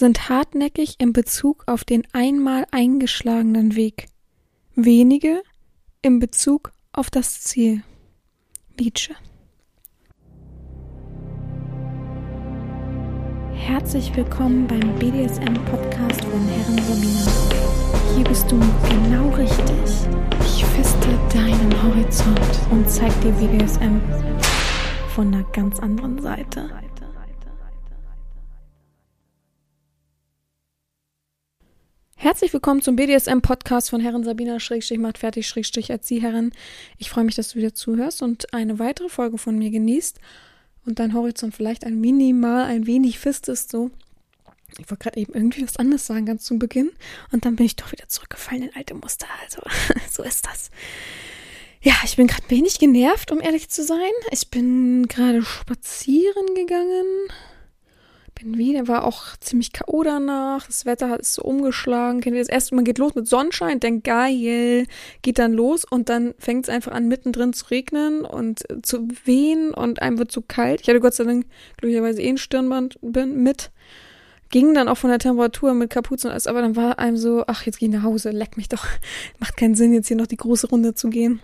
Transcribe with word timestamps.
sind 0.00 0.30
hartnäckig 0.30 0.96
in 0.98 1.12
Bezug 1.12 1.62
auf 1.66 1.84
den 1.84 2.02
einmal 2.12 2.66
eingeschlagenen 2.70 3.76
Weg, 3.76 4.06
wenige 4.74 5.42
in 6.00 6.18
Bezug 6.18 6.72
auf 6.90 7.10
das 7.10 7.42
Ziel. 7.42 7.82
Nietzsche. 8.78 9.14
Herzlich 13.52 14.16
willkommen 14.16 14.66
beim 14.66 14.98
BDSM-Podcast 14.98 16.24
von 16.24 16.48
Herren 16.48 16.78
Sabina. 16.78 18.16
Hier 18.16 18.24
bist 18.24 18.50
du 18.50 18.58
genau 18.88 19.28
richtig. 19.36 20.08
Ich 20.40 20.64
feste 20.64 21.08
deinen 21.32 21.82
Horizont 21.82 22.40
und 22.70 22.88
zeig 22.88 23.12
dir 23.20 23.32
BDSM 23.32 24.00
von 25.14 25.34
einer 25.34 25.44
ganz 25.52 25.78
anderen 25.78 26.22
Seite. 26.22 26.70
Herzlich 32.22 32.52
willkommen 32.52 32.82
zum 32.82 32.96
BDSM-Podcast 32.96 33.88
von 33.88 34.02
Herren 34.02 34.24
Sabina 34.24 34.60
Schrägstrich 34.60 34.98
macht 34.98 35.16
fertig 35.16 35.48
Schrägstrich 35.48 35.88
Erzieherin. 35.88 36.52
Ich 36.98 37.08
freue 37.08 37.24
mich, 37.24 37.34
dass 37.34 37.48
du 37.48 37.58
wieder 37.58 37.72
zuhörst 37.72 38.20
und 38.20 38.52
eine 38.52 38.78
weitere 38.78 39.08
Folge 39.08 39.38
von 39.38 39.56
mir 39.56 39.70
genießt 39.70 40.20
und 40.84 40.98
dein 40.98 41.14
Horizont 41.14 41.54
vielleicht 41.54 41.82
ein 41.82 41.98
minimal, 41.98 42.64
ein 42.64 42.86
wenig 42.86 43.18
fistest 43.18 43.70
so. 43.70 43.90
Ich 44.72 44.90
wollte 44.90 45.04
gerade 45.04 45.18
eben 45.18 45.32
irgendwie 45.32 45.62
was 45.62 45.78
anderes 45.78 46.06
sagen, 46.06 46.26
ganz 46.26 46.44
zum 46.44 46.58
Beginn. 46.58 46.90
Und 47.32 47.46
dann 47.46 47.56
bin 47.56 47.64
ich 47.64 47.76
doch 47.76 47.90
wieder 47.90 48.06
zurückgefallen 48.06 48.64
in 48.64 48.76
alte 48.76 48.92
Muster. 48.92 49.26
Also, 49.42 49.62
so 50.10 50.22
ist 50.22 50.44
das. 50.44 50.70
Ja, 51.80 51.94
ich 52.04 52.16
bin 52.16 52.26
gerade 52.26 52.50
wenig 52.50 52.78
genervt, 52.78 53.32
um 53.32 53.40
ehrlich 53.40 53.70
zu 53.70 53.82
sein. 53.82 54.12
Ich 54.30 54.50
bin 54.50 55.08
gerade 55.08 55.42
spazieren 55.42 56.54
gegangen 56.54 57.30
bin 58.40 58.58
wieder, 58.58 58.88
war 58.88 59.04
auch 59.04 59.36
ziemlich 59.38 59.72
K.O. 59.72 60.02
danach. 60.02 60.66
Das 60.66 60.86
Wetter 60.86 61.08
hat 61.08 61.20
es 61.20 61.34
so 61.34 61.42
umgeschlagen. 61.42 62.20
Kennt 62.20 62.36
ihr 62.36 62.42
das 62.42 62.48
erste 62.48 62.74
Mal 62.74 62.84
geht 62.84 62.98
los 62.98 63.14
mit 63.14 63.26
Sonnenschein, 63.26 63.80
denkt 63.80 64.04
geil, 64.04 64.86
geht 65.22 65.38
dann 65.38 65.52
los 65.52 65.84
und 65.84 66.08
dann 66.08 66.34
fängt 66.38 66.64
es 66.64 66.68
einfach 66.68 66.92
an, 66.92 67.08
mittendrin 67.08 67.52
zu 67.52 67.66
regnen 67.66 68.24
und 68.24 68.62
zu 68.82 69.08
wehen 69.24 69.72
und 69.74 70.02
einem 70.02 70.18
wird 70.18 70.32
zu 70.32 70.42
kalt. 70.42 70.80
Ich 70.80 70.88
hatte 70.88 71.00
Gott 71.00 71.14
sei 71.14 71.24
Dank 71.24 71.46
glücklicherweise 71.76 72.22
eh 72.22 72.28
ein 72.28 72.38
Stirnband 72.38 72.98
mit. 73.02 73.70
Ging 74.50 74.74
dann 74.74 74.88
auch 74.88 74.96
von 74.96 75.10
der 75.10 75.20
Temperatur 75.20 75.74
mit 75.74 75.90
Kapuze 75.90 76.26
und 76.26 76.32
alles, 76.32 76.48
aber 76.48 76.60
dann 76.60 76.74
war 76.74 76.98
einem 76.98 77.16
so, 77.16 77.44
ach, 77.46 77.66
jetzt 77.66 77.78
geh 77.78 77.86
ich 77.86 77.92
nach 77.92 78.02
Hause, 78.02 78.30
leck 78.30 78.56
mich 78.56 78.68
doch. 78.68 78.84
Macht 79.38 79.56
keinen 79.56 79.76
Sinn, 79.76 79.92
jetzt 79.92 80.08
hier 80.08 80.16
noch 80.16 80.26
die 80.26 80.36
große 80.36 80.68
Runde 80.68 80.94
zu 80.94 81.08
gehen. 81.08 81.40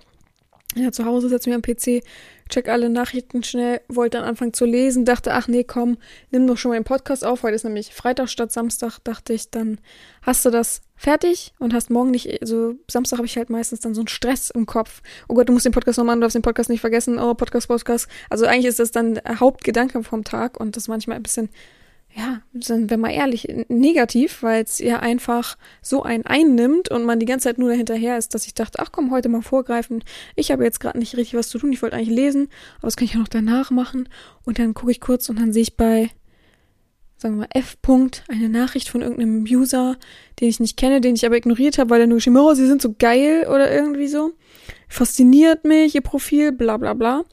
Ja, 0.79 0.93
zu 0.93 1.07
Hause 1.07 1.31
setze 1.31 1.49
mich 1.49 1.57
am 1.57 1.63
PC, 1.63 2.05
check 2.51 2.69
alle 2.69 2.91
Nachrichten 2.91 3.43
schnell, 3.43 3.81
wollte 3.89 4.19
dann 4.19 4.29
anfangen 4.29 4.53
zu 4.53 4.67
lesen, 4.67 5.07
dachte, 5.07 5.33
ach 5.33 5.49
nee, 5.49 5.65
komm, 5.65 5.97
nimm 6.31 6.47
doch 6.47 6.59
schon 6.59 6.71
mal 6.71 6.79
den 6.79 6.85
Podcast 6.85 7.25
auf. 7.25 7.43
Heute 7.43 7.55
ist 7.55 7.65
nämlich 7.65 7.95
Freitag 7.95 8.29
statt 8.29 8.53
Samstag, 8.53 8.99
dachte 9.03 9.33
ich, 9.33 9.51
dann 9.51 9.79
hast 10.21 10.45
du 10.45 10.51
das 10.51 10.83
fertig 10.95 11.55
und 11.59 11.73
hast 11.73 11.89
morgen 11.89 12.11
nicht, 12.11 12.43
also 12.43 12.75
Samstag 12.91 13.17
habe 13.17 13.27
ich 13.27 13.39
halt 13.39 13.49
meistens 13.49 13.81
dann 13.81 13.95
so 13.95 14.03
einen 14.03 14.09
Stress 14.09 14.51
im 14.51 14.67
Kopf. 14.67 15.01
Oh 15.29 15.35
Gott, 15.35 15.49
du 15.49 15.55
musst 15.55 15.65
den 15.65 15.73
Podcast 15.73 15.97
noch 15.97 16.05
machen, 16.05 16.21
du 16.21 16.25
darfst 16.25 16.35
den 16.35 16.43
Podcast 16.43 16.69
nicht 16.69 16.81
vergessen. 16.83 17.19
Oh, 17.19 17.33
Podcast, 17.33 17.69
Podcast. 17.69 18.07
Also 18.29 18.45
eigentlich 18.45 18.67
ist 18.67 18.79
das 18.79 18.91
dann 18.91 19.15
der 19.15 19.41
Hauptgedanke 19.41 20.03
vom 20.03 20.25
Tag 20.25 20.61
und 20.61 20.77
das 20.77 20.89
manchmal 20.89 21.17
ein 21.17 21.23
bisschen 21.23 21.49
ja, 22.17 22.41
sind 22.59 22.89
wir 22.89 22.97
mal 22.97 23.13
ehrlich, 23.13 23.47
negativ, 23.69 24.43
weil 24.43 24.65
es 24.65 24.79
ja 24.79 25.01
einfach 25.01 25.59
so 25.83 26.03
einen 26.03 26.25
einnimmt 26.25 26.91
und 26.91 27.05
man 27.05 27.21
die 27.21 27.27
ganze 27.27 27.45
Zeit 27.45 27.59
nur 27.59 27.69
dahinterher 27.69 28.17
ist, 28.17 28.33
dass 28.33 28.47
ich 28.47 28.55
dachte, 28.55 28.79
ach 28.81 28.91
komm, 28.91 29.11
heute 29.11 29.29
mal 29.29 29.43
vorgreifen. 29.43 30.03
Ich 30.35 30.51
habe 30.51 30.65
jetzt 30.65 30.81
gerade 30.81 30.99
nicht 30.99 31.17
richtig 31.17 31.35
was 31.35 31.51
zu 31.51 31.59
tun, 31.59 31.73
ich 31.73 31.83
wollte 31.83 31.95
eigentlich 31.95 32.17
lesen, 32.17 32.49
aber 32.79 32.87
das 32.87 32.97
kann 32.97 33.05
ich 33.05 33.13
ja 33.13 33.21
noch 33.21 33.29
danach 33.29 33.71
machen. 33.71 34.09
Und 34.45 34.59
dann 34.59 34.73
gucke 34.73 34.93
ich 34.93 35.01
kurz 35.01 35.29
und 35.29 35.39
dann 35.39 35.53
sehe 35.53 35.63
ich 35.63 35.77
bei, 35.77 36.09
sagen 37.19 37.35
wir 37.35 37.41
mal, 37.41 37.49
F. 37.51 37.77
-Punkt 37.83 38.23
eine 38.29 38.49
Nachricht 38.49 38.89
von 38.89 39.03
irgendeinem 39.03 39.45
User, 39.45 39.99
den 40.41 40.49
ich 40.49 40.59
nicht 40.59 40.79
kenne, 40.79 41.03
den 41.03 41.17
ich 41.17 41.27
aber 41.27 41.37
ignoriert 41.37 41.77
habe, 41.77 41.91
weil 41.91 42.01
er 42.01 42.07
nur 42.07 42.17
geschrieben, 42.17 42.39
oh, 42.39 42.55
sie 42.55 42.67
sind 42.67 42.81
so 42.81 42.95
geil 42.99 43.47
oder 43.47 43.71
irgendwie 43.71 44.09
so. 44.09 44.33
Fasziniert 44.89 45.65
mich, 45.65 45.95
ihr 45.95 46.01
Profil, 46.01 46.53
bla 46.53 46.79
bla 46.79 46.95
bla. 46.95 47.25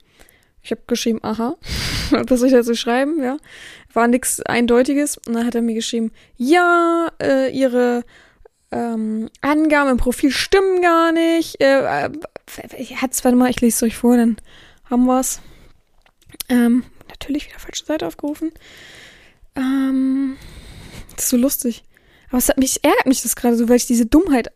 Ich 0.61 0.71
habe 0.71 0.81
geschrieben, 0.87 1.19
aha, 1.21 1.55
was 2.11 2.39
soll 2.39 2.49
ich 2.49 2.53
dazu 2.53 2.75
schreiben, 2.75 3.23
ja 3.23 3.37
war 3.93 4.07
nichts 4.07 4.41
Eindeutiges. 4.41 5.17
Und 5.17 5.33
dann 5.33 5.45
hat 5.45 5.55
er 5.55 5.61
mir 5.61 5.75
geschrieben, 5.75 6.11
ja, 6.35 7.11
äh, 7.21 7.49
ihre 7.51 8.03
ähm, 8.71 9.29
Angaben 9.41 9.91
im 9.91 9.97
Profil 9.97 10.31
stimmen 10.31 10.81
gar 10.81 11.11
nicht. 11.11 11.61
Äh, 11.61 12.05
äh, 12.05 12.09
hat's, 12.95 13.23
warte 13.23 13.37
mal, 13.37 13.49
ich 13.49 13.61
lese 13.61 13.77
es 13.77 13.83
euch 13.83 13.97
vor, 13.97 14.17
dann 14.17 14.37
haben 14.89 15.05
wir's. 15.05 15.41
Ähm, 16.49 16.83
natürlich 17.07 17.47
wieder 17.47 17.59
falsche 17.59 17.85
Seite 17.85 18.07
aufgerufen. 18.07 18.51
Ähm, 19.55 20.37
das 21.15 21.25
ist 21.25 21.29
so 21.29 21.37
lustig. 21.37 21.83
Aber 22.29 22.39
es 22.39 22.49
hat 22.49 22.57
mich, 22.57 22.83
ärgert 22.83 23.05
mich 23.05 23.21
das 23.21 23.35
gerade 23.35 23.55
so, 23.55 23.69
weil 23.69 23.77
ich 23.77 23.85
diese 23.85 24.05
Dummheit 24.05 24.51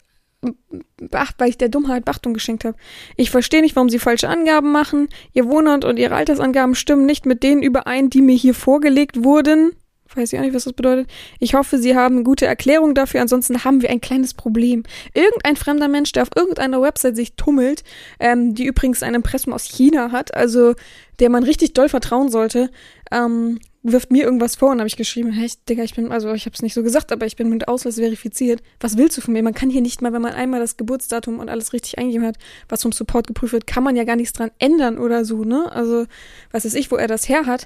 weil 1.38 1.50
ich 1.50 1.58
der 1.58 1.70
Dummheit 1.70 2.06
Beachtung 2.06 2.34
geschenkt 2.34 2.66
habe. 2.66 2.78
Ich 3.16 3.32
verstehe 3.32 3.62
nicht, 3.62 3.76
warum 3.76 3.90
sie 3.90 4.00
falsche 4.00 4.30
Angaben 4.30 4.72
machen. 4.72 5.10
Ihr 5.34 5.48
Wohnort 5.48 5.86
und 5.86 5.98
ihre 5.98 6.16
Altersangaben 6.16 6.76
stimmen 6.76 7.06
nicht 7.06 7.26
mit 7.26 7.44
denen 7.44 7.64
überein, 7.64 8.10
die 8.10 8.22
mir 8.22 8.36
hier 8.36 8.54
vorgelegt 8.54 9.24
wurden. 9.24 9.72
Weiß 10.16 10.32
ich 10.32 10.40
auch 10.40 10.44
nicht, 10.44 10.56
was 10.56 10.64
das 10.64 10.74
bedeutet. 10.74 11.10
Ich 11.40 11.54
hoffe, 11.54 11.78
Sie 11.78 11.96
haben 11.96 12.24
gute 12.24 12.46
Erklärung 12.46 12.96
dafür. 12.96 13.22
Ansonsten 13.22 13.64
haben 13.64 13.82
wir 13.82 13.90
ein 13.90 14.02
kleines 14.02 14.34
Problem. 14.34 14.84
Irgendein 15.14 15.56
fremder 15.56 15.88
Mensch, 15.88 16.12
der 16.12 16.24
auf 16.24 16.30
irgendeiner 16.36 16.82
Website 16.82 17.16
sich 17.16 17.36
tummelt, 17.36 17.84
ähm, 18.20 18.56
die 18.56 18.66
übrigens 18.66 19.04
ein 19.04 19.16
Impressum 19.16 19.54
aus 19.54 19.66
China 19.66 20.12
hat, 20.12 20.34
also 20.34 20.76
der 21.20 21.30
man 21.30 21.44
richtig 21.44 21.74
doll 21.74 21.90
vertrauen 21.90 22.30
sollte, 22.30 22.72
ähm, 23.12 23.60
wirft 23.84 24.12
mir 24.12 24.24
irgendwas 24.24 24.56
vor 24.56 24.72
und 24.72 24.80
habe 24.80 24.88
ich 24.88 24.98
geschrieben, 24.98 25.32
hey, 25.32 25.50
Digga, 25.70 25.84
ich 25.84 25.96
bin, 25.96 26.12
also 26.12 26.34
ich 26.34 26.46
habe 26.46 26.54
es 26.54 26.62
nicht 26.62 26.74
so 26.74 26.84
gesagt, 26.84 27.12
aber 27.12 27.26
ich 27.26 27.36
bin 27.36 27.50
mit 27.50 27.68
Ausweis 27.68 27.96
verifiziert. 27.96 28.62
Was 28.80 28.98
willst 28.98 29.18
du 29.18 29.22
von 29.22 29.34
mir? 29.34 29.44
Man 29.44 29.54
kann 29.54 29.70
hier 29.70 29.82
nicht 29.82 30.02
mal, 30.02 30.14
wenn 30.14 30.22
man 30.22 30.34
einmal 30.34 30.60
das 30.60 30.78
Geburtsdatum 30.78 31.40
und 31.40 31.50
alles 31.50 31.74
richtig 31.74 31.98
eingegeben 31.98 32.28
hat, 32.28 32.38
was 32.70 32.82
vom 32.82 32.92
Support 32.92 33.28
geprüft 33.28 33.54
wird, 33.54 33.68
kann 33.68 33.84
man 33.84 33.96
ja 33.96 34.04
gar 34.04 34.16
nichts 34.16 34.34
dran 34.34 34.52
ändern 34.60 34.98
oder 34.98 35.26
so, 35.26 35.44
ne? 35.44 35.72
Also, 35.72 36.06
was 36.52 36.66
weiß 36.66 36.74
ich, 36.74 36.92
wo 36.92 36.96
er 36.96 37.08
das 37.08 37.30
her 37.30 37.46
hat. 37.46 37.66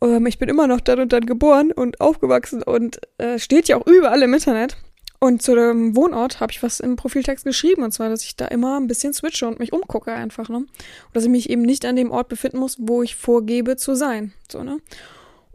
Ähm, 0.00 0.26
ich 0.26 0.38
bin 0.38 0.48
immer 0.48 0.66
noch 0.66 0.80
dann 0.80 1.00
und 1.00 1.12
dann 1.12 1.26
geboren 1.26 1.72
und 1.72 2.00
aufgewachsen 2.00 2.62
und 2.62 3.00
äh, 3.18 3.38
steht 3.38 3.68
ja 3.68 3.76
auch 3.76 3.86
überall 3.86 4.22
im 4.22 4.34
Internet. 4.34 4.76
Und 5.20 5.40
zu 5.40 5.54
dem 5.54 5.96
Wohnort 5.96 6.40
habe 6.40 6.52
ich 6.52 6.62
was 6.62 6.80
im 6.80 6.96
Profiltext 6.96 7.46
geschrieben, 7.46 7.82
und 7.82 7.92
zwar, 7.92 8.10
dass 8.10 8.24
ich 8.24 8.36
da 8.36 8.46
immer 8.46 8.78
ein 8.78 8.88
bisschen 8.88 9.14
switche 9.14 9.46
und 9.46 9.58
mich 9.58 9.72
umgucke 9.72 10.12
einfach, 10.12 10.50
ne? 10.50 10.58
Und 10.58 10.68
dass 11.14 11.24
ich 11.24 11.30
mich 11.30 11.48
eben 11.48 11.62
nicht 11.62 11.86
an 11.86 11.96
dem 11.96 12.10
Ort 12.10 12.28
befinden 12.28 12.58
muss, 12.58 12.76
wo 12.78 13.02
ich 13.02 13.16
vorgebe 13.16 13.76
zu 13.76 13.94
sein. 13.94 14.34
So, 14.50 14.62
ne? 14.62 14.80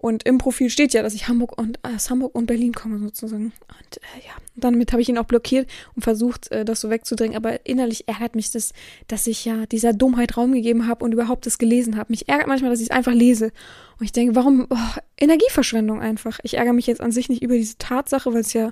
Und 0.01 0.23
im 0.23 0.37
Profil 0.37 0.69
steht 0.69 0.93
ja, 0.93 1.03
dass 1.03 1.13
ich 1.13 1.27
Hamburg 1.27 1.57
und 1.59 1.77
äh, 1.83 1.93
aus 1.93 2.09
Hamburg 2.09 2.33
und 2.33 2.45
Berlin 2.45 2.73
komme 2.73 2.99
sozusagen. 2.99 3.51
Und 3.67 3.97
äh, 3.97 4.25
ja, 4.25 4.31
damit 4.55 4.93
habe 4.93 5.01
ich 5.01 5.09
ihn 5.09 5.17
auch 5.17 5.25
blockiert 5.25 5.69
und 5.93 6.03
versucht, 6.03 6.49
äh, 6.53 6.63
das 6.63 6.79
so 6.79 6.89
wegzudrängen. 6.89 7.35
Aber 7.35 7.65
innerlich 7.65 8.07
ärgert 8.07 8.33
mich 8.33 8.49
das, 8.49 8.71
dass 9.07 9.27
ich 9.27 9.43
ja 9.43 9.65
dieser 9.65 9.91
Dummheit 9.91 10.37
Raum 10.37 10.53
gegeben 10.53 10.87
habe 10.87 11.03
und 11.03 11.11
überhaupt 11.11 11.45
das 11.45 11.57
gelesen 11.57 11.97
habe. 11.97 12.13
Mich 12.13 12.29
ärgert 12.29 12.47
manchmal, 12.47 12.71
dass 12.71 12.79
ich 12.79 12.87
es 12.87 12.95
einfach 12.95 13.11
lese. 13.11 13.51
Und 13.99 14.05
ich 14.05 14.13
denke, 14.13 14.35
warum 14.35 14.67
oh, 14.69 14.77
Energieverschwendung 15.19 15.99
einfach? 15.99 16.39
Ich 16.43 16.55
ärgere 16.55 16.73
mich 16.73 16.87
jetzt 16.87 17.01
an 17.01 17.11
sich 17.11 17.27
nicht 17.27 17.41
über 17.41 17.55
diese 17.55 17.77
Tatsache, 17.77 18.33
weil 18.33 18.41
es 18.41 18.53
ja 18.53 18.71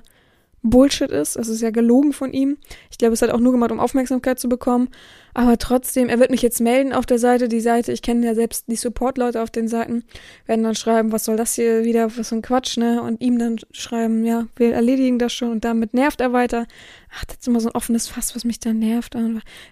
Bullshit 0.62 1.10
ist. 1.10 1.36
Es 1.36 1.48
ist 1.48 1.60
ja 1.60 1.70
gelogen 1.70 2.12
von 2.12 2.32
ihm. 2.32 2.58
Ich 2.90 2.98
glaube, 2.98 3.14
es 3.14 3.22
hat 3.22 3.30
auch 3.30 3.40
nur 3.40 3.52
gemacht, 3.52 3.70
um 3.70 3.80
Aufmerksamkeit 3.80 4.38
zu 4.38 4.48
bekommen. 4.48 4.88
Aber 5.34 5.56
trotzdem, 5.56 6.08
er 6.08 6.18
wird 6.18 6.30
mich 6.30 6.42
jetzt 6.42 6.60
melden 6.60 6.92
auf 6.92 7.06
der 7.06 7.18
Seite. 7.18 7.48
Die 7.48 7.60
Seite, 7.60 7.92
ich 7.92 8.02
kenne 8.02 8.26
ja 8.26 8.34
selbst 8.34 8.66
die 8.66 8.76
Support-Leute 8.76 9.40
auf 9.40 9.50
den 9.50 9.68
Seiten, 9.68 10.04
werden 10.46 10.64
dann 10.64 10.74
schreiben, 10.74 11.12
was 11.12 11.24
soll 11.24 11.36
das 11.36 11.54
hier 11.54 11.84
wieder, 11.84 12.16
was 12.16 12.28
für 12.28 12.36
ein 12.36 12.42
Quatsch, 12.42 12.76
ne? 12.76 13.02
Und 13.02 13.20
ihm 13.20 13.38
dann 13.38 13.56
schreiben, 13.70 14.24
ja, 14.24 14.46
wir 14.56 14.74
erledigen 14.74 15.18
das 15.18 15.32
schon 15.32 15.52
und 15.52 15.64
damit 15.64 15.94
nervt 15.94 16.20
er 16.20 16.32
weiter. 16.32 16.66
Ach, 17.14 17.24
das 17.24 17.38
ist 17.38 17.48
immer 17.48 17.60
so 17.60 17.68
ein 17.68 17.74
offenes 17.76 18.08
Fass, 18.08 18.34
was 18.34 18.44
mich 18.44 18.58
da 18.58 18.72
nervt. 18.72 19.14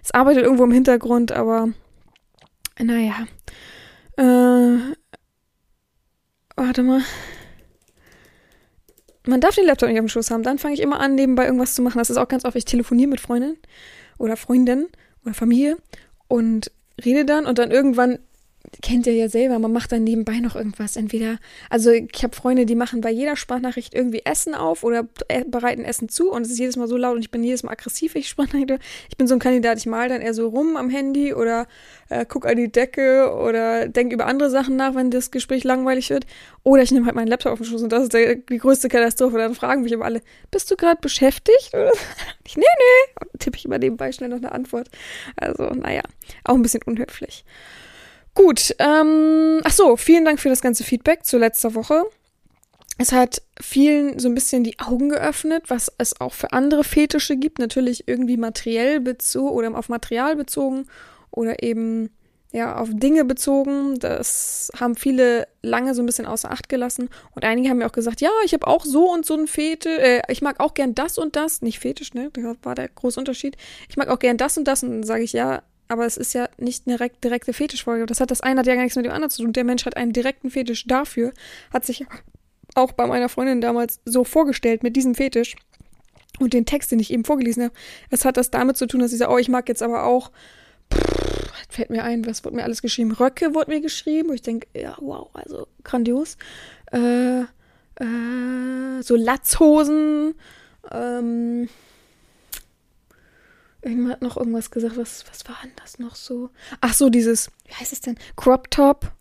Es 0.03 0.11
arbeitet 0.11 0.43
irgendwo 0.43 0.63
im 0.63 0.71
Hintergrund, 0.71 1.31
aber 1.31 1.69
naja. 2.79 3.27
Äh, 4.17 4.77
warte 6.55 6.83
mal 6.83 7.01
man 9.27 9.41
darf 9.41 9.55
den 9.55 9.65
Laptop 9.65 9.89
nicht 9.89 9.99
auf 9.99 10.05
dem 10.05 10.09
Schoß 10.09 10.31
haben. 10.31 10.43
Dann 10.43 10.57
fange 10.57 10.73
ich 10.73 10.81
immer 10.81 10.99
an, 10.99 11.15
nebenbei 11.15 11.45
irgendwas 11.45 11.75
zu 11.75 11.81
machen. 11.81 11.97
Das 11.97 12.09
ist 12.09 12.17
auch 12.17 12.27
ganz 12.27 12.45
oft, 12.45 12.55
ich 12.55 12.65
telefoniere 12.65 13.09
mit 13.09 13.19
Freundinnen 13.19 13.57
oder 14.17 14.37
Freundinnen 14.37 14.87
oder 15.23 15.33
Familie 15.33 15.77
und 16.27 16.71
rede 17.03 17.25
dann 17.25 17.45
und 17.45 17.59
dann 17.59 17.71
irgendwann 17.71 18.19
kennt 18.81 19.07
ihr 19.07 19.13
ja 19.13 19.29
selber, 19.29 19.59
man 19.59 19.71
macht 19.71 19.91
dann 19.91 20.03
nebenbei 20.03 20.39
noch 20.39 20.55
irgendwas. 20.55 20.95
Entweder, 20.95 21.37
also 21.69 21.91
ich 21.91 22.23
habe 22.23 22.35
Freunde, 22.35 22.65
die 22.65 22.75
machen 22.75 23.01
bei 23.01 23.11
jeder 23.11 23.35
Sprachnachricht 23.35 23.93
irgendwie 23.93 24.21
Essen 24.25 24.55
auf 24.55 24.83
oder 24.83 25.07
äh, 25.27 25.43
bereiten 25.45 25.83
Essen 25.83 26.09
zu 26.09 26.31
und 26.31 26.43
es 26.43 26.51
ist 26.51 26.59
jedes 26.59 26.75
Mal 26.77 26.87
so 26.87 26.97
laut 26.97 27.15
und 27.15 27.21
ich 27.21 27.31
bin 27.31 27.43
jedes 27.43 27.63
Mal 27.63 27.71
aggressiv, 27.71 28.15
ich 28.15 28.29
Sprachnachricht. 28.29 28.79
Ich 29.09 29.17
bin 29.17 29.27
so 29.27 29.35
ein 29.35 29.39
Kandidat, 29.39 29.77
ich 29.77 29.85
mal 29.85 30.09
dann 30.09 30.21
eher 30.21 30.33
so 30.33 30.47
rum 30.47 30.77
am 30.77 30.89
Handy 30.89 31.33
oder 31.33 31.67
äh, 32.09 32.25
guck 32.27 32.45
an 32.45 32.57
die 32.57 32.71
Decke 32.71 33.33
oder 33.33 33.87
denk 33.87 34.13
über 34.13 34.25
andere 34.25 34.49
Sachen 34.49 34.75
nach, 34.75 34.95
wenn 34.95 35.11
das 35.11 35.31
Gespräch 35.31 35.63
langweilig 35.63 36.09
wird. 36.09 36.25
Oder 36.63 36.83
ich 36.83 36.91
nehme 36.91 37.05
halt 37.05 37.15
meinen 37.15 37.27
Laptop 37.27 37.53
auf 37.53 37.59
den 37.59 37.65
Schoß 37.65 37.83
und 37.83 37.91
das 37.91 38.03
ist 38.03 38.13
der, 38.13 38.35
die 38.35 38.57
größte 38.57 38.89
Katastrophe. 38.89 39.37
Dann 39.37 39.55
fragen 39.55 39.83
mich 39.83 39.93
aber 39.93 40.05
alle, 40.05 40.21
bist 40.51 40.69
du 40.69 40.75
gerade 40.75 40.99
beschäftigt? 41.01 41.71
Ich, 42.45 42.55
nee, 42.55 42.63
nee. 42.63 43.27
Und 43.33 43.41
tippe 43.41 43.57
ich 43.57 43.65
immer 43.65 43.77
nebenbei 43.77 44.13
schnell 44.13 44.29
noch 44.29 44.37
eine 44.37 44.53
Antwort. 44.53 44.89
Also, 45.35 45.65
naja, 45.65 46.01
auch 46.45 46.55
ein 46.55 46.61
bisschen 46.61 46.81
unhöflich. 46.83 47.43
Gut, 48.37 48.75
ähm, 48.77 49.61
ach 49.63 49.71
so, 49.71 49.97
vielen 49.97 50.23
Dank 50.23 50.39
für 50.39 50.49
das 50.49 50.61
ganze 50.61 50.83
Feedback 50.83 51.25
zu 51.25 51.39
letzter 51.39 51.73
Woche. 51.73 52.03
es 52.99 53.11
hat 53.11 53.41
vielen 53.59 54.19
so 54.19 54.29
ein 54.29 54.35
bisschen 54.35 54.63
die 54.63 54.77
Augen 54.77 55.09
geöffnet, 55.09 55.63
was 55.69 55.91
es 55.97 56.21
auch 56.21 56.33
für 56.33 56.53
andere 56.53 56.83
Fetische 56.83 57.35
gibt, 57.35 57.57
natürlich 57.57 58.07
irgendwie 58.07 58.37
materiell 58.37 58.99
bezogen 58.99 59.49
oder 59.49 59.75
auf 59.75 59.89
Material 59.89 60.35
bezogen 60.35 60.85
oder 61.31 61.63
eben 61.63 62.11
ja 62.51 62.75
auf 62.77 62.89
Dinge 62.91 63.25
bezogen. 63.25 63.97
Das 63.97 64.71
haben 64.79 64.95
viele 64.95 65.47
lange 65.63 65.95
so 65.95 66.03
ein 66.03 66.05
bisschen 66.05 66.27
außer 66.27 66.51
Acht 66.51 66.69
gelassen 66.69 67.09
und 67.33 67.43
einige 67.43 67.69
haben 67.69 67.79
mir 67.79 67.87
auch 67.87 67.91
gesagt, 67.91 68.21
ja, 68.21 68.29
ich 68.45 68.53
habe 68.53 68.67
auch 68.67 68.85
so 68.85 69.11
und 69.11 69.25
so 69.25 69.33
ein 69.33 69.47
Fetisch, 69.47 69.97
äh, 69.97 70.21
ich 70.27 70.43
mag 70.43 70.59
auch 70.59 70.75
gern 70.75 70.93
das 70.93 71.17
und 71.17 71.35
das, 71.35 71.63
nicht 71.63 71.79
Fetisch, 71.79 72.13
ne? 72.13 72.29
Das 72.33 72.55
war 72.61 72.75
der 72.75 72.87
große 72.87 73.19
Unterschied. 73.19 73.57
Ich 73.89 73.97
mag 73.97 74.09
auch 74.09 74.19
gern 74.19 74.37
das 74.37 74.59
und 74.59 74.67
das 74.67 74.83
und 74.83 74.91
dann 74.91 75.03
sage 75.03 75.23
ich 75.23 75.33
ja, 75.33 75.63
aber 75.87 76.05
es 76.05 76.17
ist 76.17 76.33
ja 76.33 76.49
nicht 76.57 76.87
eine 76.87 76.97
direkte 77.23 77.53
Fetischfolge. 77.53 78.05
Das 78.05 78.19
hat 78.19 78.31
das 78.31 78.41
eine 78.41 78.59
hat 78.59 78.67
ja 78.67 78.75
gar 78.75 78.83
nichts 78.83 78.95
mit 78.95 79.05
dem 79.05 79.11
anderen 79.11 79.29
zu 79.29 79.43
tun. 79.43 79.53
Der 79.53 79.63
Mensch 79.63 79.85
hat 79.85 79.97
einen 79.97 80.13
direkten 80.13 80.49
Fetisch 80.49 80.85
dafür, 80.85 81.33
hat 81.71 81.85
sich 81.85 82.05
auch 82.75 82.91
bei 82.91 83.07
meiner 83.07 83.29
Freundin 83.29 83.61
damals 83.61 83.99
so 84.05 84.23
vorgestellt 84.23 84.83
mit 84.83 84.95
diesem 84.95 85.15
Fetisch. 85.15 85.55
Und 86.39 86.53
den 86.53 86.65
Text, 86.65 86.91
den 86.91 86.99
ich 86.99 87.11
eben 87.11 87.25
vorgelesen 87.25 87.63
habe, 87.63 87.73
es 88.11 88.23
hat 88.23 88.37
das 88.37 88.51
damit 88.51 88.77
zu 88.77 88.85
tun, 88.85 88.99
dass 88.99 89.11
sie 89.11 89.17
sagt, 89.17 89.31
oh, 89.31 89.39
ich 89.39 89.49
mag 89.49 89.67
jetzt 89.67 89.81
aber 89.81 90.03
auch, 90.03 90.31
pff, 90.93 91.51
fällt 91.69 91.89
mir 91.89 92.03
ein, 92.03 92.25
was 92.25 92.45
wurde 92.45 92.55
mir 92.55 92.63
alles 92.63 92.81
geschrieben? 92.81 93.11
Röcke 93.11 93.55
wurde 93.55 93.71
mir 93.71 93.81
geschrieben, 93.81 94.29
wo 94.29 94.33
ich 94.33 94.43
denke, 94.43 94.67
ja, 94.73 94.95
wow, 94.99 95.29
also 95.33 95.67
grandios. 95.83 96.37
Äh, 96.91 97.41
äh, 97.41 99.01
so 99.01 99.15
Latzhosen, 99.15 100.35
ähm, 100.91 101.69
Irgendwann 103.87 104.11
hat 104.11 104.21
noch 104.21 104.35
irgendwas 104.35 104.69
gesagt. 104.69 104.97
Was, 104.97 105.23
was 105.29 105.47
war 105.47 105.55
denn 105.63 105.71
das 105.81 105.97
noch 105.97 106.15
so? 106.15 106.49
Ach 106.81 106.93
so, 106.93 107.09
dieses, 107.09 107.49
wie 107.65 107.73
heißt 107.73 107.93
es 107.93 108.01
denn? 108.01 108.17
Crop 108.35 108.69
Top. 108.69 109.11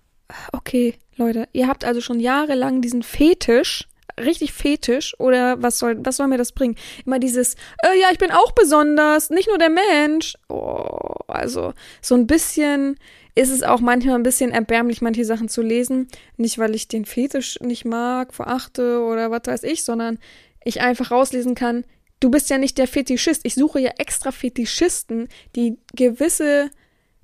Okay, 0.52 0.94
Leute, 1.16 1.48
ihr 1.52 1.68
habt 1.68 1.84
also 1.84 2.00
schon 2.00 2.18
jahrelang 2.18 2.82
diesen 2.82 3.04
Fetisch, 3.04 3.86
richtig 4.20 4.52
Fetisch, 4.52 5.14
oder 5.20 5.62
was 5.62 5.78
soll, 5.78 6.04
was 6.04 6.16
soll 6.16 6.26
mir 6.26 6.36
das 6.36 6.50
bringen? 6.50 6.74
Immer 7.04 7.20
dieses, 7.20 7.54
äh, 7.84 8.00
ja, 8.00 8.08
ich 8.10 8.18
bin 8.18 8.32
auch 8.32 8.50
besonders, 8.52 9.30
nicht 9.30 9.48
nur 9.48 9.58
der 9.58 9.70
Mensch. 9.70 10.34
Oh, 10.48 11.14
also, 11.28 11.74
so 12.02 12.16
ein 12.16 12.26
bisschen 12.26 12.96
ist 13.36 13.50
es 13.50 13.62
auch 13.62 13.80
manchmal 13.80 14.16
ein 14.16 14.24
bisschen 14.24 14.50
erbärmlich, 14.50 15.00
manche 15.00 15.24
Sachen 15.24 15.48
zu 15.48 15.62
lesen. 15.62 16.08
Nicht, 16.38 16.58
weil 16.58 16.74
ich 16.74 16.88
den 16.88 17.04
Fetisch 17.04 17.60
nicht 17.60 17.84
mag, 17.84 18.34
verachte 18.34 19.00
oder 19.00 19.30
was 19.30 19.42
weiß 19.44 19.62
ich, 19.62 19.84
sondern 19.84 20.18
ich 20.64 20.80
einfach 20.80 21.12
rauslesen 21.12 21.54
kann, 21.54 21.84
du 22.20 22.30
bist 22.30 22.50
ja 22.50 22.58
nicht 22.58 22.78
der 22.78 22.88
Fetischist. 22.88 23.42
Ich 23.44 23.54
suche 23.54 23.80
ja 23.80 23.90
extra 23.98 24.32
Fetischisten, 24.32 25.28
die 25.54 25.78
gewisse 25.94 26.70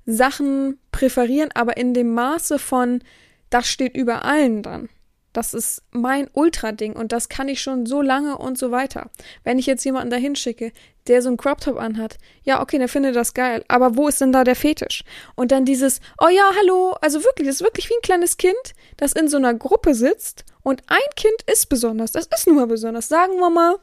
Sachen 0.05 0.79
präferieren, 0.91 1.51
aber 1.53 1.77
in 1.77 1.93
dem 1.93 2.13
Maße 2.13 2.59
von, 2.59 3.01
das 3.49 3.67
steht 3.67 3.95
über 3.95 4.25
allen 4.25 4.61
dann. 4.63 4.89
Das 5.31 5.55
ist 5.55 5.81
mein 5.89 6.29
Ultra-Ding 6.33 6.93
und 6.93 7.11
das 7.11 7.27
kann 7.27 7.49
ich 7.49 7.59
schon 7.59 7.87
so 7.87 8.03
lange 8.03 8.37
und 8.37 8.55
so 8.55 8.69
weiter. 8.69 9.09
Wenn 9.43 9.57
ich 9.57 9.65
jetzt 9.65 9.83
jemanden 9.83 10.11
dahin 10.11 10.35
schicke, 10.35 10.71
der 11.07 11.23
so 11.23 11.29
einen 11.29 11.37
Crop-Top 11.37 11.77
anhat, 11.77 12.19
ja, 12.43 12.61
okay, 12.61 12.77
der 12.77 12.87
findet 12.87 13.15
das 13.15 13.33
geil, 13.33 13.65
aber 13.67 13.97
wo 13.97 14.07
ist 14.07 14.21
denn 14.21 14.31
da 14.31 14.43
der 14.43 14.55
Fetisch? 14.55 15.03
Und 15.35 15.51
dann 15.51 15.65
dieses, 15.65 16.01
oh 16.21 16.29
ja, 16.29 16.51
hallo, 16.59 16.95
also 17.01 17.23
wirklich, 17.23 17.47
das 17.47 17.57
ist 17.57 17.63
wirklich 17.63 17.89
wie 17.89 17.95
ein 17.95 18.03
kleines 18.03 18.37
Kind, 18.37 18.53
das 18.97 19.13
in 19.13 19.27
so 19.27 19.37
einer 19.37 19.55
Gruppe 19.55 19.95
sitzt 19.95 20.45
und 20.61 20.83
ein 20.87 20.99
Kind 21.15 21.41
ist 21.51 21.67
besonders, 21.67 22.11
das 22.11 22.27
ist 22.27 22.45
nun 22.45 22.57
mal 22.57 22.67
besonders, 22.67 23.07
sagen 23.07 23.39
wir 23.39 23.49
mal, 23.49 23.77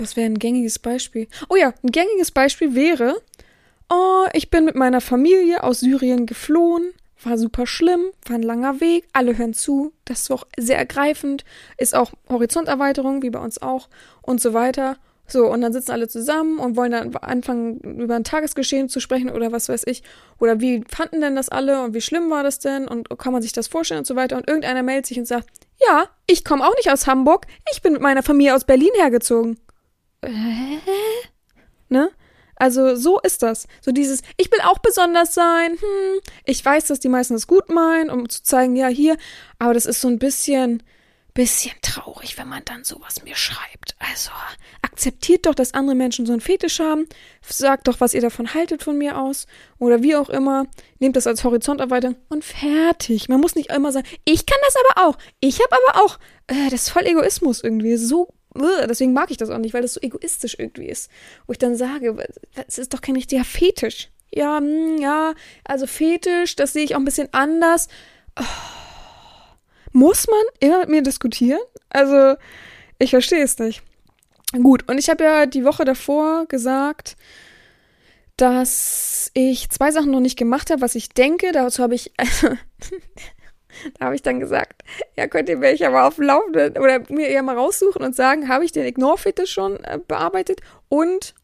Was 0.00 0.16
wäre 0.16 0.26
ein 0.26 0.38
gängiges 0.38 0.78
Beispiel? 0.78 1.28
Oh 1.50 1.56
ja, 1.56 1.74
ein 1.82 1.90
gängiges 1.92 2.30
Beispiel 2.30 2.74
wäre, 2.74 3.20
oh, 3.90 4.24
ich 4.32 4.48
bin 4.48 4.64
mit 4.64 4.74
meiner 4.74 5.02
Familie 5.02 5.62
aus 5.62 5.80
Syrien 5.80 6.24
geflohen, 6.24 6.94
war 7.22 7.36
super 7.36 7.66
schlimm, 7.66 8.06
war 8.24 8.36
ein 8.36 8.42
langer 8.42 8.80
Weg, 8.80 9.04
alle 9.12 9.36
hören 9.36 9.52
zu, 9.52 9.92
das 10.06 10.22
ist 10.22 10.30
auch 10.30 10.46
sehr 10.58 10.78
ergreifend, 10.78 11.44
ist 11.76 11.94
auch 11.94 12.12
Horizonterweiterung, 12.30 13.22
wie 13.22 13.28
bei 13.28 13.40
uns 13.40 13.60
auch 13.60 13.90
und 14.22 14.40
so 14.40 14.54
weiter. 14.54 14.96
So, 15.26 15.46
und 15.46 15.60
dann 15.60 15.74
sitzen 15.74 15.92
alle 15.92 16.08
zusammen 16.08 16.58
und 16.58 16.76
wollen 16.76 16.92
dann 16.92 17.14
anfangen, 17.16 17.78
über 17.80 18.16
ein 18.16 18.24
Tagesgeschehen 18.24 18.88
zu 18.88 19.00
sprechen 19.00 19.30
oder 19.30 19.52
was 19.52 19.68
weiß 19.68 19.82
ich. 19.86 20.02
Oder 20.38 20.60
wie 20.60 20.82
fanden 20.88 21.20
denn 21.20 21.36
das 21.36 21.50
alle 21.50 21.84
und 21.84 21.94
wie 21.94 22.00
schlimm 22.00 22.30
war 22.30 22.42
das 22.42 22.58
denn 22.58 22.88
und 22.88 23.08
kann 23.18 23.32
man 23.32 23.42
sich 23.42 23.52
das 23.52 23.68
vorstellen 23.68 23.98
und 23.98 24.06
so 24.06 24.16
weiter. 24.16 24.36
Und 24.38 24.48
irgendeiner 24.48 24.82
meldet 24.82 25.06
sich 25.06 25.18
und 25.18 25.26
sagt, 25.26 25.46
ja, 25.86 26.08
ich 26.26 26.44
komme 26.44 26.66
auch 26.66 26.74
nicht 26.74 26.90
aus 26.90 27.06
Hamburg, 27.06 27.46
ich 27.72 27.80
bin 27.80 27.92
mit 27.92 28.02
meiner 28.02 28.24
Familie 28.24 28.56
aus 28.56 28.64
Berlin 28.64 28.90
hergezogen 28.96 29.58
äh? 30.22 30.78
Ne? 31.88 32.10
Also 32.60 32.94
so 32.94 33.18
ist 33.20 33.42
das. 33.42 33.66
So 33.80 33.90
dieses, 33.90 34.20
ich 34.36 34.52
will 34.52 34.60
auch 34.62 34.78
besonders 34.78 35.34
sein. 35.34 35.72
Hm, 35.72 36.20
ich 36.44 36.62
weiß, 36.62 36.86
dass 36.86 37.00
die 37.00 37.08
meisten 37.08 37.32
das 37.32 37.46
gut 37.46 37.70
meinen, 37.70 38.10
um 38.10 38.28
zu 38.28 38.42
zeigen, 38.42 38.76
ja, 38.76 38.88
hier. 38.88 39.16
Aber 39.58 39.72
das 39.72 39.86
ist 39.86 40.02
so 40.02 40.08
ein 40.08 40.18
bisschen, 40.18 40.82
bisschen 41.32 41.72
traurig, 41.80 42.36
wenn 42.36 42.48
man 42.48 42.62
dann 42.66 42.84
sowas 42.84 43.24
mir 43.24 43.34
schreibt. 43.34 43.96
Also 43.98 44.30
akzeptiert 44.82 45.46
doch, 45.46 45.54
dass 45.54 45.72
andere 45.72 45.96
Menschen 45.96 46.26
so 46.26 46.32
einen 46.32 46.42
Fetisch 46.42 46.80
haben. 46.80 47.08
Sagt 47.40 47.88
doch, 47.88 47.98
was 47.98 48.12
ihr 48.12 48.20
davon 48.20 48.52
haltet 48.52 48.82
von 48.82 48.98
mir 48.98 49.18
aus. 49.18 49.46
Oder 49.78 50.02
wie 50.02 50.14
auch 50.14 50.28
immer. 50.28 50.66
Nehmt 50.98 51.16
das 51.16 51.26
als 51.26 51.44
Horizonterweiterung 51.44 52.16
und 52.28 52.44
fertig. 52.44 53.30
Man 53.30 53.40
muss 53.40 53.54
nicht 53.54 53.72
immer 53.72 53.90
sagen, 53.90 54.06
ich 54.26 54.44
kann 54.44 54.58
das 54.66 54.76
aber 54.76 55.08
auch. 55.08 55.18
Ich 55.40 55.60
habe 55.60 55.76
aber 55.88 56.04
auch. 56.04 56.18
Äh, 56.46 56.68
das 56.68 56.82
ist 56.82 56.90
voll 56.90 57.06
Egoismus 57.06 57.64
irgendwie. 57.64 57.96
So 57.96 58.34
deswegen 58.54 59.12
mag 59.12 59.30
ich 59.30 59.36
das 59.36 59.50
auch 59.50 59.58
nicht, 59.58 59.74
weil 59.74 59.82
das 59.82 59.94
so 59.94 60.00
egoistisch 60.00 60.56
irgendwie 60.58 60.88
ist. 60.88 61.10
Wo 61.46 61.52
ich 61.52 61.58
dann 61.58 61.76
sage, 61.76 62.16
es 62.66 62.78
ist 62.78 62.94
doch 62.94 63.00
kein 63.00 63.14
richtiger 63.14 63.44
Fetisch. 63.44 64.10
Ja, 64.32 64.58
hm, 64.58 64.98
ja, 64.98 65.34
also 65.64 65.86
Fetisch, 65.86 66.56
das 66.56 66.72
sehe 66.72 66.84
ich 66.84 66.94
auch 66.94 67.00
ein 67.00 67.04
bisschen 67.04 67.28
anders. 67.32 67.88
Oh. 68.38 68.44
Muss 69.92 70.26
man 70.28 70.40
immer 70.60 70.80
mit 70.80 70.88
mir 70.88 71.02
diskutieren? 71.02 71.60
Also, 71.88 72.36
ich 72.98 73.10
verstehe 73.10 73.42
es 73.42 73.58
nicht. 73.58 73.82
Gut, 74.52 74.88
und 74.88 74.98
ich 74.98 75.08
habe 75.10 75.24
ja 75.24 75.46
die 75.46 75.64
Woche 75.64 75.84
davor 75.84 76.46
gesagt, 76.46 77.16
dass 78.36 79.30
ich 79.34 79.68
zwei 79.70 79.90
Sachen 79.90 80.10
noch 80.10 80.20
nicht 80.20 80.38
gemacht 80.38 80.70
habe, 80.70 80.80
was 80.80 80.94
ich 80.94 81.10
denke. 81.10 81.52
Dazu 81.52 81.82
habe 81.82 81.94
ich, 81.94 82.12
also, 82.16 82.56
Da 83.98 84.06
habe 84.06 84.14
ich 84.14 84.22
dann 84.22 84.40
gesagt, 84.40 84.82
ja, 85.16 85.26
könnt 85.26 85.48
ihr 85.48 85.56
mich 85.56 85.86
aber 85.86 86.06
auf 86.06 86.16
dem 86.16 86.24
Laufenden 86.24 86.78
oder 86.78 87.02
mir 87.08 87.30
ja 87.30 87.42
mal 87.42 87.56
raussuchen 87.56 88.02
und 88.02 88.16
sagen, 88.16 88.48
habe 88.48 88.64
ich 88.64 88.72
den 88.72 88.84
Ignore-Fetisch 88.84 89.52
schon 89.52 89.82
äh, 89.84 89.98
bearbeitet? 90.06 90.60
Und, 90.88 91.34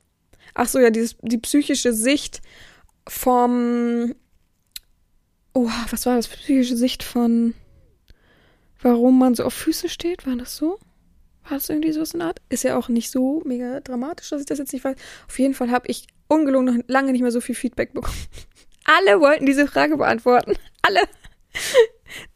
ach 0.54 0.68
so, 0.68 0.78
ja, 0.78 0.90
dieses, 0.90 1.16
die 1.22 1.38
psychische 1.38 1.92
Sicht 1.92 2.42
vom, 3.08 4.14
oh, 5.54 5.70
was 5.90 6.06
war 6.06 6.16
das? 6.16 6.28
Psychische 6.28 6.76
Sicht 6.76 7.02
von, 7.02 7.54
warum 8.80 9.18
man 9.18 9.34
so 9.34 9.44
auf 9.44 9.54
Füße 9.54 9.88
steht? 9.88 10.26
War 10.26 10.36
das 10.36 10.56
so? 10.56 10.78
War 11.44 11.58
das 11.58 11.68
irgendwie 11.68 11.92
so 11.92 12.04
eine 12.14 12.24
Art? 12.24 12.40
Ist 12.48 12.64
ja 12.64 12.76
auch 12.76 12.88
nicht 12.88 13.10
so 13.10 13.40
mega 13.44 13.80
dramatisch, 13.80 14.30
dass 14.30 14.40
ich 14.40 14.46
das 14.46 14.58
jetzt 14.58 14.72
nicht 14.72 14.84
weiß. 14.84 14.96
Auf 15.28 15.38
jeden 15.38 15.54
Fall 15.54 15.70
habe 15.70 15.86
ich 15.88 16.08
ungelogen 16.28 16.66
noch 16.66 16.84
lange 16.88 17.12
nicht 17.12 17.22
mehr 17.22 17.30
so 17.30 17.40
viel 17.40 17.54
Feedback 17.54 17.92
bekommen. 17.92 18.16
Alle 18.84 19.20
wollten 19.20 19.46
diese 19.46 19.66
Frage 19.66 19.96
beantworten. 19.96 20.56
Alle. 20.82 21.00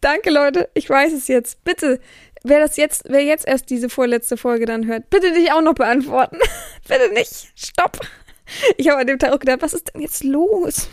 Danke, 0.00 0.30
Leute. 0.30 0.68
Ich 0.74 0.88
weiß 0.88 1.12
es 1.12 1.28
jetzt. 1.28 1.62
Bitte, 1.64 2.00
wer 2.42 2.60
das 2.60 2.76
jetzt, 2.76 3.04
wer 3.08 3.22
jetzt 3.22 3.46
erst 3.46 3.70
diese 3.70 3.88
vorletzte 3.88 4.36
Folge 4.36 4.66
dann 4.66 4.86
hört, 4.86 5.10
bitte 5.10 5.32
dich 5.32 5.52
auch 5.52 5.62
noch 5.62 5.74
beantworten. 5.74 6.38
bitte 6.88 7.12
nicht. 7.12 7.52
Stopp. 7.54 8.00
Ich 8.76 8.88
habe 8.88 9.00
an 9.00 9.06
dem 9.06 9.18
Tag 9.18 9.32
auch 9.32 9.38
gedacht, 9.38 9.62
was 9.62 9.74
ist 9.74 9.94
denn 9.94 10.02
jetzt 10.02 10.24
los? 10.24 10.88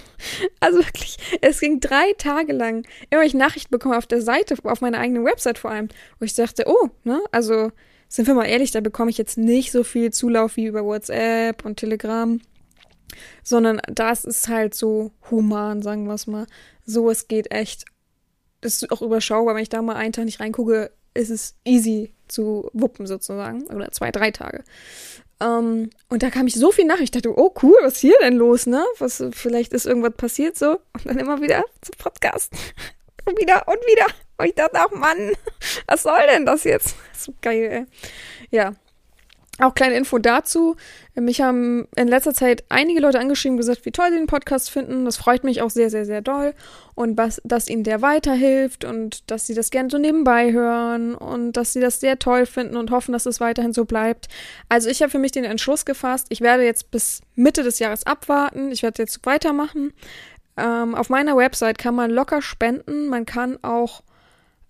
Also 0.60 0.78
wirklich, 0.80 1.18
es 1.42 1.60
ging 1.60 1.80
drei 1.80 2.14
Tage 2.18 2.54
lang, 2.54 2.86
immer 3.10 3.24
ich 3.24 3.34
Nachrichten 3.34 3.72
bekomme 3.72 3.98
auf 3.98 4.06
der 4.06 4.22
Seite, 4.22 4.56
auf 4.64 4.82
meiner 4.82 5.00
eigenen 5.00 5.26
Website 5.26 5.58
vor 5.58 5.72
allem, 5.72 5.90
wo 6.20 6.26
ich 6.26 6.36
dachte, 6.36 6.66
oh, 6.68 6.90
ne, 7.04 7.22
also 7.32 7.72
sind 8.10 8.28
wir 8.28 8.36
mal 8.36 8.46
ehrlich, 8.46 8.72
da 8.72 8.80
bekomme 8.80 9.10
ich 9.10 9.18
jetzt 9.18 9.38
nicht 9.38 9.72
so 9.72 9.84
viel 9.84 10.12
Zulauf 10.12 10.56
wie 10.56 10.66
über 10.66 10.86
WhatsApp 10.86 11.66
und 11.66 11.78
Telegram, 11.78 12.40
sondern 13.44 13.82
das 13.88 14.24
ist 14.24 14.48
halt 14.48 14.76
so 14.76 15.12
human, 15.30 15.82
sagen 15.82 16.06
wir 16.06 16.14
es 16.14 16.28
mal. 16.28 16.46
So, 16.86 17.10
es 17.10 17.28
geht 17.28 17.52
echt 17.52 17.86
das 18.62 18.82
ist 18.82 18.92
auch 18.92 19.02
überschaubar. 19.02 19.56
Wenn 19.56 19.64
ich 19.64 19.70
da 19.70 19.82
mal 19.82 19.96
einen 19.96 20.14
Tag 20.14 20.26
nicht 20.26 20.40
reingucke, 20.40 20.92
ist 21.14 21.30
es 21.30 21.56
easy 21.66 22.14
zu 22.28 22.70
wuppen 22.74 23.08
sozusagen. 23.08 23.64
Oder 23.68 23.92
zwei, 23.92 24.12
drei 24.12 24.32
Tage. 24.32 24.64
Um, 25.40 25.48
ähm, 25.48 25.90
und 26.10 26.24
da 26.24 26.32
kam 26.32 26.48
ich 26.48 26.56
so 26.56 26.72
viel 26.72 26.86
nach. 26.86 27.00
Ich 27.00 27.12
dachte, 27.12 27.38
oh 27.38 27.54
cool, 27.62 27.76
was 27.84 27.94
ist 27.94 28.00
hier 28.00 28.18
denn 28.22 28.36
los, 28.36 28.66
ne? 28.66 28.84
Was, 28.98 29.24
vielleicht 29.32 29.72
ist 29.74 29.86
irgendwas 29.86 30.14
passiert 30.14 30.58
so. 30.58 30.80
Und 30.94 31.06
dann 31.06 31.20
immer 31.20 31.42
wieder 31.42 31.64
zum 31.82 31.96
Podcast. 31.98 32.52
und 33.26 33.40
wieder 33.40 33.68
und 33.68 33.78
wieder. 33.86 34.06
Und 34.38 34.48
ich 34.48 34.56
dachte, 34.56 34.78
ach 34.80 34.92
Mann, 34.92 35.34
was 35.88 36.04
soll 36.04 36.26
denn 36.28 36.46
das 36.46 36.64
jetzt? 36.64 36.96
So 37.16 37.34
geil, 37.42 37.70
ey. 37.72 37.86
Ja, 38.50 38.74
auch 39.60 39.74
kleine 39.74 39.96
Info 39.96 40.20
dazu. 40.20 40.76
Mich 41.16 41.42
haben 41.42 41.88
in 41.96 42.08
letzter 42.08 42.34
Zeit 42.34 42.64
einige 42.70 43.00
Leute 43.00 43.20
angeschrieben 43.20 43.58
gesagt, 43.58 43.86
wie 43.86 43.92
toll 43.92 44.10
sie 44.12 44.18
den 44.18 44.28
Podcast 44.28 44.70
finden. 44.70 45.06
Das 45.06 45.18
freut 45.18 45.44
mich 45.44 45.62
auch 45.62 45.72
sehr, 45.72 45.90
sehr, 45.90 46.06
sehr 46.06 46.22
doll. 46.22 46.54
Und 46.94 47.18
was, 47.18 47.42
dass 47.44 47.68
ihnen 47.68 47.84
der 47.84 48.02
weiterhilft 48.02 48.86
und 48.86 49.30
dass 49.32 49.48
sie 49.48 49.56
das 49.56 49.72
gerne 49.72 49.90
so 49.90 49.98
nebenbei 49.98 50.52
hören 50.52 51.16
und 51.16 51.54
dass 51.54 51.74
sie 51.74 51.80
das 51.80 52.00
sehr 52.00 52.20
toll 52.20 52.46
finden 52.46 52.78
und 52.78 52.92
hoffen, 52.92 53.14
dass 53.14 53.26
es 53.26 53.40
weiterhin 53.40 53.74
so 53.74 53.86
bleibt. 53.86 54.28
Also 54.70 54.90
ich 54.90 55.02
habe 55.02 55.10
für 55.10 55.20
mich 55.20 55.32
den 55.32 55.44
Entschluss 55.44 55.86
gefasst, 55.86 56.28
ich 56.30 56.42
werde 56.42 56.64
jetzt 56.64 56.92
bis 56.92 57.22
Mitte 57.36 57.64
des 57.64 57.80
Jahres 57.80 58.06
abwarten. 58.06 58.72
Ich 58.72 58.84
werde 58.84 59.02
jetzt 59.02 59.26
weitermachen. 59.26 59.94
Ähm, 60.58 60.96
auf 60.96 61.10
meiner 61.10 61.38
Website 61.38 61.78
kann 61.78 61.96
man 61.96 62.12
locker 62.12 62.42
spenden. 62.42 63.08
Man 63.08 63.26
kann 63.26 63.58
auch 63.64 64.02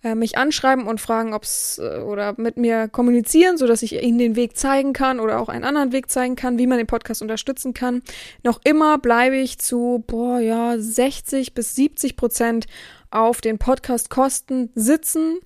äh, 0.02 0.14
mich 0.14 0.38
anschreiben 0.38 0.86
und 0.86 1.00
fragen, 1.00 1.34
ob's 1.34 1.78
äh, 1.78 1.98
oder 1.98 2.34
mit 2.36 2.56
mir 2.56 2.88
kommunizieren, 2.88 3.56
so 3.58 3.66
dass 3.66 3.82
ich 3.82 4.00
ihnen 4.02 4.18
den 4.18 4.36
Weg 4.36 4.56
zeigen 4.56 4.92
kann 4.92 5.18
oder 5.18 5.40
auch 5.40 5.48
einen 5.48 5.64
anderen 5.64 5.92
Weg 5.92 6.10
zeigen 6.10 6.36
kann, 6.36 6.58
wie 6.58 6.66
man 6.66 6.78
den 6.78 6.86
Podcast 6.86 7.20
unterstützen 7.20 7.74
kann. 7.74 8.02
Noch 8.44 8.60
immer 8.62 8.98
bleibe 8.98 9.36
ich 9.36 9.58
zu, 9.58 10.04
boah, 10.06 10.38
ja, 10.38 10.78
60 10.78 11.54
bis 11.54 11.74
70 11.74 12.16
Prozent 12.16 12.66
auf 13.10 13.40
den 13.40 13.58
Podcast-Kosten 13.58 14.70
sitzen. 14.74 15.38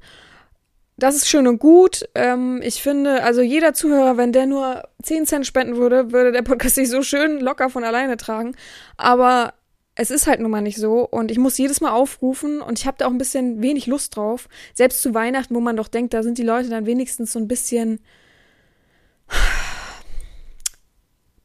Das 0.98 1.16
ist 1.16 1.28
schön 1.28 1.46
und 1.46 1.58
gut. 1.58 2.08
Ähm, 2.14 2.60
ich 2.62 2.82
finde, 2.82 3.22
also 3.24 3.40
jeder 3.40 3.72
Zuhörer, 3.72 4.18
wenn 4.18 4.32
der 4.32 4.46
nur 4.46 4.82
10 5.02 5.26
Cent 5.26 5.46
spenden 5.46 5.76
würde, 5.76 6.12
würde 6.12 6.32
der 6.32 6.42
Podcast 6.42 6.74
sich 6.74 6.90
so 6.90 7.02
schön 7.02 7.40
locker 7.40 7.70
von 7.70 7.84
alleine 7.84 8.16
tragen. 8.18 8.54
Aber 8.96 9.54
es 9.94 10.10
ist 10.10 10.26
halt 10.26 10.40
nun 10.40 10.50
mal 10.50 10.62
nicht 10.62 10.78
so 10.78 11.06
und 11.06 11.30
ich 11.30 11.38
muss 11.38 11.58
jedes 11.58 11.80
Mal 11.80 11.90
aufrufen 11.90 12.62
und 12.62 12.78
ich 12.78 12.86
habe 12.86 12.96
da 12.98 13.06
auch 13.06 13.10
ein 13.10 13.18
bisschen 13.18 13.60
wenig 13.60 13.86
Lust 13.86 14.16
drauf. 14.16 14.48
Selbst 14.74 15.02
zu 15.02 15.12
Weihnachten, 15.12 15.54
wo 15.54 15.60
man 15.60 15.76
doch 15.76 15.88
denkt, 15.88 16.14
da 16.14 16.22
sind 16.22 16.38
die 16.38 16.42
Leute 16.42 16.70
dann 16.70 16.86
wenigstens 16.86 17.32
so 17.32 17.38
ein 17.38 17.48
bisschen. 17.48 18.00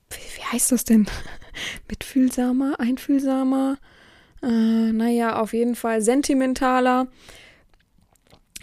Wie, 0.10 0.38
wie 0.38 0.44
heißt 0.44 0.72
das 0.72 0.86
denn? 0.86 1.08
Mitfühlsamer, 1.90 2.80
einfühlsamer, 2.80 3.78
äh, 4.42 4.48
naja, 4.92 5.40
auf 5.40 5.54
jeden 5.54 5.76
Fall 5.76 6.02
sentimentaler. 6.02 7.08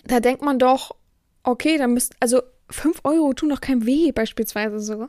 Da 0.06 0.20
denkt 0.20 0.42
man 0.42 0.58
doch, 0.58 0.94
okay, 1.42 1.76
dann 1.76 1.92
müsst, 1.92 2.14
also 2.20 2.42
5 2.70 3.00
Euro 3.04 3.34
tun 3.34 3.50
doch 3.50 3.60
keinem 3.60 3.84
weh, 3.84 4.12
beispielsweise 4.12 4.80
so. 4.80 5.08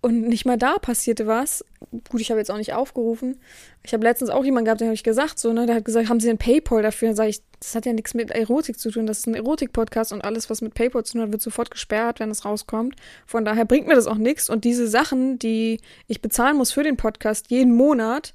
Und 0.00 0.22
nicht 0.22 0.46
mal 0.46 0.56
da 0.56 0.78
passierte 0.78 1.26
was. 1.26 1.64
Gut, 2.08 2.22
ich 2.22 2.30
habe 2.30 2.40
jetzt 2.40 2.50
auch 2.50 2.56
nicht 2.56 2.72
aufgerufen. 2.72 3.38
Ich 3.82 3.92
habe 3.92 4.02
letztens 4.02 4.30
auch 4.30 4.44
jemanden 4.44 4.64
gehabt, 4.64 4.80
der 4.80 4.88
habe 4.88 4.94
ich 4.94 5.04
gesagt, 5.04 5.38
so, 5.38 5.52
ne, 5.52 5.66
der 5.66 5.76
hat 5.76 5.84
gesagt, 5.84 6.08
haben 6.08 6.20
Sie 6.20 6.30
ein 6.30 6.38
PayPal 6.38 6.82
dafür? 6.82 7.08
Dann 7.08 7.16
sage 7.16 7.28
ich, 7.28 7.42
das 7.58 7.74
hat 7.74 7.84
ja 7.84 7.92
nichts 7.92 8.14
mit 8.14 8.30
Erotik 8.30 8.78
zu 8.78 8.90
tun. 8.90 9.06
Das 9.06 9.18
ist 9.18 9.26
ein 9.26 9.34
Erotik-Podcast 9.34 10.12
und 10.14 10.24
alles, 10.24 10.48
was 10.48 10.62
mit 10.62 10.72
PayPal 10.72 11.04
zu 11.04 11.12
tun 11.12 11.22
hat, 11.22 11.32
wird 11.32 11.42
sofort 11.42 11.70
gesperrt, 11.70 12.18
wenn 12.18 12.30
es 12.30 12.46
rauskommt. 12.46 12.96
Von 13.26 13.44
daher 13.44 13.66
bringt 13.66 13.86
mir 13.86 13.94
das 13.94 14.06
auch 14.06 14.16
nichts. 14.16 14.48
Und 14.48 14.64
diese 14.64 14.88
Sachen, 14.88 15.38
die 15.38 15.80
ich 16.06 16.22
bezahlen 16.22 16.56
muss 16.56 16.72
für 16.72 16.82
den 16.82 16.96
Podcast 16.96 17.50
jeden 17.50 17.74
Monat, 17.74 18.32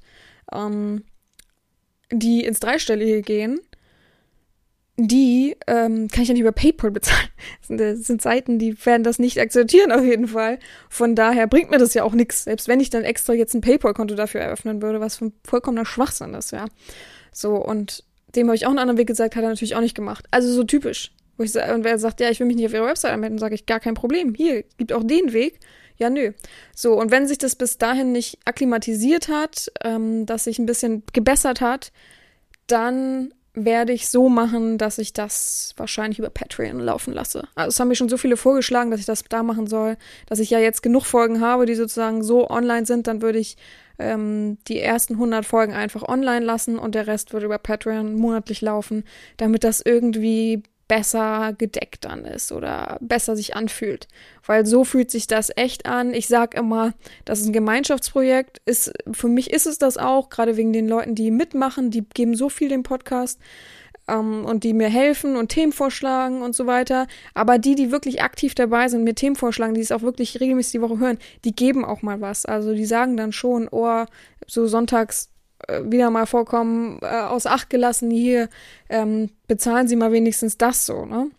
ähm, 0.52 1.02
die 2.12 2.44
ins 2.44 2.60
Dreistellige 2.60 3.22
gehen, 3.22 3.58
die 5.00 5.56
ähm, 5.68 6.08
kann 6.08 6.22
ich 6.22 6.28
ja 6.28 6.34
nicht 6.34 6.40
über 6.40 6.52
PayPal 6.52 6.90
bezahlen. 6.90 7.28
Das 7.60 7.68
sind, 7.68 7.80
das 7.80 7.98
sind, 8.00 8.22
Seiten, 8.22 8.58
die 8.58 8.84
werden 8.84 9.04
das 9.04 9.18
nicht 9.18 9.38
akzeptieren 9.38 9.92
auf 9.92 10.04
jeden 10.04 10.26
Fall. 10.26 10.58
Von 10.88 11.14
daher 11.14 11.46
bringt 11.46 11.70
mir 11.70 11.78
das 11.78 11.94
ja 11.94 12.02
auch 12.02 12.14
nichts, 12.14 12.44
selbst 12.44 12.66
wenn 12.66 12.80
ich 12.80 12.90
dann 12.90 13.04
extra 13.04 13.32
jetzt 13.32 13.54
ein 13.54 13.60
PayPal-Konto 13.60 14.16
dafür 14.16 14.40
eröffnen 14.40 14.82
würde, 14.82 15.00
was 15.00 15.16
von 15.16 15.32
vollkommener 15.44 15.86
Schwachsinn 15.86 16.34
ist, 16.34 16.50
ja. 16.50 16.66
So, 17.30 17.54
und 17.56 18.04
dem 18.34 18.48
habe 18.48 18.56
ich 18.56 18.66
auch 18.66 18.70
einen 18.70 18.80
anderen 18.80 18.98
Weg 18.98 19.06
gesagt, 19.06 19.36
hat 19.36 19.44
er 19.44 19.50
natürlich 19.50 19.76
auch 19.76 19.80
nicht 19.80 19.94
gemacht. 19.94 20.26
Also 20.30 20.52
so 20.52 20.64
typisch. 20.64 21.12
Wo 21.36 21.44
ich, 21.44 21.54
und 21.54 21.84
wer 21.84 21.98
sagt, 21.98 22.20
ja, 22.20 22.30
ich 22.30 22.40
will 22.40 22.46
mich 22.46 22.56
nicht 22.56 22.66
auf 22.66 22.74
ihre 22.74 22.86
Website 22.86 23.12
anmelden, 23.12 23.38
sage 23.38 23.54
ich, 23.54 23.66
gar 23.66 23.80
kein 23.80 23.94
Problem. 23.94 24.34
Hier, 24.34 24.64
gibt 24.78 24.92
auch 24.92 25.04
den 25.04 25.32
Weg. 25.32 25.60
Ja, 25.96 26.10
nö. 26.10 26.32
So, 26.74 26.98
und 26.98 27.10
wenn 27.10 27.28
sich 27.28 27.38
das 27.38 27.54
bis 27.54 27.78
dahin 27.78 28.10
nicht 28.10 28.38
akklimatisiert 28.44 29.28
hat, 29.28 29.70
ähm, 29.84 30.26
dass 30.26 30.44
sich 30.44 30.58
ein 30.58 30.66
bisschen 30.66 31.04
gebessert 31.12 31.60
hat, 31.60 31.92
dann 32.66 33.32
werde 33.64 33.92
ich 33.92 34.08
so 34.08 34.28
machen, 34.28 34.78
dass 34.78 34.98
ich 34.98 35.12
das 35.12 35.74
wahrscheinlich 35.76 36.18
über 36.18 36.30
Patreon 36.30 36.80
laufen 36.80 37.12
lasse. 37.12 37.48
Also 37.54 37.68
es 37.68 37.80
haben 37.80 37.88
mir 37.88 37.94
schon 37.94 38.08
so 38.08 38.16
viele 38.16 38.36
vorgeschlagen, 38.36 38.90
dass 38.90 39.00
ich 39.00 39.06
das 39.06 39.24
da 39.28 39.42
machen 39.42 39.66
soll, 39.66 39.96
dass 40.26 40.38
ich 40.38 40.50
ja 40.50 40.58
jetzt 40.58 40.82
genug 40.82 41.04
Folgen 41.04 41.40
habe, 41.40 41.66
die 41.66 41.74
sozusagen 41.74 42.22
so 42.22 42.48
online 42.50 42.86
sind, 42.86 43.06
dann 43.06 43.22
würde 43.22 43.38
ich 43.38 43.56
ähm, 43.98 44.58
die 44.68 44.80
ersten 44.80 45.14
100 45.14 45.44
Folgen 45.44 45.72
einfach 45.72 46.02
online 46.02 46.44
lassen 46.44 46.78
und 46.78 46.94
der 46.94 47.06
Rest 47.06 47.32
würde 47.32 47.46
über 47.46 47.58
Patreon 47.58 48.14
monatlich 48.14 48.60
laufen, 48.60 49.04
damit 49.36 49.64
das 49.64 49.80
irgendwie 49.84 50.62
besser 50.88 51.54
gedeckt 51.56 52.04
dann 52.06 52.24
ist 52.24 52.50
oder 52.50 52.98
besser 53.00 53.36
sich 53.36 53.54
anfühlt. 53.54 54.08
Weil 54.44 54.66
so 54.66 54.84
fühlt 54.84 55.10
sich 55.10 55.26
das 55.26 55.50
echt 55.54 55.86
an. 55.86 56.14
Ich 56.14 56.26
sag 56.26 56.54
immer, 56.54 56.94
das 57.26 57.40
ist 57.40 57.46
ein 57.46 57.52
Gemeinschaftsprojekt. 57.52 58.60
Ist, 58.64 58.92
für 59.12 59.28
mich 59.28 59.50
ist 59.50 59.66
es 59.66 59.78
das 59.78 59.98
auch, 59.98 60.30
gerade 60.30 60.56
wegen 60.56 60.72
den 60.72 60.88
Leuten, 60.88 61.14
die 61.14 61.30
mitmachen, 61.30 61.90
die 61.90 62.02
geben 62.02 62.34
so 62.34 62.48
viel 62.48 62.70
dem 62.70 62.82
Podcast 62.82 63.38
ähm, 64.08 64.44
und 64.44 64.64
die 64.64 64.72
mir 64.72 64.88
helfen 64.88 65.36
und 65.36 65.48
Themen 65.50 65.72
vorschlagen 65.72 66.42
und 66.42 66.54
so 66.54 66.66
weiter. 66.66 67.06
Aber 67.34 67.58
die, 67.58 67.74
die 67.74 67.92
wirklich 67.92 68.22
aktiv 68.22 68.54
dabei 68.54 68.88
sind, 68.88 69.04
mir 69.04 69.14
Themen 69.14 69.36
vorschlagen, 69.36 69.74
die 69.74 69.82
es 69.82 69.92
auch 69.92 70.02
wirklich 70.02 70.40
regelmäßig 70.40 70.72
die 70.72 70.80
Woche 70.80 70.98
hören, 70.98 71.18
die 71.44 71.54
geben 71.54 71.84
auch 71.84 72.02
mal 72.02 72.20
was. 72.20 72.46
Also 72.46 72.74
die 72.74 72.86
sagen 72.86 73.16
dann 73.16 73.32
schon, 73.32 73.68
oh, 73.70 74.04
so 74.46 74.66
sonntags 74.66 75.28
wieder 75.82 76.10
mal 76.10 76.26
vorkommen, 76.26 76.98
äh, 77.02 77.06
aus 77.06 77.46
Acht 77.46 77.70
gelassen, 77.70 78.10
hier 78.10 78.48
ähm, 78.88 79.30
bezahlen 79.46 79.88
Sie 79.88 79.96
mal 79.96 80.12
wenigstens 80.12 80.56
das 80.56 80.86
so, 80.86 81.04
ne? 81.04 81.30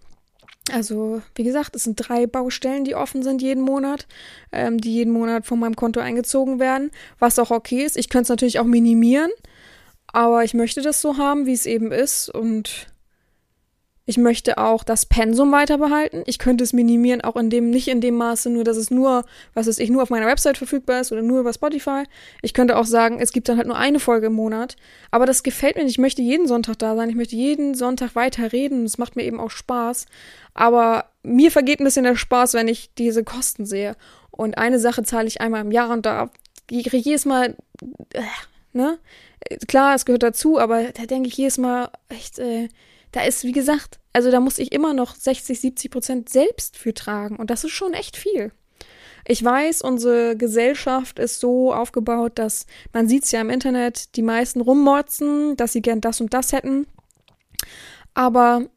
Also, 0.71 1.21
wie 1.33 1.43
gesagt, 1.43 1.75
es 1.75 1.85
sind 1.85 1.95
drei 1.95 2.27
Baustellen, 2.27 2.83
die 2.83 2.93
offen 2.93 3.23
sind 3.23 3.41
jeden 3.41 3.63
Monat, 3.63 4.07
ähm, 4.51 4.77
die 4.79 4.93
jeden 4.93 5.11
Monat 5.11 5.47
von 5.47 5.59
meinem 5.59 5.75
Konto 5.75 5.99
eingezogen 5.99 6.59
werden, 6.59 6.91
was 7.17 7.39
auch 7.39 7.49
okay 7.49 7.83
ist. 7.83 7.97
Ich 7.97 8.09
könnte 8.09 8.23
es 8.23 8.29
natürlich 8.29 8.59
auch 8.59 8.65
minimieren, 8.65 9.31
aber 10.07 10.43
ich 10.43 10.53
möchte 10.53 10.81
das 10.81 11.01
so 11.01 11.17
haben, 11.17 11.47
wie 11.47 11.53
es 11.53 11.65
eben 11.65 11.91
ist 11.91 12.29
und 12.29 12.87
ich 14.09 14.17
möchte 14.17 14.57
auch 14.57 14.83
das 14.83 15.05
Pensum 15.05 15.51
weiter 15.51 15.77
behalten. 15.77 16.23
Ich 16.25 16.39
könnte 16.39 16.63
es 16.63 16.73
minimieren, 16.73 17.21
auch 17.21 17.35
in 17.35 17.51
dem, 17.51 17.69
nicht 17.69 17.87
in 17.87 18.01
dem 18.01 18.15
Maße, 18.17 18.49
nur 18.49 18.63
dass 18.63 18.75
es 18.75 18.89
nur, 18.89 19.23
was 19.53 19.67
weiß 19.67 19.77
ich, 19.77 19.91
nur 19.91 20.01
auf 20.01 20.09
meiner 20.09 20.25
Website 20.25 20.57
verfügbar 20.57 21.01
ist 21.01 21.11
oder 21.11 21.21
nur 21.21 21.41
über 21.41 21.53
Spotify. 21.53 22.05
Ich 22.41 22.55
könnte 22.55 22.75
auch 22.77 22.87
sagen, 22.87 23.19
es 23.19 23.31
gibt 23.31 23.47
dann 23.47 23.57
halt 23.57 23.67
nur 23.67 23.77
eine 23.77 23.99
Folge 23.99 24.25
im 24.25 24.33
Monat. 24.33 24.77
Aber 25.11 25.27
das 25.27 25.43
gefällt 25.43 25.75
mir 25.75 25.83
nicht. 25.83 25.91
Ich 25.91 25.99
möchte 25.99 26.23
jeden 26.23 26.47
Sonntag 26.47 26.79
da 26.79 26.95
sein. 26.95 27.11
Ich 27.11 27.15
möchte 27.15 27.35
jeden 27.35 27.75
Sonntag 27.75 28.15
weiter 28.15 28.51
reden. 28.51 28.81
Das 28.81 28.97
macht 28.97 29.15
mir 29.15 29.21
eben 29.21 29.39
auch 29.39 29.51
Spaß. 29.51 30.07
Aber 30.55 31.05
mir 31.21 31.51
vergeht 31.51 31.79
ein 31.79 31.83
bisschen 31.83 32.03
der 32.03 32.15
Spaß, 32.15 32.55
wenn 32.55 32.67
ich 32.67 32.89
diese 32.95 33.23
Kosten 33.23 33.67
sehe. 33.67 33.95
Und 34.31 34.57
eine 34.57 34.79
Sache 34.79 35.03
zahle 35.03 35.27
ich 35.27 35.39
einmal 35.39 35.61
im 35.61 35.71
Jahr 35.71 35.91
und 35.91 36.07
da 36.07 36.31
jedes 36.71 37.25
Mal, 37.25 37.55
äh, 38.13 38.23
ne? 38.73 38.97
Klar, 39.67 39.93
es 39.93 40.05
gehört 40.05 40.23
dazu, 40.23 40.57
aber 40.57 40.85
da 40.93 41.05
denke 41.05 41.29
ich 41.29 41.37
jedes 41.37 41.59
Mal 41.59 41.91
echt, 42.09 42.39
äh, 42.39 42.69
da 43.11 43.23
ist, 43.23 43.43
wie 43.43 43.51
gesagt, 43.51 43.99
also 44.13 44.31
da 44.31 44.39
muss 44.39 44.59
ich 44.59 44.71
immer 44.71 44.93
noch 44.93 45.15
60, 45.15 45.59
70 45.59 45.91
Prozent 45.91 46.29
selbst 46.29 46.77
für 46.77 46.93
tragen. 46.93 47.35
Und 47.37 47.49
das 47.49 47.63
ist 47.63 47.71
schon 47.71 47.93
echt 47.93 48.17
viel. 48.17 48.51
Ich 49.25 49.43
weiß, 49.43 49.81
unsere 49.81 50.35
Gesellschaft 50.35 51.19
ist 51.19 51.39
so 51.39 51.73
aufgebaut, 51.73 52.33
dass 52.35 52.65
man 52.93 53.07
sieht 53.07 53.25
es 53.25 53.31
ja 53.31 53.41
im 53.41 53.49
Internet, 53.49 54.15
die 54.15 54.21
meisten 54.21 54.61
rummorzen, 54.61 55.55
dass 55.57 55.73
sie 55.73 55.81
gern 55.81 56.01
das 56.01 56.21
und 56.21 56.33
das 56.33 56.51
hätten. 56.51 56.87
Aber 58.13 58.67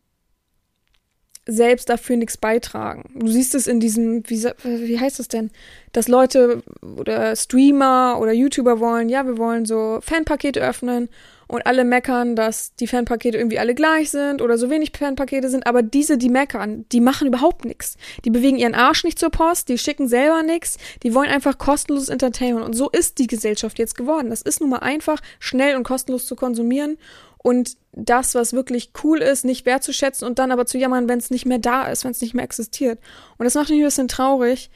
selbst 1.46 1.88
dafür 1.88 2.16
nichts 2.16 2.36
beitragen. 2.36 3.10
Du 3.14 3.26
siehst 3.26 3.54
es 3.54 3.66
in 3.66 3.80
diesem, 3.80 4.22
wie, 4.28 4.44
wie 4.44 5.00
heißt 5.00 5.18
das 5.18 5.28
denn, 5.28 5.50
dass 5.92 6.08
Leute 6.08 6.62
oder 6.96 7.34
Streamer 7.34 8.18
oder 8.20 8.32
YouTuber 8.32 8.78
wollen, 8.78 9.08
ja, 9.08 9.26
wir 9.26 9.38
wollen 9.38 9.66
so 9.66 9.98
Fanpakete 10.02 10.60
öffnen 10.60 11.08
und 11.48 11.66
alle 11.66 11.84
meckern, 11.84 12.34
dass 12.36 12.74
die 12.76 12.86
Fanpakete 12.86 13.36
irgendwie 13.36 13.58
alle 13.58 13.74
gleich 13.74 14.10
sind 14.10 14.40
oder 14.40 14.56
so 14.56 14.70
wenig 14.70 14.92
Fanpakete 14.96 15.50
sind, 15.50 15.66
aber 15.66 15.82
diese, 15.82 16.16
die 16.16 16.30
meckern, 16.30 16.86
die 16.92 17.00
machen 17.00 17.26
überhaupt 17.26 17.64
nichts. 17.64 17.96
Die 18.24 18.30
bewegen 18.30 18.56
ihren 18.56 18.74
Arsch 18.74 19.04
nicht 19.04 19.18
zur 19.18 19.30
Post, 19.30 19.68
die 19.68 19.76
schicken 19.76 20.08
selber 20.08 20.42
nichts, 20.42 20.78
die 21.02 21.12
wollen 21.12 21.28
einfach 21.28 21.58
kostenloses 21.58 22.08
Entertainment 22.08 22.64
und 22.64 22.72
so 22.74 22.88
ist 22.88 23.18
die 23.18 23.26
Gesellschaft 23.26 23.78
jetzt 23.78 23.96
geworden. 23.96 24.30
Das 24.30 24.42
ist 24.42 24.60
nun 24.60 24.70
mal 24.70 24.78
einfach, 24.78 25.20
schnell 25.40 25.76
und 25.76 25.82
kostenlos 25.82 26.24
zu 26.24 26.36
konsumieren 26.36 26.96
und 27.42 27.76
das, 27.92 28.34
was 28.34 28.52
wirklich 28.52 28.92
cool 29.02 29.18
ist, 29.20 29.44
nicht 29.44 29.66
wertzuschätzen 29.66 30.26
und 30.26 30.38
dann 30.38 30.52
aber 30.52 30.66
zu 30.66 30.78
jammern, 30.78 31.08
wenn 31.08 31.18
es 31.18 31.30
nicht 31.30 31.46
mehr 31.46 31.58
da 31.58 31.88
ist, 31.88 32.04
wenn 32.04 32.12
es 32.12 32.20
nicht 32.20 32.34
mehr 32.34 32.44
existiert. 32.44 32.98
Und 33.38 33.44
das 33.44 33.54
macht 33.54 33.70
mich 33.70 33.80
ein 33.80 33.84
bisschen 33.84 34.08
traurig, 34.08 34.70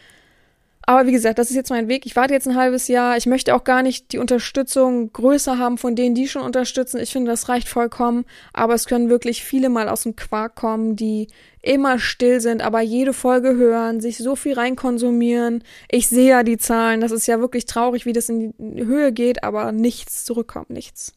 aber 0.88 1.08
wie 1.08 1.12
gesagt, 1.12 1.40
das 1.40 1.50
ist 1.50 1.56
jetzt 1.56 1.70
mein 1.70 1.88
Weg. 1.88 2.06
Ich 2.06 2.14
warte 2.14 2.32
jetzt 2.32 2.46
ein 2.46 2.54
halbes 2.54 2.87
Jahr. 2.87 3.16
Ich 3.16 3.26
möchte 3.26 3.56
auch 3.56 3.64
gar 3.64 3.82
nicht 3.82 4.12
die 4.12 4.18
Unterstützung 4.18 5.12
größer 5.12 5.58
haben 5.58 5.78
von 5.78 5.96
denen, 5.96 6.14
die 6.14 6.28
schon 6.28 6.42
unterstützen. 6.42 7.00
Ich 7.00 7.11
finde, 7.11 7.28
das 7.28 7.49
reicht 7.49 7.68
vollkommen. 7.68 8.25
Aber 8.52 8.75
es 8.75 8.87
können 8.87 9.11
wirklich 9.11 9.42
viele 9.42 9.68
mal 9.68 9.88
aus 9.88 10.04
dem 10.04 10.14
Quark 10.14 10.54
kommen, 10.54 10.94
die 10.94 11.26
immer 11.61 11.99
still 11.99 12.40
sind, 12.40 12.62
aber 12.62 12.80
jede 12.82 13.12
Folge 13.12 13.56
hören, 13.56 14.00
sich 14.00 14.18
so 14.18 14.37
viel 14.37 14.54
reinkonsumieren. 14.54 15.64
Ich 15.90 16.06
sehe 16.06 16.30
ja 16.30 16.42
die 16.44 16.56
Zahlen. 16.56 17.00
Das 17.00 17.11
ist 17.11 17.26
ja 17.26 17.40
wirklich 17.40 17.66
traurig, 17.66 18.06
wie 18.06 18.12
das 18.12 18.28
in 18.28 18.54
die 18.56 18.85
Höhe 18.85 19.11
geht, 19.11 19.42
aber 19.42 19.73
nichts 19.73 20.25
zurückkommt, 20.25 20.70
nichts. 20.70 21.14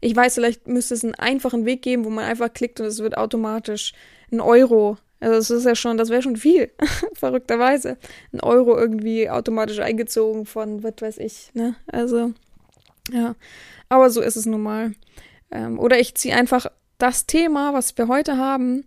Ich 0.00 0.14
weiß, 0.14 0.34
vielleicht 0.34 0.66
müsste 0.68 0.94
es 0.94 1.04
einen 1.04 1.14
einfachen 1.14 1.64
Weg 1.64 1.82
geben, 1.82 2.04
wo 2.04 2.10
man 2.10 2.24
einfach 2.24 2.52
klickt 2.52 2.80
und 2.80 2.86
es 2.86 3.00
wird 3.00 3.16
automatisch 3.16 3.92
ein 4.30 4.40
Euro 4.40 4.98
also 5.20 5.34
das 5.34 5.50
ist 5.50 5.64
ja 5.64 5.74
schon, 5.74 5.96
das 5.96 6.10
wäre 6.10 6.22
schon 6.22 6.36
viel, 6.36 6.70
verrückterweise. 7.14 7.96
Ein 8.32 8.40
Euro 8.40 8.78
irgendwie 8.78 9.28
automatisch 9.28 9.80
eingezogen 9.80 10.46
von, 10.46 10.82
was 10.82 10.94
weiß 11.00 11.18
ich, 11.18 11.50
ne? 11.54 11.74
Also, 11.86 12.32
ja. 13.12 13.34
Aber 13.88 14.10
so 14.10 14.20
ist 14.20 14.36
es 14.36 14.46
nun 14.46 14.62
mal. 14.62 14.94
Ähm, 15.50 15.78
oder 15.78 15.98
ich 15.98 16.14
ziehe 16.14 16.34
einfach 16.34 16.66
das 16.98 17.26
Thema, 17.26 17.72
was 17.72 17.96
wir 17.98 18.06
heute 18.06 18.36
haben, 18.36 18.84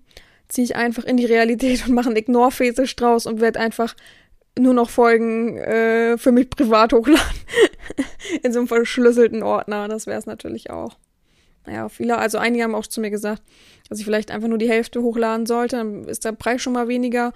ziehe 0.47 0.63
ich 0.63 0.75
einfach 0.75 1.03
in 1.03 1.17
die 1.17 1.25
Realität 1.25 1.87
und 1.87 1.93
mache 1.93 2.07
einen 2.07 2.17
Ignore-Fetisch 2.17 2.95
draus 2.95 3.25
und 3.25 3.41
werde 3.41 3.59
einfach 3.59 3.95
nur 4.59 4.73
noch 4.73 4.89
Folgen 4.89 5.57
äh, 5.57 6.17
für 6.17 6.31
mich 6.31 6.49
privat 6.49 6.93
hochladen. 6.93 7.21
in 8.43 8.53
so 8.53 8.59
einem 8.59 8.67
verschlüsselten 8.67 9.43
Ordner. 9.43 9.87
Das 9.87 10.07
wäre 10.07 10.19
es 10.19 10.25
natürlich 10.25 10.69
auch. 10.69 10.97
naja, 11.65 11.89
viele, 11.89 12.17
also 12.17 12.37
einige 12.37 12.63
haben 12.63 12.75
auch 12.75 12.87
zu 12.87 13.01
mir 13.01 13.11
gesagt, 13.11 13.41
dass 13.89 13.99
ich 13.99 14.05
vielleicht 14.05 14.31
einfach 14.31 14.47
nur 14.47 14.57
die 14.57 14.69
Hälfte 14.69 15.01
hochladen 15.01 15.45
sollte, 15.45 15.77
dann 15.77 16.05
ist 16.05 16.25
der 16.25 16.31
Preis 16.31 16.61
schon 16.61 16.73
mal 16.73 16.87
weniger 16.87 17.33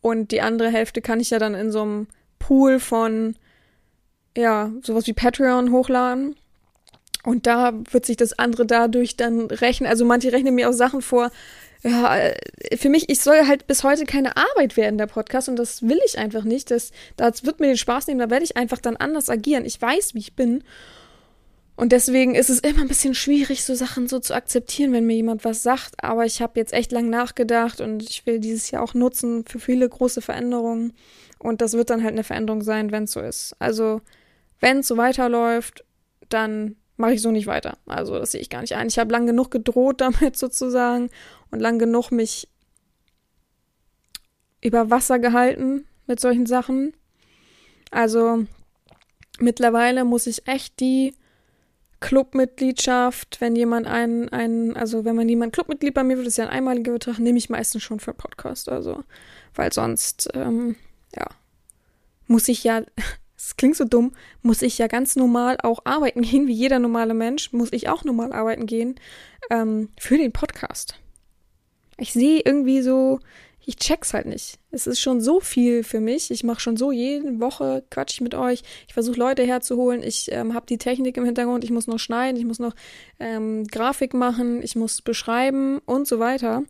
und 0.00 0.30
die 0.30 0.40
andere 0.40 0.70
Hälfte 0.70 1.02
kann 1.02 1.20
ich 1.20 1.30
ja 1.30 1.38
dann 1.38 1.54
in 1.54 1.72
so 1.72 1.82
einem 1.82 2.06
Pool 2.38 2.78
von, 2.78 3.34
ja, 4.36 4.70
sowas 4.82 5.06
wie 5.08 5.12
Patreon 5.12 5.72
hochladen. 5.72 6.36
Und 7.24 7.48
da 7.48 7.72
wird 7.90 8.06
sich 8.06 8.16
das 8.16 8.38
andere 8.38 8.66
dadurch 8.66 9.16
dann 9.16 9.46
rechnen. 9.46 9.90
Also 9.90 10.04
manche 10.04 10.30
rechnen 10.30 10.54
mir 10.54 10.68
auch 10.68 10.72
Sachen 10.72 11.02
vor. 11.02 11.32
Ja, 11.82 12.16
äh, 12.16 12.76
für 12.76 12.88
mich, 12.88 13.08
ich 13.08 13.20
soll 13.20 13.46
halt 13.46 13.66
bis 13.66 13.84
heute 13.84 14.04
keine 14.04 14.36
Arbeit 14.36 14.76
werden, 14.76 14.98
der 14.98 15.06
Podcast, 15.06 15.48
und 15.48 15.56
das 15.56 15.82
will 15.82 16.00
ich 16.06 16.18
einfach 16.18 16.44
nicht. 16.44 16.70
Das, 16.70 16.90
das 17.16 17.44
wird 17.44 17.60
mir 17.60 17.68
den 17.68 17.76
Spaß 17.76 18.06
nehmen, 18.06 18.20
da 18.20 18.30
werde 18.30 18.44
ich 18.44 18.56
einfach 18.56 18.78
dann 18.78 18.96
anders 18.96 19.28
agieren. 19.30 19.64
Ich 19.64 19.80
weiß, 19.80 20.14
wie 20.14 20.20
ich 20.20 20.34
bin. 20.34 20.64
Und 21.76 21.92
deswegen 21.92 22.34
ist 22.34 22.48
es 22.48 22.60
immer 22.60 22.80
ein 22.80 22.88
bisschen 22.88 23.14
schwierig, 23.14 23.62
so 23.62 23.74
Sachen 23.74 24.08
so 24.08 24.18
zu 24.18 24.34
akzeptieren, 24.34 24.92
wenn 24.92 25.04
mir 25.04 25.16
jemand 25.16 25.44
was 25.44 25.62
sagt. 25.62 26.02
Aber 26.02 26.24
ich 26.24 26.40
habe 26.40 26.58
jetzt 26.58 26.72
echt 26.72 26.90
lang 26.90 27.10
nachgedacht 27.10 27.82
und 27.82 28.02
ich 28.02 28.24
will 28.24 28.40
dieses 28.40 28.70
Jahr 28.70 28.82
auch 28.82 28.94
nutzen 28.94 29.44
für 29.46 29.60
viele 29.60 29.86
große 29.86 30.22
Veränderungen. 30.22 30.94
Und 31.38 31.60
das 31.60 31.74
wird 31.74 31.90
dann 31.90 32.02
halt 32.02 32.14
eine 32.14 32.24
Veränderung 32.24 32.62
sein, 32.62 32.92
wenn 32.92 33.04
es 33.04 33.12
so 33.12 33.20
ist. 33.20 33.54
Also, 33.58 34.00
wenn 34.58 34.78
es 34.78 34.88
so 34.88 34.96
weiterläuft, 34.96 35.84
dann 36.30 36.76
mache 36.96 37.12
ich 37.12 37.20
so 37.20 37.30
nicht 37.30 37.46
weiter. 37.46 37.76
Also, 37.84 38.18
das 38.18 38.32
sehe 38.32 38.40
ich 38.40 38.48
gar 38.48 38.62
nicht 38.62 38.74
ein. 38.74 38.88
Ich 38.88 38.98
habe 38.98 39.12
lang 39.12 39.26
genug 39.26 39.50
gedroht 39.50 40.00
damit 40.00 40.38
sozusagen 40.38 41.10
und 41.50 41.60
lang 41.60 41.78
genug 41.78 42.10
mich 42.10 42.48
über 44.60 44.90
Wasser 44.90 45.18
gehalten 45.18 45.86
mit 46.06 46.20
solchen 46.20 46.46
Sachen. 46.46 46.92
Also, 47.90 48.44
mittlerweile 49.38 50.04
muss 50.04 50.26
ich 50.26 50.46
echt 50.48 50.80
die 50.80 51.14
Clubmitgliedschaft, 52.00 53.40
wenn 53.40 53.56
jemand 53.56 53.86
einen, 53.86 54.28
einen, 54.28 54.76
also 54.76 55.04
wenn 55.04 55.16
man 55.16 55.28
jemand 55.28 55.52
Clubmitglied 55.52 55.94
bei 55.94 56.04
mir 56.04 56.16
wird, 56.16 56.26
ist 56.26 56.36
ja 56.36 56.44
ein 56.44 56.50
einmaliger 56.50 56.92
Betrag, 56.92 57.18
nehme 57.18 57.38
ich 57.38 57.48
meistens 57.48 57.82
schon 57.82 58.00
für 58.00 58.12
Podcast. 58.12 58.68
Also, 58.68 59.02
weil 59.54 59.72
sonst, 59.72 60.28
ähm, 60.34 60.76
ja, 61.14 61.26
muss 62.26 62.48
ich 62.48 62.64
ja, 62.64 62.82
es 63.36 63.56
klingt 63.56 63.76
so 63.76 63.84
dumm, 63.84 64.12
muss 64.42 64.62
ich 64.62 64.78
ja 64.78 64.88
ganz 64.88 65.16
normal 65.16 65.56
auch 65.62 65.80
arbeiten 65.84 66.22
gehen, 66.22 66.46
wie 66.46 66.52
jeder 66.52 66.78
normale 66.78 67.14
Mensch, 67.14 67.52
muss 67.52 67.72
ich 67.72 67.88
auch 67.88 68.04
normal 68.04 68.32
arbeiten 68.32 68.66
gehen, 68.66 68.96
ähm, 69.50 69.88
für 69.98 70.18
den 70.18 70.32
Podcast. 70.32 70.98
Ich 71.98 72.12
sehe 72.12 72.40
irgendwie 72.44 72.82
so, 72.82 73.20
ich 73.68 73.76
check's 73.76 74.14
halt 74.14 74.26
nicht. 74.26 74.60
Es 74.70 74.86
ist 74.86 75.00
schon 75.00 75.20
so 75.20 75.40
viel 75.40 75.82
für 75.82 75.98
mich. 75.98 76.30
Ich 76.30 76.44
mache 76.44 76.60
schon 76.60 76.76
so 76.76 76.92
jede 76.92 77.40
Woche 77.40 77.82
quatsch 77.90 78.14
ich 78.14 78.20
mit 78.20 78.34
euch. 78.36 78.62
Ich 78.86 78.94
versuche 78.94 79.18
Leute 79.18 79.42
herzuholen. 79.42 80.04
Ich 80.04 80.30
ähm, 80.30 80.54
habe 80.54 80.66
die 80.66 80.78
Technik 80.78 81.16
im 81.16 81.24
Hintergrund. 81.24 81.64
Ich 81.64 81.72
muss 81.72 81.88
noch 81.88 81.98
schneiden. 81.98 82.38
Ich 82.38 82.46
muss 82.46 82.60
noch 82.60 82.74
ähm, 83.18 83.66
Grafik 83.66 84.14
machen. 84.14 84.62
Ich 84.62 84.76
muss 84.76 85.02
beschreiben 85.02 85.80
und 85.84 86.06
so 86.06 86.20
weiter. 86.20 86.62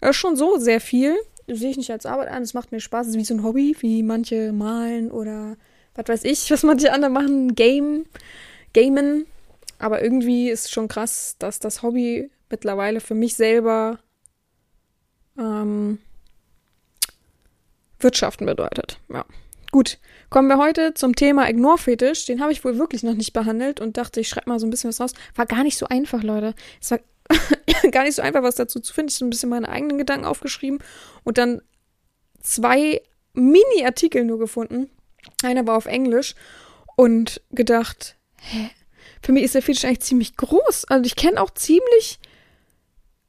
Ist 0.00 0.16
schon 0.16 0.34
so 0.34 0.58
sehr 0.58 0.80
viel. 0.80 1.14
Sehe 1.46 1.70
ich 1.70 1.76
nicht 1.76 1.92
als 1.92 2.06
Arbeit 2.06 2.28
an. 2.28 2.42
Es 2.42 2.54
macht 2.54 2.72
mir 2.72 2.80
Spaß. 2.80 3.06
Es 3.06 3.14
ist 3.14 3.20
wie 3.20 3.24
so 3.24 3.34
ein 3.34 3.44
Hobby, 3.44 3.76
wie 3.78 4.02
manche 4.02 4.52
malen 4.52 5.12
oder 5.12 5.56
was 5.94 6.08
weiß 6.08 6.24
ich, 6.24 6.50
was 6.50 6.64
manche 6.64 6.92
andere 6.92 7.12
machen. 7.12 7.54
Game, 7.54 8.06
Gamen. 8.72 9.26
Aber 9.78 10.02
irgendwie 10.02 10.50
ist 10.50 10.72
schon 10.72 10.88
krass, 10.88 11.36
dass 11.38 11.60
das 11.60 11.82
Hobby 11.82 12.30
mittlerweile 12.50 12.98
für 12.98 13.14
mich 13.14 13.36
selber 13.36 14.00
ähm, 15.38 15.98
Wirtschaften 17.98 18.46
bedeutet. 18.46 18.98
Ja. 19.08 19.24
Gut, 19.70 19.98
kommen 20.28 20.48
wir 20.48 20.58
heute 20.58 20.92
zum 20.92 21.16
Thema 21.16 21.48
Ignore-Fetisch. 21.48 22.26
Den 22.26 22.42
habe 22.42 22.52
ich 22.52 22.62
wohl 22.62 22.78
wirklich 22.78 23.02
noch 23.02 23.14
nicht 23.14 23.32
behandelt 23.32 23.80
und 23.80 23.96
dachte, 23.96 24.20
ich 24.20 24.28
schreibe 24.28 24.50
mal 24.50 24.58
so 24.60 24.66
ein 24.66 24.70
bisschen 24.70 24.88
was 24.88 25.00
raus. 25.00 25.14
War 25.34 25.46
gar 25.46 25.62
nicht 25.62 25.78
so 25.78 25.86
einfach, 25.86 26.22
Leute. 26.22 26.54
Es 26.80 26.90
war 26.90 27.00
gar 27.90 28.04
nicht 28.04 28.16
so 28.16 28.22
einfach, 28.22 28.42
was 28.42 28.56
dazu 28.56 28.80
zu 28.80 28.92
finden. 28.92 29.08
Ich 29.08 29.14
habe 29.14 29.18
so 29.20 29.24
ein 29.26 29.30
bisschen 29.30 29.48
meine 29.48 29.70
eigenen 29.70 29.96
Gedanken 29.96 30.26
aufgeschrieben 30.26 30.80
und 31.24 31.38
dann 31.38 31.62
zwei 32.40 33.00
Mini-Artikel 33.32 34.24
nur 34.24 34.38
gefunden. 34.38 34.90
Einer 35.42 35.66
war 35.66 35.76
auf 35.76 35.86
Englisch 35.86 36.34
und 36.96 37.40
gedacht, 37.50 38.16
hä? 38.40 38.70
Für 39.22 39.32
mich 39.32 39.44
ist 39.44 39.54
der 39.54 39.62
Fetisch 39.62 39.84
eigentlich 39.84 40.00
ziemlich 40.00 40.36
groß. 40.36 40.86
Also 40.86 41.06
ich 41.06 41.16
kenne 41.16 41.40
auch 41.40 41.50
ziemlich 41.50 42.18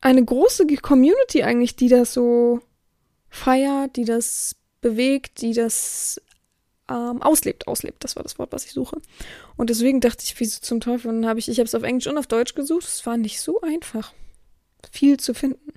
eine 0.04 0.24
große 0.24 0.68
Community 0.82 1.44
eigentlich, 1.44 1.76
die 1.76 1.88
das 1.88 2.14
so 2.14 2.60
feiert, 3.30 3.96
die 3.96 4.06
das 4.06 4.56
bewegt, 4.82 5.42
die 5.42 5.54
das 5.54 6.22
ähm, 6.90 7.22
auslebt, 7.22 7.68
auslebt. 7.68 8.04
Das 8.04 8.18
war 8.18 8.24
das 8.24 8.38
Wort, 8.38 8.52
was 8.52 8.66
ich 8.66 8.74
suche. 8.74 9.02
Und 9.56 9.70
deswegen 9.70 10.02
dachte 10.02 10.24
ich, 10.26 10.38
wieso 10.40 10.60
zum 10.60 10.82
Teufel? 10.82 11.10
Und 11.10 11.22
dann 11.22 11.30
habe 11.30 11.40
ich, 11.40 11.48
ich 11.48 11.58
habe 11.58 11.68
es 11.68 11.76
auf 11.76 11.84
Englisch 11.84 12.08
und 12.08 12.18
auf 12.18 12.28
Deutsch 12.28 12.54
gesucht. 12.54 12.84
Es 12.84 13.06
war 13.06 13.16
nicht 13.16 13.40
so 13.40 13.62
einfach, 13.62 14.14
viel 14.92 15.18
zu 15.18 15.34
finden. 15.34 15.72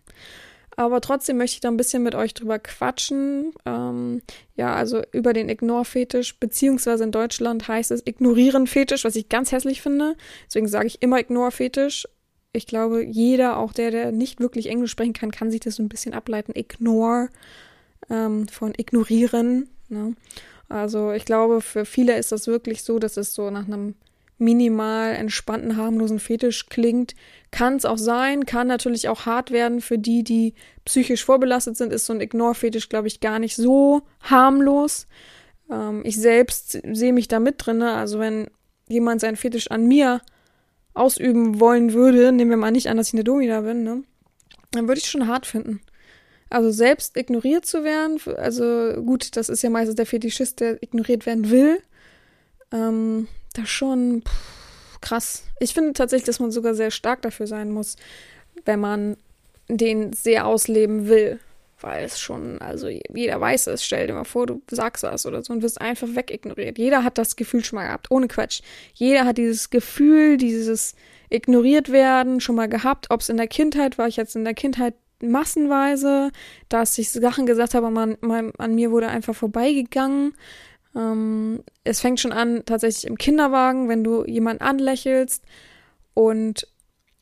Aber 0.78 1.00
trotzdem 1.00 1.38
möchte 1.38 1.54
ich 1.54 1.60
da 1.60 1.68
ein 1.68 1.78
bisschen 1.78 2.02
mit 2.02 2.16
euch 2.16 2.34
drüber 2.34 2.58
quatschen. 2.58 3.52
Ähm, 3.64 4.22
ja, 4.56 4.74
also 4.74 5.02
über 5.12 5.32
den 5.32 5.48
Ignore-Fetisch, 5.48 6.38
beziehungsweise 6.38 7.04
in 7.04 7.12
Deutschland 7.12 7.68
heißt 7.68 7.92
es 7.92 8.04
Ignorieren-Fetisch, 8.04 9.04
was 9.04 9.16
ich 9.16 9.28
ganz 9.28 9.52
hässlich 9.52 9.80
finde. 9.80 10.16
Deswegen 10.46 10.68
sage 10.68 10.88
ich 10.88 11.00
immer 11.00 11.20
Ignore-Fetisch. 11.20 12.06
Ich 12.56 12.66
glaube, 12.66 13.04
jeder, 13.04 13.58
auch 13.58 13.72
der, 13.72 13.90
der 13.90 14.12
nicht 14.12 14.40
wirklich 14.40 14.68
Englisch 14.68 14.90
sprechen 14.90 15.12
kann, 15.12 15.30
kann 15.30 15.50
sich 15.50 15.60
das 15.60 15.76
so 15.76 15.82
ein 15.82 15.88
bisschen 15.88 16.14
ableiten. 16.14 16.52
Ignore 16.54 17.28
ähm, 18.10 18.48
von 18.48 18.72
ignorieren. 18.76 19.68
Ne? 19.88 20.14
Also 20.68 21.12
ich 21.12 21.24
glaube, 21.24 21.60
für 21.60 21.84
viele 21.84 22.16
ist 22.16 22.32
das 22.32 22.46
wirklich 22.46 22.82
so, 22.82 22.98
dass 22.98 23.16
es 23.16 23.34
so 23.34 23.50
nach 23.50 23.66
einem 23.66 23.94
minimal 24.38 25.14
entspannten, 25.14 25.76
harmlosen 25.76 26.18
Fetisch 26.18 26.66
klingt. 26.66 27.14
Kann 27.50 27.76
es 27.76 27.84
auch 27.84 27.98
sein, 27.98 28.44
kann 28.44 28.66
natürlich 28.66 29.08
auch 29.08 29.24
hart 29.24 29.50
werden 29.50 29.80
für 29.80 29.98
die, 29.98 30.24
die 30.24 30.54
psychisch 30.84 31.24
vorbelastet 31.24 31.76
sind, 31.76 31.92
ist 31.92 32.06
so 32.06 32.12
ein 32.12 32.20
Ignore-Fetisch, 32.20 32.88
glaube 32.88 33.08
ich, 33.08 33.20
gar 33.20 33.38
nicht 33.38 33.56
so 33.56 34.02
harmlos. 34.20 35.06
Ähm, 35.70 36.02
ich 36.04 36.16
selbst 36.16 36.78
sehe 36.92 37.12
mich 37.12 37.28
da 37.28 37.40
mit 37.40 37.54
drin. 37.58 37.82
Also 37.82 38.18
wenn 38.18 38.48
jemand 38.88 39.20
seinen 39.20 39.36
Fetisch 39.36 39.70
an 39.70 39.86
mir 39.86 40.20
ausüben 40.96 41.60
wollen 41.60 41.92
würde, 41.92 42.32
nehmen 42.32 42.50
wir 42.50 42.56
mal 42.56 42.70
nicht 42.70 42.88
an, 42.88 42.96
dass 42.96 43.08
ich 43.08 43.14
eine 43.14 43.24
Domina 43.24 43.60
bin, 43.60 43.84
ne? 43.84 44.02
Dann 44.72 44.88
würde 44.88 45.00
ich 45.00 45.08
schon 45.08 45.28
hart 45.28 45.46
finden. 45.46 45.80
Also 46.48 46.70
selbst 46.70 47.16
ignoriert 47.16 47.66
zu 47.66 47.82
werden, 47.82 48.20
also 48.36 48.94
gut, 49.02 49.36
das 49.36 49.48
ist 49.48 49.62
ja 49.62 49.70
meistens 49.70 49.96
der 49.96 50.06
Fetischist, 50.06 50.60
der 50.60 50.82
ignoriert 50.82 51.26
werden 51.26 51.50
will. 51.50 51.82
Ähm, 52.72 53.26
das 53.54 53.68
schon 53.68 54.22
pff, 54.22 55.00
krass. 55.00 55.42
Ich 55.60 55.74
finde 55.74 55.92
tatsächlich, 55.92 56.26
dass 56.26 56.40
man 56.40 56.52
sogar 56.52 56.74
sehr 56.74 56.90
stark 56.90 57.22
dafür 57.22 57.46
sein 57.46 57.72
muss, 57.72 57.96
wenn 58.64 58.80
man 58.80 59.16
den 59.68 60.12
sehr 60.12 60.46
ausleben 60.46 61.08
will. 61.08 61.40
Weil 61.80 62.04
es 62.04 62.18
schon, 62.18 62.58
also 62.60 62.88
jeder 62.88 63.40
weiß 63.40 63.66
es. 63.66 63.84
Stell 63.84 64.06
dir 64.06 64.14
mal 64.14 64.24
vor, 64.24 64.46
du 64.46 64.62
sagst 64.70 65.02
was 65.02 65.26
oder 65.26 65.42
so 65.42 65.52
und 65.52 65.62
wirst 65.62 65.80
einfach 65.80 66.08
wegignoriert. 66.10 66.78
Jeder 66.78 67.04
hat 67.04 67.18
das 67.18 67.36
Gefühl 67.36 67.64
schon 67.64 67.76
mal 67.76 67.86
gehabt, 67.86 68.10
ohne 68.10 68.28
Quatsch. 68.28 68.62
Jeder 68.94 69.26
hat 69.26 69.36
dieses 69.36 69.68
Gefühl, 69.68 70.38
dieses 70.38 70.94
ignoriert 71.28 71.92
werden 71.92 72.40
schon 72.40 72.56
mal 72.56 72.68
gehabt. 72.68 73.08
Ob 73.10 73.20
es 73.20 73.28
in 73.28 73.36
der 73.36 73.48
Kindheit 73.48 73.98
war, 73.98 74.08
ich 74.08 74.16
jetzt 74.16 74.36
in 74.36 74.44
der 74.44 74.54
Kindheit 74.54 74.94
massenweise, 75.20 76.30
dass 76.68 76.96
ich 76.98 77.10
Sachen 77.10 77.46
gesagt 77.46 77.74
habe, 77.74 77.90
man, 77.90 78.16
man, 78.20 78.52
an 78.58 78.74
mir 78.74 78.90
wurde 78.90 79.08
einfach 79.08 79.34
vorbeigegangen. 79.34 80.34
Ähm, 80.94 81.62
es 81.84 82.00
fängt 82.00 82.20
schon 82.20 82.32
an, 82.32 82.64
tatsächlich 82.64 83.06
im 83.06 83.18
Kinderwagen, 83.18 83.88
wenn 83.88 84.04
du 84.04 84.24
jemanden 84.24 84.62
anlächelst 84.62 85.44
und 86.14 86.68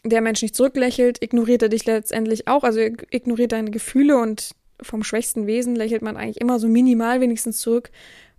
der 0.05 0.21
Mensch 0.21 0.43
nicht 0.43 0.55
zurücklächelt, 0.55 1.23
ignoriert 1.23 1.62
er 1.62 1.69
dich 1.69 1.87
letztendlich 1.87 2.47
auch, 2.47 2.62
also 2.62 2.81
ignoriert 2.81 3.53
deine 3.53 3.71
Gefühle 3.71 4.19
und 4.19 4.55
vom 4.81 5.03
schwächsten 5.03 5.47
Wesen 5.47 5.77
lächelt 5.77 6.03
man 6.03 6.17
eigentlich 6.17 6.40
immer 6.40 6.59
so 6.59 6.69
minimal 6.69 7.21
wenigstens 7.21 7.59
zurück, 7.59 7.90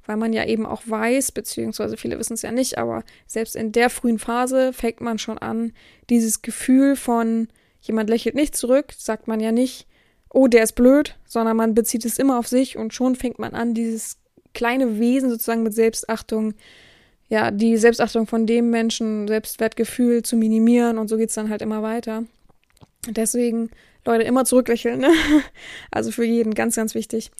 weil 0.06 0.17
man 0.17 0.34
ja 0.34 0.45
eben 0.45 0.65
auch 0.65 0.84
weiß, 0.86 1.32
beziehungsweise 1.32 1.97
viele 1.97 2.19
wissen 2.19 2.34
es 2.34 2.43
ja 2.43 2.51
nicht, 2.51 2.78
aber 2.78 3.04
selbst 3.25 3.56
in 3.56 3.71
der 3.71 3.89
frühen 3.89 4.19
Phase 4.19 4.73
fängt 4.73 5.01
man 5.01 5.17
schon 5.17 5.39
an, 5.39 5.73
dieses 6.10 6.41
Gefühl 6.41 6.95
von 6.95 7.47
jemand 7.82 8.10
lächelt 8.10 8.36
nicht 8.36 8.56
zurück, 8.56 8.93
sagt 8.97 9.28
man 9.28 9.39
ja 9.39 9.51
nicht, 9.51 9.88
oh, 10.30 10.47
der 10.47 10.63
ist 10.63 10.73
blöd, 10.73 11.15
sondern 11.25 11.58
man 11.58 11.73
bezieht 11.73 12.06
es 12.06 12.19
immer 12.19 12.38
auf 12.38 12.47
sich 12.47 12.78
und 12.78 12.93
schon 12.93 13.15
fängt 13.15 13.39
man 13.39 13.54
an, 13.54 13.73
dieses 13.73 14.17
kleine 14.54 14.99
Wesen 14.99 15.30
sozusagen 15.30 15.63
mit 15.63 15.73
Selbstachtung, 15.73 16.54
ja, 17.27 17.51
die 17.51 17.77
Selbstachtung 17.77 18.27
von 18.27 18.45
dem 18.45 18.69
Menschen, 18.69 19.27
Selbstwertgefühl 19.27 20.23
zu 20.23 20.35
minimieren 20.35 20.97
und 20.97 21.07
so 21.07 21.17
geht 21.17 21.29
es 21.29 21.35
dann 21.35 21.49
halt 21.49 21.61
immer 21.61 21.81
weiter. 21.81 22.23
Deswegen, 23.07 23.69
Leute, 24.05 24.23
immer 24.23 24.45
zurücklächeln, 24.45 24.99
ne? 24.99 25.11
Also 25.91 26.11
für 26.11 26.25
jeden 26.25 26.53
ganz, 26.53 26.75
ganz 26.75 26.95
wichtig. 26.95 27.31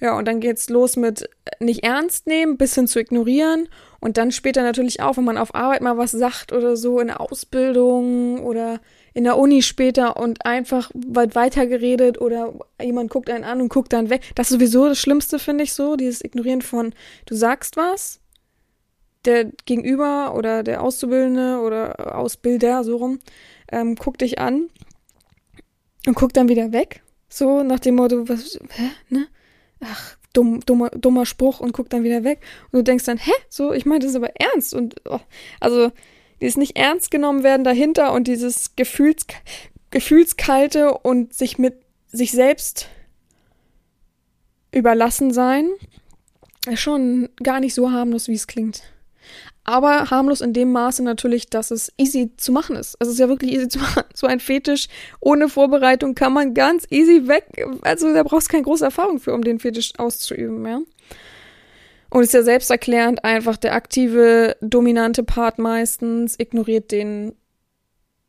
Ja, 0.00 0.18
und 0.18 0.26
dann 0.26 0.40
geht's 0.40 0.68
los 0.68 0.96
mit 0.96 1.28
nicht 1.60 1.84
ernst 1.84 2.26
nehmen, 2.26 2.56
bis 2.56 2.74
hin 2.74 2.88
zu 2.88 2.98
ignorieren 2.98 3.68
und 4.00 4.16
dann 4.16 4.32
später 4.32 4.62
natürlich 4.62 5.00
auch, 5.00 5.16
wenn 5.16 5.24
man 5.24 5.38
auf 5.38 5.54
Arbeit 5.54 5.80
mal 5.80 5.96
was 5.96 6.10
sagt 6.10 6.52
oder 6.52 6.76
so 6.76 6.98
in 6.98 7.06
der 7.06 7.20
Ausbildung 7.20 8.42
oder 8.44 8.80
in 9.14 9.22
der 9.22 9.38
Uni 9.38 9.62
später 9.62 10.16
und 10.16 10.44
einfach 10.44 10.90
weit 10.94 11.36
weiter 11.36 11.66
geredet 11.68 12.20
oder 12.20 12.52
jemand 12.82 13.10
guckt 13.10 13.30
einen 13.30 13.44
an 13.44 13.60
und 13.60 13.68
guckt 13.68 13.92
dann 13.92 14.10
weg. 14.10 14.22
Das 14.34 14.50
ist 14.50 14.54
sowieso 14.54 14.88
das 14.88 14.98
Schlimmste, 14.98 15.38
finde 15.38 15.62
ich 15.62 15.72
so, 15.72 15.94
dieses 15.94 16.24
Ignorieren 16.24 16.62
von, 16.62 16.94
du 17.26 17.36
sagst 17.36 17.76
was 17.76 18.21
der 19.24 19.46
Gegenüber 19.64 20.34
oder 20.34 20.62
der 20.62 20.82
Auszubildende 20.82 21.60
oder 21.60 22.16
Ausbilder, 22.16 22.84
so 22.84 22.96
rum, 22.96 23.18
ähm, 23.70 23.94
guckt 23.94 24.20
dich 24.20 24.38
an 24.38 24.68
und 26.06 26.14
guckt 26.14 26.36
dann 26.36 26.48
wieder 26.48 26.72
weg. 26.72 27.02
So 27.28 27.62
nach 27.62 27.80
dem 27.80 27.96
Motto, 27.96 28.28
was, 28.28 28.58
hä, 28.70 28.90
ne? 29.08 29.26
Ach, 29.80 30.16
dumm, 30.32 30.60
dummer, 30.60 30.90
dummer 30.90 31.26
Spruch 31.26 31.60
und 31.60 31.72
guckt 31.72 31.92
dann 31.92 32.04
wieder 32.04 32.24
weg. 32.24 32.40
Und 32.70 32.78
du 32.78 32.82
denkst 32.82 33.04
dann, 33.04 33.18
hä? 33.18 33.32
So, 33.48 33.72
ich 33.72 33.86
meine 33.86 34.00
das 34.00 34.10
ist 34.10 34.16
aber 34.16 34.34
ernst. 34.36 34.74
Und 34.74 34.96
oh, 35.08 35.20
also 35.60 35.90
dieses 36.40 36.56
nicht 36.56 36.76
ernst 36.76 37.10
genommen 37.10 37.42
werden 37.42 37.64
dahinter 37.64 38.12
und 38.12 38.26
dieses 38.28 38.76
Gefühls, 38.76 39.26
Gefühlskalte 39.90 40.92
und 40.98 41.32
sich 41.34 41.58
mit 41.58 41.76
sich 42.08 42.32
selbst 42.32 42.88
überlassen 44.72 45.32
sein, 45.32 45.70
ist 46.66 46.80
schon 46.80 47.28
gar 47.42 47.60
nicht 47.60 47.74
so 47.74 47.90
harmlos, 47.90 48.28
wie 48.28 48.34
es 48.34 48.46
klingt. 48.46 48.82
Aber 49.64 50.10
harmlos 50.10 50.40
in 50.40 50.52
dem 50.52 50.72
Maße 50.72 51.04
natürlich, 51.04 51.48
dass 51.48 51.70
es 51.70 51.92
easy 51.96 52.32
zu 52.36 52.50
machen 52.50 52.74
ist. 52.74 52.96
Es 52.98 53.08
ist 53.08 53.18
ja 53.18 53.28
wirklich 53.28 53.52
easy 53.52 53.68
zu 53.68 53.78
machen. 53.78 54.02
So 54.14 54.26
ein 54.26 54.40
Fetisch 54.40 54.88
ohne 55.20 55.48
Vorbereitung 55.48 56.14
kann 56.14 56.32
man 56.32 56.54
ganz 56.54 56.86
easy 56.90 57.28
weg. 57.28 57.46
Also 57.82 58.12
da 58.12 58.22
brauchst 58.24 58.48
du 58.48 58.52
keine 58.52 58.64
große 58.64 58.84
Erfahrung 58.84 59.20
für, 59.20 59.32
um 59.32 59.42
den 59.42 59.58
Fetisch 59.60 59.92
auszuüben, 59.98 60.66
ja. 60.66 60.80
Und 62.10 62.22
ist 62.24 62.34
ja 62.34 62.42
selbsterklärend 62.42 63.24
einfach 63.24 63.56
der 63.56 63.74
aktive, 63.74 64.56
dominante 64.60 65.22
Part 65.22 65.58
meistens 65.58 66.38
ignoriert 66.38 66.92
den 66.92 67.34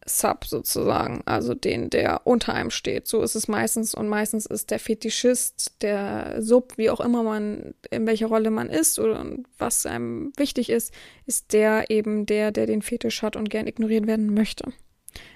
Sub 0.06 0.46
sozusagen, 0.46 1.22
also 1.26 1.54
den, 1.54 1.90
der 1.90 2.26
unter 2.26 2.54
einem 2.54 2.72
steht. 2.72 3.08
So 3.08 3.22
ist 3.22 3.36
es 3.36 3.48
meistens 3.48 3.96
und 3.96 4.08
meistens 4.08 4.46
ist 4.46 4.72
der 4.72 4.80
Fetischist, 4.80 5.82
der 5.82 6.42
Sub, 6.42 6.74
wie 6.78 6.90
auch 6.90 7.00
immer 7.00 7.24
man, 7.24 7.74
in 7.90 8.06
welcher 8.06 8.28
Rolle 8.28 8.50
man 8.50 8.70
ist 8.70 9.00
oder 9.00 9.26
was 9.58 9.86
einem 9.86 10.32
wichtig 10.38 10.70
ist, 10.70 10.94
ist 11.26 11.54
der 11.54 11.90
eben 11.90 12.26
der, 12.26 12.52
der 12.52 12.66
den 12.66 12.82
Fetisch 12.82 13.22
hat 13.22 13.36
und 13.36 13.50
gern 13.50 13.68
ignoriert 13.68 14.08
werden 14.08 14.34
möchte. 14.34 14.74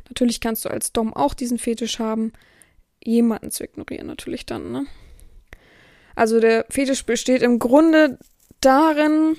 Natürlich 0.09 0.41
kannst 0.41 0.65
du 0.65 0.69
als 0.69 0.91
Dom 0.91 1.13
auch 1.13 1.33
diesen 1.33 1.59
Fetisch 1.59 1.99
haben, 1.99 2.33
jemanden 3.03 3.51
zu 3.51 3.63
ignorieren 3.63 4.07
natürlich 4.07 4.45
dann, 4.45 4.71
ne? 4.71 4.85
Also 6.15 6.39
der 6.39 6.65
Fetisch 6.69 7.05
besteht 7.05 7.43
im 7.43 7.59
Grunde 7.59 8.17
darin, 8.59 9.37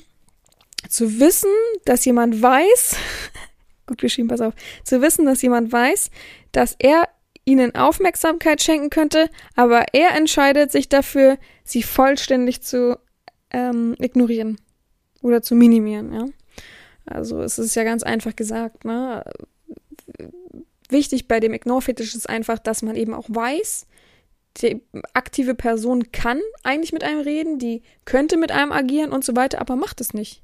zu 0.88 1.18
wissen, 1.20 1.50
dass 1.84 2.04
jemand 2.04 2.40
weiß, 2.40 2.96
gut 3.88 4.00
geschrieben, 4.00 4.28
pass 4.28 4.40
auf, 4.40 4.54
zu 4.84 5.02
wissen, 5.02 5.26
dass 5.26 5.42
jemand 5.42 5.72
weiß, 5.72 6.10
dass 6.52 6.76
er 6.78 7.08
ihnen 7.44 7.74
Aufmerksamkeit 7.74 8.62
schenken 8.62 8.90
könnte, 8.90 9.30
aber 9.56 9.86
er 9.92 10.14
entscheidet 10.14 10.70
sich 10.70 10.88
dafür, 10.88 11.38
sie 11.64 11.82
vollständig 11.82 12.62
zu 12.62 12.98
ähm, 13.50 13.94
ignorieren 13.98 14.58
oder 15.22 15.42
zu 15.42 15.54
minimieren, 15.54 16.12
ja. 16.12 16.26
Also 17.06 17.40
es 17.40 17.58
ist 17.58 17.74
ja 17.74 17.84
ganz 17.84 18.02
einfach 18.02 18.36
gesagt, 18.36 18.84
ne? 18.84 19.24
Wichtig 20.90 21.26
bei 21.26 21.40
dem 21.40 21.54
Ignore-Fetisch 21.54 22.14
ist 22.14 22.28
einfach, 22.28 22.58
dass 22.58 22.82
man 22.82 22.96
eben 22.96 23.14
auch 23.14 23.28
weiß, 23.28 23.86
die 24.58 24.82
aktive 25.14 25.54
Person 25.54 26.12
kann 26.12 26.40
eigentlich 26.62 26.92
mit 26.92 27.04
einem 27.04 27.20
reden, 27.20 27.58
die 27.58 27.82
könnte 28.04 28.36
mit 28.36 28.52
einem 28.52 28.72
agieren 28.72 29.12
und 29.12 29.24
so 29.24 29.36
weiter, 29.36 29.60
aber 29.60 29.76
macht 29.76 30.00
es 30.00 30.14
nicht. 30.14 30.42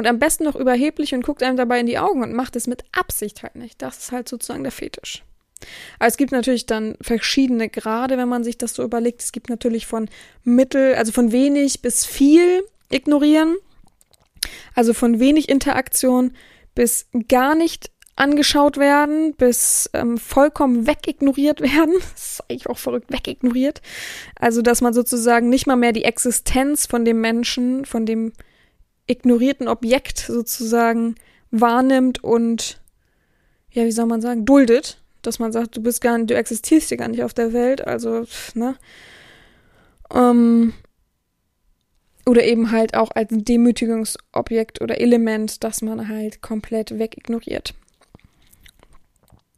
Und 0.00 0.06
am 0.06 0.18
besten 0.18 0.44
noch 0.44 0.56
überheblich 0.56 1.12
und 1.12 1.22
guckt 1.22 1.42
einem 1.42 1.58
dabei 1.58 1.78
in 1.78 1.84
die 1.84 1.98
Augen 1.98 2.22
und 2.22 2.32
macht 2.32 2.56
es 2.56 2.66
mit 2.66 2.84
Absicht 2.92 3.42
halt 3.42 3.54
nicht. 3.54 3.82
Das 3.82 3.98
ist 3.98 4.12
halt 4.12 4.30
sozusagen 4.30 4.62
der 4.62 4.72
Fetisch. 4.72 5.24
Aber 5.98 6.08
es 6.08 6.16
gibt 6.16 6.32
natürlich 6.32 6.64
dann 6.64 6.96
verschiedene 7.02 7.68
Grade, 7.68 8.16
wenn 8.16 8.26
man 8.26 8.42
sich 8.42 8.56
das 8.56 8.72
so 8.72 8.82
überlegt. 8.82 9.20
Es 9.20 9.30
gibt 9.30 9.50
natürlich 9.50 9.86
von 9.86 10.08
mittel, 10.42 10.94
also 10.94 11.12
von 11.12 11.32
wenig 11.32 11.82
bis 11.82 12.06
viel 12.06 12.64
ignorieren. 12.88 13.58
Also 14.74 14.94
von 14.94 15.20
wenig 15.20 15.50
Interaktion 15.50 16.32
bis 16.74 17.06
gar 17.28 17.54
nicht 17.54 17.90
angeschaut 18.16 18.78
werden, 18.78 19.34
bis 19.34 19.90
ähm, 19.92 20.16
vollkommen 20.16 20.86
wegignoriert 20.86 21.60
werden. 21.60 21.92
Das 22.12 22.32
ist 22.32 22.44
eigentlich 22.48 22.70
auch 22.70 22.78
verrückt, 22.78 23.12
wegignoriert. 23.12 23.82
Also, 24.34 24.62
dass 24.62 24.80
man 24.80 24.94
sozusagen 24.94 25.50
nicht 25.50 25.66
mal 25.66 25.76
mehr 25.76 25.92
die 25.92 26.04
Existenz 26.04 26.86
von 26.86 27.04
dem 27.04 27.20
Menschen, 27.20 27.84
von 27.84 28.06
dem 28.06 28.32
ignorierten 29.06 29.68
Objekt 29.68 30.18
sozusagen 30.18 31.16
wahrnimmt 31.50 32.22
und, 32.22 32.80
ja, 33.72 33.84
wie 33.84 33.92
soll 33.92 34.06
man 34.06 34.20
sagen, 34.20 34.44
duldet, 34.44 34.98
dass 35.22 35.38
man 35.38 35.52
sagt, 35.52 35.76
du 35.76 35.82
bist 35.82 36.00
gar 36.00 36.16
nicht, 36.18 36.30
du 36.30 36.34
existierst 36.34 36.88
hier 36.88 36.98
gar 36.98 37.08
nicht 37.08 37.22
auf 37.22 37.34
der 37.34 37.52
Welt, 37.52 37.86
also, 37.86 38.24
ne? 38.54 38.76
Ähm, 40.12 40.72
oder 42.26 42.44
eben 42.44 42.70
halt 42.70 42.94
auch 42.94 43.10
als 43.14 43.30
Demütigungsobjekt 43.30 44.80
oder 44.80 45.00
Element, 45.00 45.64
das 45.64 45.82
man 45.82 46.08
halt 46.08 46.42
komplett 46.42 46.98
wegignoriert. 46.98 47.74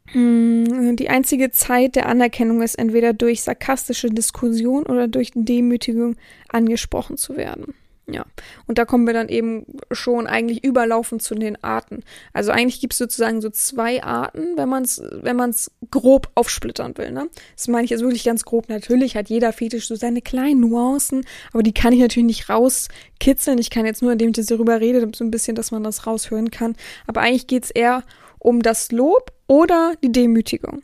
Hm, 0.07 0.95
die 0.95 1.09
einzige 1.09 1.51
Zeit 1.51 1.95
der 1.95 2.07
Anerkennung 2.07 2.61
ist 2.61 2.75
entweder 2.75 3.13
durch 3.13 3.41
sarkastische 3.41 4.09
Diskussion 4.09 4.85
oder 4.85 5.07
durch 5.07 5.31
Demütigung 5.33 6.15
angesprochen 6.49 7.17
zu 7.17 7.35
werden. 7.35 7.73
Ja, 8.05 8.25
und 8.67 8.77
da 8.77 8.83
kommen 8.83 9.07
wir 9.07 9.13
dann 9.13 9.29
eben 9.29 9.65
schon 9.91 10.27
eigentlich 10.27 10.61
überlaufend 10.65 11.21
zu 11.21 11.35
den 11.35 11.63
Arten. 11.63 12.03
Also 12.33 12.51
eigentlich 12.51 12.81
gibt 12.81 12.91
es 12.91 12.99
sozusagen 12.99 13.39
so 13.39 13.49
zwei 13.49 14.03
Arten, 14.03 14.57
wenn 14.57 14.67
man 14.67 14.83
es 14.83 15.01
wenn 15.21 15.37
man's 15.37 15.71
grob 15.89 16.29
aufsplittern 16.35 16.97
will. 16.97 17.11
Ne? 17.11 17.29
Das 17.55 17.69
meine 17.69 17.85
ich 17.85 17.91
jetzt 17.91 18.01
wirklich 18.01 18.25
ganz 18.25 18.43
grob. 18.43 18.67
Natürlich 18.67 19.15
hat 19.15 19.29
jeder 19.29 19.53
Fetisch 19.53 19.87
so 19.87 19.95
seine 19.95 20.21
kleinen 20.21 20.59
Nuancen, 20.59 21.25
aber 21.53 21.63
die 21.63 21.73
kann 21.73 21.93
ich 21.93 21.99
natürlich 21.99 22.27
nicht 22.27 22.49
rauskitzeln. 22.49 23.57
Ich 23.57 23.69
kann 23.69 23.85
jetzt 23.85 24.01
nur, 24.01 24.11
indem 24.11 24.33
ich 24.35 24.45
darüber 24.47 24.81
rede, 24.81 25.09
so 25.15 25.23
ein 25.23 25.31
bisschen, 25.31 25.55
dass 25.55 25.71
man 25.71 25.83
das 25.83 26.05
raushören 26.05 26.51
kann. 26.51 26.75
Aber 27.07 27.21
eigentlich 27.21 27.47
geht 27.47 27.63
es 27.63 27.71
eher 27.71 28.03
um 28.37 28.61
das 28.61 28.91
Lob 28.91 29.31
oder 29.47 29.93
die 30.03 30.11
Demütigung. 30.11 30.81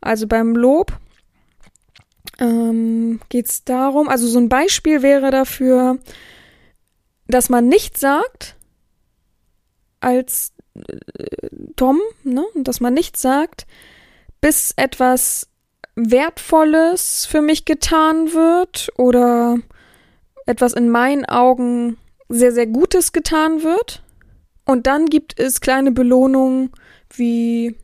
Also 0.00 0.26
beim 0.26 0.56
Lob 0.56 0.98
ähm, 2.40 3.20
geht 3.28 3.46
es 3.46 3.64
darum, 3.64 4.08
also 4.08 4.26
so 4.26 4.38
ein 4.38 4.48
Beispiel 4.48 5.02
wäre 5.02 5.30
dafür, 5.30 5.98
dass 7.28 7.48
man 7.48 7.68
nicht 7.68 7.98
sagt, 7.98 8.56
als 10.00 10.52
äh, 10.74 11.48
Tom, 11.76 12.00
ne, 12.22 12.44
dass 12.54 12.80
man 12.80 12.94
nicht 12.94 13.16
sagt, 13.16 13.66
bis 14.40 14.72
etwas 14.76 15.48
Wertvolles 15.96 17.26
für 17.26 17.40
mich 17.40 17.64
getan 17.64 18.32
wird 18.32 18.90
oder 18.96 19.56
etwas 20.44 20.74
in 20.74 20.88
meinen 20.88 21.24
Augen 21.24 21.96
sehr, 22.28 22.52
sehr 22.52 22.66
Gutes 22.66 23.12
getan 23.12 23.62
wird. 23.62 24.02
Und 24.64 24.86
dann 24.86 25.06
gibt 25.06 25.38
es 25.38 25.60
kleine 25.60 25.92
Belohnungen 25.92 26.70
wie 27.14 27.76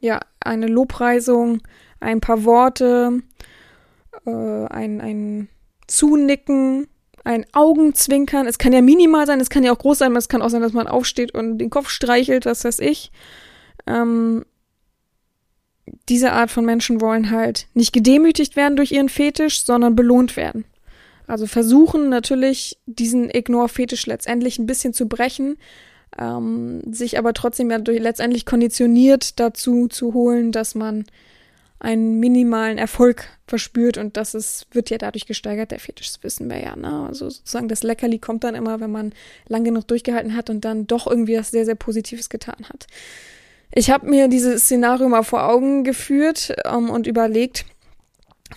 ja, 0.00 0.20
eine 0.40 0.66
Lobpreisung, 0.66 1.62
ein 2.00 2.20
paar 2.20 2.44
Worte, 2.44 3.22
äh, 4.26 4.30
ein, 4.30 5.00
ein 5.00 5.48
Zunicken 5.86 6.88
ein 7.26 7.44
Augenzwinkern. 7.52 8.46
Es 8.46 8.58
kann 8.58 8.72
ja 8.72 8.80
minimal 8.80 9.26
sein, 9.26 9.40
es 9.40 9.50
kann 9.50 9.64
ja 9.64 9.72
auch 9.72 9.78
groß 9.78 9.98
sein, 9.98 10.14
es 10.16 10.28
kann 10.28 10.42
auch 10.42 10.48
sein, 10.48 10.62
dass 10.62 10.72
man 10.72 10.86
aufsteht 10.86 11.34
und 11.34 11.58
den 11.58 11.70
Kopf 11.70 11.88
streichelt, 11.88 12.46
was 12.46 12.64
weiß 12.64 12.78
ich. 12.78 13.10
Ähm, 13.86 14.44
diese 16.08 16.32
Art 16.32 16.50
von 16.50 16.64
Menschen 16.64 17.00
wollen 17.00 17.30
halt 17.30 17.66
nicht 17.74 17.92
gedemütigt 17.92 18.56
werden 18.56 18.76
durch 18.76 18.92
ihren 18.92 19.08
Fetisch, 19.08 19.64
sondern 19.64 19.96
belohnt 19.96 20.36
werden. 20.36 20.64
Also 21.26 21.46
versuchen 21.46 22.08
natürlich 22.08 22.78
diesen 22.86 23.28
Ignore-Fetisch 23.30 24.06
letztendlich 24.06 24.58
ein 24.58 24.66
bisschen 24.66 24.92
zu 24.92 25.08
brechen, 25.08 25.58
ähm, 26.18 26.82
sich 26.92 27.18
aber 27.18 27.34
trotzdem 27.34 27.70
ja 27.70 27.78
durch, 27.78 28.00
letztendlich 28.00 28.46
konditioniert 28.46 29.40
dazu 29.40 29.88
zu 29.88 30.14
holen, 30.14 30.52
dass 30.52 30.76
man 30.76 31.04
einen 31.78 32.18
minimalen 32.18 32.78
Erfolg 32.78 33.28
verspürt 33.46 33.98
und 33.98 34.16
das 34.16 34.34
ist, 34.34 34.66
wird 34.72 34.90
ja 34.90 34.98
dadurch 34.98 35.26
gesteigert, 35.26 35.70
der 35.70 35.78
Fetisch, 35.78 36.12
das 36.12 36.22
wissen 36.22 36.48
wir 36.48 36.58
ja, 36.58 36.74
ne? 36.74 37.06
Also 37.06 37.28
sozusagen 37.28 37.68
das 37.68 37.82
Leckerli 37.82 38.18
kommt 38.18 38.44
dann 38.44 38.54
immer, 38.54 38.80
wenn 38.80 38.90
man 38.90 39.12
lang 39.46 39.64
genug 39.64 39.86
durchgehalten 39.86 40.34
hat 40.34 40.50
und 40.50 40.64
dann 40.64 40.86
doch 40.86 41.06
irgendwie 41.06 41.38
was 41.38 41.50
sehr, 41.50 41.64
sehr 41.64 41.74
Positives 41.74 42.28
getan 42.28 42.66
hat. 42.68 42.86
Ich 43.72 43.90
habe 43.90 44.08
mir 44.08 44.28
dieses 44.28 44.62
Szenario 44.62 45.08
mal 45.08 45.22
vor 45.22 45.48
Augen 45.48 45.84
geführt 45.84 46.54
ähm, 46.64 46.88
und 46.88 47.06
überlegt, 47.06 47.66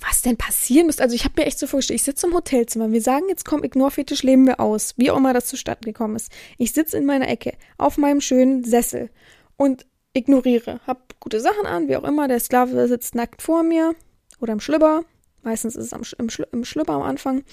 was 0.08 0.22
denn 0.22 0.38
passieren 0.38 0.86
muss. 0.86 1.00
Also 1.00 1.16
ich 1.16 1.26
habe 1.26 1.34
mir 1.38 1.48
echt 1.48 1.60
so 1.60 1.68
vorgestellt, 1.68 2.00
ich 2.00 2.06
sitze 2.06 2.28
im 2.28 2.34
Hotelzimmer, 2.34 2.92
wir 2.92 3.02
sagen 3.02 3.26
jetzt, 3.28 3.44
komm, 3.44 3.64
Ignore-Fetisch 3.64 4.24
leben 4.24 4.46
wir 4.46 4.60
aus, 4.60 4.94
wie 4.98 5.12
auch 5.12 5.18
immer 5.18 5.34
das 5.34 5.48
zustande 5.48 5.86
gekommen 5.86 6.16
ist. 6.16 6.32
Ich 6.58 6.74
sitze 6.74 6.98
in 6.98 7.06
meiner 7.06 7.28
Ecke 7.28 7.54
auf 7.78 7.98
meinem 7.98 8.22
schönen 8.22 8.64
Sessel 8.64 9.10
und 9.58 9.86
ignoriere. 10.20 10.80
Hab 10.86 11.20
gute 11.20 11.40
Sachen 11.40 11.66
an, 11.66 11.88
wie 11.88 11.96
auch 11.96 12.04
immer. 12.04 12.28
Der 12.28 12.40
Sklave 12.40 12.88
sitzt 12.88 13.16
nackt 13.16 13.42
vor 13.42 13.64
mir 13.64 13.96
oder 14.40 14.54
im 14.54 14.60
Schlüpper. 14.60 15.04
Meistens 15.42 15.76
ist 15.76 15.86
es 15.86 15.94
am, 15.94 16.04
im, 16.18 16.30
Schl 16.30 16.48
im 16.52 16.66
Schlüpper 16.66 16.94
am 16.94 17.02
Anfang. 17.02 17.44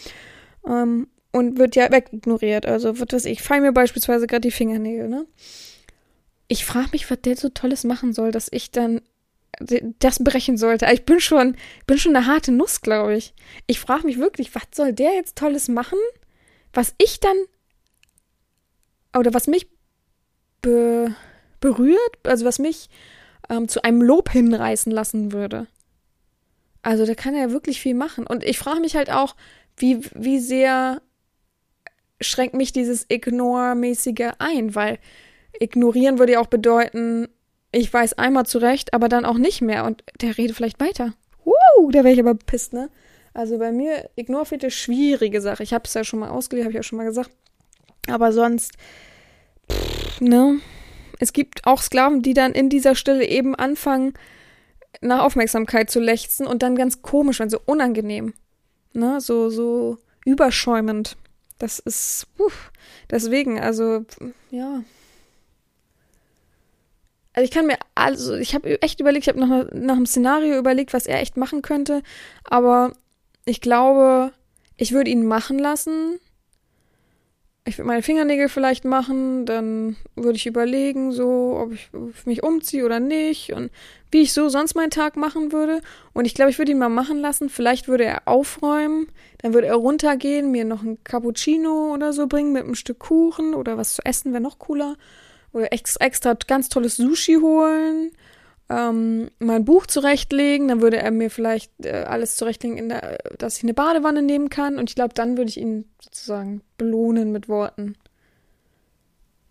Ähm, 0.67 1.09
und 1.33 1.59
wird 1.59 1.77
ja 1.77 1.91
wegignoriert. 1.91 2.67
Also, 2.67 2.99
was 2.99 3.09
weiß 3.13 3.25
ich, 3.27 3.43
fall 3.43 3.61
mir 3.61 3.73
beispielsweise 3.73 4.27
gerade 4.27 4.43
die 4.43 4.51
Fingernägel, 4.51 5.09
ne? 5.09 5.27
Ich 6.49 6.65
frage 6.65 6.91
mich, 6.93 7.11
was 7.11 7.21
der 7.23 7.37
so 7.37 7.49
Tolles 7.49 7.85
machen 7.85 8.13
soll, 8.13 8.31
dass 8.31 8.49
ich 8.51 8.71
dann 8.71 9.03
das 9.99 10.23
brechen 10.23 10.57
sollte. 10.57 10.87
Ich 10.93 11.05
bin 11.05 11.21
schon, 11.21 11.57
bin 11.87 11.99
schon 11.99 12.15
eine 12.15 12.27
harte 12.27 12.53
Nuss, 12.53 12.83
glaube 12.83 13.17
ich. 13.17 13.35
Ich 13.67 13.81
frage 13.81 14.07
mich 14.07 14.19
wirklich, 14.19 14.55
was 14.55 14.65
soll 14.75 14.93
der 14.93 15.15
jetzt 15.15 15.37
Tolles 15.37 15.69
machen, 15.69 15.99
was 16.73 16.95
ich 16.99 17.21
dann 17.21 17.37
oder 19.17 19.33
was 19.33 19.47
mich 19.47 19.67
be, 20.63 21.15
berührt, 21.61 22.19
also 22.25 22.45
was 22.45 22.59
mich 22.59 22.89
ähm, 23.49 23.69
zu 23.69 23.83
einem 23.85 24.03
Lob 24.03 24.31
hinreißen 24.31 24.93
lassen 24.93 25.33
würde. 25.33 25.67
Also 26.83 27.05
da 27.05 27.15
kann 27.15 27.35
er 27.35 27.49
ja 27.49 27.51
wirklich 27.51 27.81
viel 27.81 27.95
machen. 27.95 28.27
Und 28.27 28.45
ich 28.45 28.59
frage 28.59 28.81
mich 28.81 28.97
halt 28.97 29.11
auch, 29.11 29.35
wie, 29.77 30.01
wie 30.15 30.39
sehr 30.39 31.03
schränkt 32.21 32.55
mich 32.55 32.73
dieses 32.73 33.07
Ignore-mäßige 33.09 34.33
ein, 34.39 34.75
weil 34.75 34.99
ignorieren 35.59 36.19
würde 36.19 36.35
ja 36.35 36.41
auch 36.41 36.47
bedeuten, 36.47 37.29
ich 37.73 37.93
weiß 37.93 38.15
einmal 38.15 38.47
zurecht, 38.47 38.95
aber 38.95 39.09
dann 39.09 39.25
auch 39.25 39.37
nicht 39.37 39.61
mehr 39.61 39.85
und 39.85 40.03
der 40.21 40.39
redet 40.39 40.57
vielleicht 40.57 40.81
weiter. 40.81 41.15
Uh, 41.45 41.91
da 41.91 42.05
wäre 42.05 42.15
ich 42.15 42.21
aber 42.21 42.35
pisst, 42.35 42.73
ne? 42.73 42.91
Also 43.35 43.59
bei 43.59 43.71
mir, 43.71 44.09
Ignore-Fetisch, 44.17 44.81
schwierige 44.81 45.43
Sache. 45.43 45.63
Ich 45.63 45.75
habe 45.75 45.85
es 45.85 45.93
ja 45.93 46.05
schon 46.05 46.21
mal 46.21 46.31
ausgelegt, 46.31 46.65
habe 46.65 46.73
ich 46.73 46.77
ja 46.77 46.83
schon 46.83 46.97
mal 46.97 47.05
gesagt. 47.05 47.31
Aber 48.09 48.33
sonst, 48.33 48.73
pff, 49.71 50.21
ne? 50.21 50.61
Es 51.19 51.33
gibt 51.33 51.67
auch 51.67 51.83
Sklaven, 51.83 52.23
die 52.23 52.35
dann 52.35 52.53
in 52.53 52.69
dieser 52.69 52.95
Stille 52.95 53.27
eben 53.27 53.55
anfangen, 53.55 54.15
nach 55.01 55.21
Aufmerksamkeit 55.21 55.91
zu 55.91 56.01
lechzen 56.01 56.47
und 56.47 56.63
dann 56.63 56.77
ganz 56.77 57.03
komisch 57.03 57.41
und 57.41 57.51
so 57.51 57.61
unangenehm. 57.65 58.35
Ne? 58.93 59.21
So, 59.21 59.51
so 59.51 59.99
überschäumend. 60.25 61.17
Das 61.59 61.79
ist, 61.79 62.27
uff, 62.39 62.71
deswegen, 63.11 63.61
also, 63.61 64.05
ja. 64.51 64.83
Also 67.33 67.45
ich 67.45 67.51
kann 67.51 67.67
mir, 67.67 67.79
also 67.95 68.35
ich 68.35 68.55
habe 68.55 68.81
echt 68.83 69.01
überlegt, 69.01 69.27
ich 69.27 69.29
habe 69.29 69.41
nach, 69.41 69.71
nach 69.73 69.97
einem 69.97 70.07
Szenario 70.07 70.57
überlegt, 70.59 70.93
was 70.93 71.07
er 71.07 71.21
echt 71.21 71.37
machen 71.37 71.63
könnte, 71.63 72.03
aber 72.45 72.93
ich 73.45 73.61
glaube, 73.61 74.33
ich 74.77 74.93
würde 74.93 75.11
ihn 75.11 75.27
machen 75.27 75.59
lassen, 75.59 76.19
ich 77.67 77.79
würde 77.79 77.89
meine 77.89 78.03
Fingernägel 78.03 78.49
vielleicht 78.49 78.85
machen, 78.85 79.45
dann 79.45 79.97
würde 80.15 80.37
ich 80.37 80.47
überlegen, 80.47 81.11
so, 81.11 81.59
ob 81.61 81.73
ich, 81.73 81.91
mich 82.25 82.45
umziehe 82.45 82.85
oder 82.85 83.01
nicht 83.01 83.53
und 83.53 83.71
wie 84.13 84.23
ich 84.23 84.33
so 84.33 84.49
sonst 84.49 84.77
meinen 84.77 84.91
Tag 84.91 85.17
machen 85.17 85.51
würde. 85.51 85.83
Und 86.13 86.27
ich 86.27 86.35
glaube, 86.35 86.51
ich 86.53 86.59
würde 86.59 86.71
ihn 86.71 86.79
mal 86.79 86.89
machen 86.89 87.19
lassen. 87.19 87.49
Vielleicht 87.49 87.89
würde 87.89 88.05
er 88.05 88.23
aufräumen, 88.27 89.09
dann 89.39 89.53
würde 89.53 89.67
er 89.67 89.75
runtergehen, 89.75 90.53
mir 90.53 90.65
noch 90.65 90.85
ein 90.85 91.03
Cappuccino 91.03 91.93
oder 91.93 92.13
so 92.13 92.29
bringen 92.29 92.53
mit 92.53 92.63
einem 92.63 92.77
Stück 92.77 93.01
Kuchen 93.01 93.53
oder 93.53 93.77
was 93.77 93.95
zu 93.95 94.03
essen 94.05 94.33
wäre 94.33 94.43
noch 94.43 94.61
cooler. 94.61 94.95
Oder 95.53 95.73
extra 95.73 96.35
ganz 96.47 96.69
tolles 96.69 96.97
Sushi 96.97 97.35
holen 97.41 98.13
ähm, 98.69 99.31
mein 99.39 99.65
Buch 99.65 99.87
zurechtlegen, 99.87 100.69
dann 100.69 100.81
würde 100.81 100.99
er 100.99 101.11
mir 101.11 101.31
vielleicht 101.31 101.71
äh, 101.85 102.05
alles 102.07 102.37
zurechtlegen, 102.37 102.89
der, 102.89 103.19
dass 103.39 103.59
ich 103.59 103.63
eine 103.63 103.75
Badewanne 103.75 104.23
nehmen 104.23 104.51
kann 104.51 104.79
und 104.79 104.91
ich 104.91 104.97
glaube, 104.97 105.15
dann 105.15 105.37
würde 105.37 105.51
ich 105.51 105.59
ihn 105.59 105.89
sozusagen 106.01 106.63
belohnen 106.77 107.33
mit 107.33 107.49
Worten. 107.49 107.97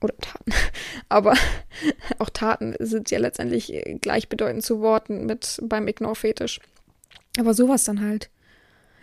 Oder 0.01 0.17
Taten. 0.17 0.51
Aber 1.09 1.33
auch 2.19 2.29
Taten 2.29 2.75
sind 2.79 3.09
ja 3.09 3.19
letztendlich 3.19 3.73
gleichbedeutend 4.01 4.63
zu 4.63 4.81
Worten 4.81 5.25
mit 5.25 5.61
beim 5.63 5.87
Ignore-Fetisch. 5.87 6.59
Aber 7.39 7.53
sowas 7.53 7.85
dann 7.85 8.01
halt. 8.01 8.29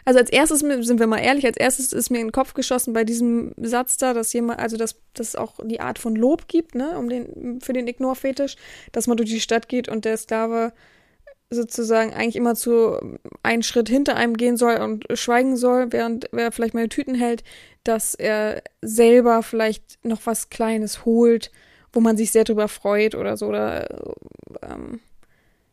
Also 0.05 0.19
als 0.19 0.31
erstes, 0.31 0.61
sind 0.61 0.99
wir 0.99 1.07
mal 1.07 1.19
ehrlich, 1.19 1.47
als 1.47 1.57
erstes 1.57 1.93
ist 1.93 2.11
mir 2.11 2.19
in 2.19 2.29
den 2.29 2.33
Kopf 2.33 2.55
geschossen 2.55 2.93
bei 2.93 3.05
diesem 3.05 3.53
Satz 3.57 3.97
da, 3.97 4.15
dass 4.15 4.33
jemand, 4.33 4.59
also 4.59 4.77
dass, 4.77 4.97
dass 5.15 5.29
es 5.29 5.37
auch 5.37 5.61
die 5.65 5.81
Art 5.81 5.99
von 5.99 6.17
Lob 6.17 6.49
gibt, 6.49 6.75
ne, 6.75 6.99
um 6.99 7.09
den, 7.09 7.61
für 7.61 7.73
den 7.73 7.87
Ignore-Fetisch, 7.87 8.57
dass 8.91 9.07
man 9.07 9.17
durch 9.17 9.31
die 9.31 9.41
Stadt 9.41 9.69
geht 9.69 9.89
und 9.89 10.05
der 10.05 10.17
Sklave 10.17 10.73
sozusagen 11.51 12.15
eigentlich 12.15 12.37
immer 12.37 12.55
zu 12.55 13.19
einen 13.43 13.63
Schritt 13.63 13.89
hinter 13.89 14.17
einem 14.17 14.37
gehen 14.37 14.57
soll 14.57 14.77
und 14.77 15.05
schweigen 15.15 15.57
soll, 15.57 15.93
während 15.93 16.29
wer 16.33 16.51
vielleicht 16.51 16.75
meine 16.75 16.89
Tüten 16.89 17.15
hält, 17.15 17.45
dass 17.85 18.15
er 18.15 18.63
selber 18.81 19.43
vielleicht 19.43 20.05
noch 20.05 20.21
was 20.25 20.51
Kleines 20.51 21.05
holt, 21.05 21.51
wo 21.93 22.01
man 22.01 22.17
sich 22.17 22.33
sehr 22.33 22.45
drüber 22.45 22.69
freut 22.69 23.15
oder 23.15 23.37
so, 23.37 23.47
oder 23.47 23.87
ähm, 24.63 25.01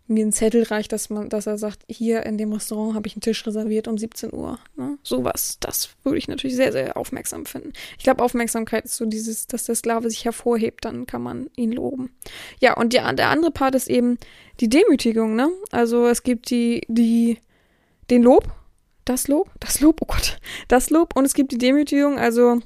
mir 0.10 0.24
einen 0.24 0.34
Zettel 0.34 0.64
reicht, 0.64 0.92
dass 0.92 1.10
man, 1.10 1.30
dass 1.30 1.48
er 1.48 1.58
sagt, 1.58 1.84
hier 1.88 2.26
in 2.26 2.38
dem 2.38 2.52
Restaurant 2.52 2.96
habe 2.96 3.08
ich 3.08 3.16
einen 3.16 3.22
Tisch 3.22 3.46
reserviert 3.46 3.88
um 3.88 3.98
17 3.98 4.34
Uhr. 4.34 4.60
Ne? 4.76 4.98
Sowas, 5.04 5.58
das 5.60 5.90
würde 6.04 6.18
ich 6.18 6.28
natürlich 6.28 6.56
sehr, 6.56 6.72
sehr 6.72 6.98
aufmerksam 6.98 7.46
finden. 7.46 7.74
Ich 7.98 8.04
glaube, 8.04 8.24
Aufmerksamkeit 8.24 8.86
ist 8.86 8.98
so 8.98 9.06
dieses, 9.06 9.48
dass 9.48 9.66
der 9.66 9.76
Sklave 9.76 10.10
sich 10.10 10.26
hervorhebt, 10.26 10.86
dann 10.86 11.06
kann 11.06 11.22
man 11.22 11.50
ihn 11.56 11.72
loben. 11.72 12.12
Ja, 12.60 12.76
und 12.76 12.94
ja, 12.94 13.12
der 13.14 13.30
andere 13.30 13.52
Part 13.52 13.76
ist 13.76 13.90
eben 13.90 14.18
die 14.60 14.70
Demütigung, 14.70 15.36
ne? 15.36 15.50
Also 15.72 16.08
es 16.08 16.24
gibt 16.24 16.50
die, 16.50 16.82
die, 16.88 17.38
den 18.10 18.24
Lob, 18.24 18.50
das 19.06 19.28
Lob, 19.28 19.50
das 19.60 19.80
Lob, 19.80 20.02
oh 20.02 20.06
Gott, 20.08 20.40
das 20.68 20.90
Lob 20.90 21.16
und 21.16 21.26
es 21.26 21.34
gibt 21.34 21.52
die 21.52 21.58
Demütigung, 21.58 22.20
also 22.20 22.60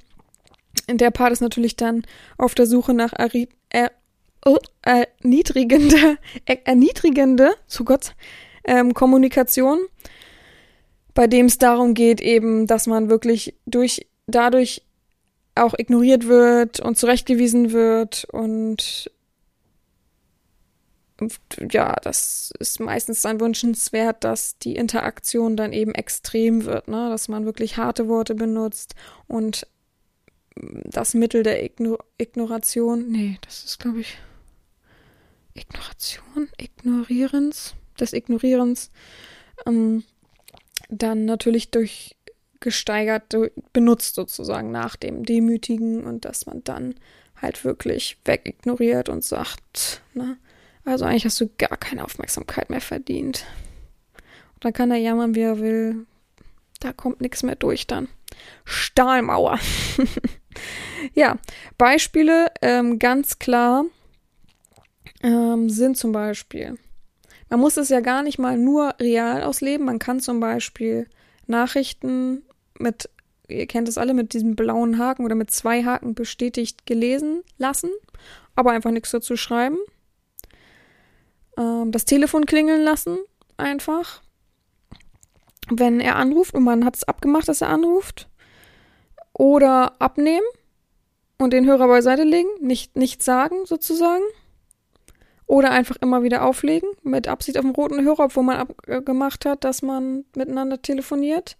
der 0.89 1.11
Part 1.11 1.31
ist 1.31 1.41
natürlich 1.41 1.75
dann 1.75 2.03
auf 2.37 2.55
der 2.55 2.65
Suche 2.65 2.93
nach 2.93 3.13
Ari 3.13 3.47
er 3.69 3.91
erniedrigende, 4.81 6.17
erniedrigende, 6.45 7.55
zu 7.67 7.85
Gott, 7.85 8.15
ähm, 8.63 8.93
Kommunikation, 8.93 9.79
bei 11.13 11.27
dem 11.27 11.47
es 11.47 11.57
darum 11.57 11.93
geht, 11.93 12.21
eben, 12.21 12.67
dass 12.67 12.87
man 12.87 13.09
wirklich 13.09 13.55
durch, 13.65 14.07
dadurch 14.27 14.83
auch 15.55 15.73
ignoriert 15.77 16.27
wird 16.27 16.79
und 16.79 16.97
zurechtgewiesen 16.97 17.71
wird 17.71 18.25
und 18.31 19.11
ja, 21.71 21.95
das 22.01 22.51
ist 22.59 22.79
meistens 22.79 23.21
dann 23.21 23.39
wünschenswert, 23.39 24.23
dass 24.23 24.57
die 24.57 24.75
Interaktion 24.75 25.55
dann 25.55 25.71
eben 25.71 25.93
extrem 25.93 26.65
wird, 26.65 26.87
ne? 26.87 27.09
dass 27.09 27.27
man 27.27 27.45
wirklich 27.45 27.77
harte 27.77 28.07
Worte 28.07 28.35
benutzt 28.35 28.95
und 29.27 29.67
das 30.55 31.13
Mittel 31.13 31.43
der 31.43 31.63
Igno 31.63 31.97
Ignoration, 32.17 33.09
nee, 33.09 33.37
das 33.41 33.63
ist, 33.63 33.79
glaube 33.79 34.01
ich, 34.01 34.17
Ignoration, 35.53 36.49
Ignorierens, 36.57 37.75
des 37.99 38.13
Ignorierens, 38.13 38.91
ähm, 39.65 40.03
dann 40.89 41.25
natürlich 41.25 41.71
durch 41.71 42.15
gesteigert 42.59 43.35
benutzt 43.73 44.15
sozusagen 44.15 44.71
nach 44.71 44.95
dem 44.95 45.25
Demütigen 45.25 46.05
und 46.05 46.23
dass 46.23 46.45
man 46.45 46.63
dann 46.63 46.95
halt 47.41 47.65
wirklich 47.65 48.17
wegignoriert 48.23 49.09
und 49.09 49.23
sagt, 49.23 50.01
ne, 50.13 50.37
also 50.85 51.05
eigentlich 51.05 51.25
hast 51.25 51.41
du 51.41 51.49
gar 51.57 51.77
keine 51.77 52.05
Aufmerksamkeit 52.05 52.69
mehr 52.69 52.81
verdient. 52.81 53.45
Und 54.55 54.65
dann 54.65 54.73
kann 54.73 54.91
er 54.91 54.97
jammern, 54.97 55.35
wie 55.35 55.41
er 55.41 55.59
will. 55.59 56.05
Da 56.79 56.93
kommt 56.93 57.19
nichts 57.19 57.43
mehr 57.43 57.55
durch 57.55 57.85
dann. 57.85 58.07
Stahlmauer. 58.63 59.59
ja, 61.13 61.37
Beispiele 61.77 62.47
ähm, 62.61 62.97
ganz 62.97 63.39
klar 63.39 63.85
ähm, 65.21 65.69
sind 65.69 65.97
zum 65.97 66.11
Beispiel, 66.11 66.77
man 67.49 67.59
muss 67.59 67.77
es 67.77 67.89
ja 67.89 67.99
gar 67.99 68.23
nicht 68.23 68.39
mal 68.39 68.57
nur 68.57 68.95
real 68.99 69.43
ausleben, 69.43 69.85
man 69.85 69.99
kann 69.99 70.19
zum 70.19 70.39
Beispiel 70.39 71.07
Nachrichten 71.47 72.43
mit, 72.79 73.09
ihr 73.47 73.67
kennt 73.67 73.87
es 73.87 73.97
alle, 73.97 74.13
mit 74.13 74.33
diesem 74.33 74.55
blauen 74.55 74.97
Haken 74.97 75.25
oder 75.25 75.35
mit 75.35 75.51
zwei 75.51 75.83
Haken 75.83 76.15
bestätigt 76.15 76.85
gelesen 76.85 77.43
lassen, 77.57 77.89
aber 78.55 78.71
einfach 78.71 78.91
nichts 78.91 79.11
dazu 79.11 79.35
schreiben. 79.35 79.77
Ähm, 81.57 81.91
das 81.91 82.05
Telefon 82.05 82.45
klingeln 82.45 82.81
lassen, 82.81 83.17
einfach. 83.57 84.21
Wenn 85.69 85.99
er 85.99 86.17
anruft 86.17 86.53
und 86.53 86.63
man 86.63 86.85
hat 86.85 86.95
es 86.97 87.03
abgemacht, 87.03 87.47
dass 87.47 87.61
er 87.61 87.69
anruft. 87.69 88.29
Oder 89.33 89.99
abnehmen 90.01 90.45
und 91.39 91.53
den 91.53 91.65
Hörer 91.65 91.87
beiseite 91.87 92.23
legen, 92.23 92.49
nicht, 92.59 92.95
nichts 92.95 93.25
sagen 93.25 93.65
sozusagen. 93.65 94.23
Oder 95.45 95.71
einfach 95.71 95.97
immer 96.01 96.23
wieder 96.23 96.43
auflegen, 96.43 96.89
mit 97.03 97.27
Absicht 97.27 97.57
auf 97.57 97.63
dem 97.63 97.71
roten 97.71 98.03
Hörer, 98.03 98.25
obwohl 98.25 98.43
man 98.43 98.57
abgemacht 98.57 99.45
hat, 99.45 99.63
dass 99.63 99.81
man 99.81 100.25
miteinander 100.35 100.81
telefoniert. 100.81 101.57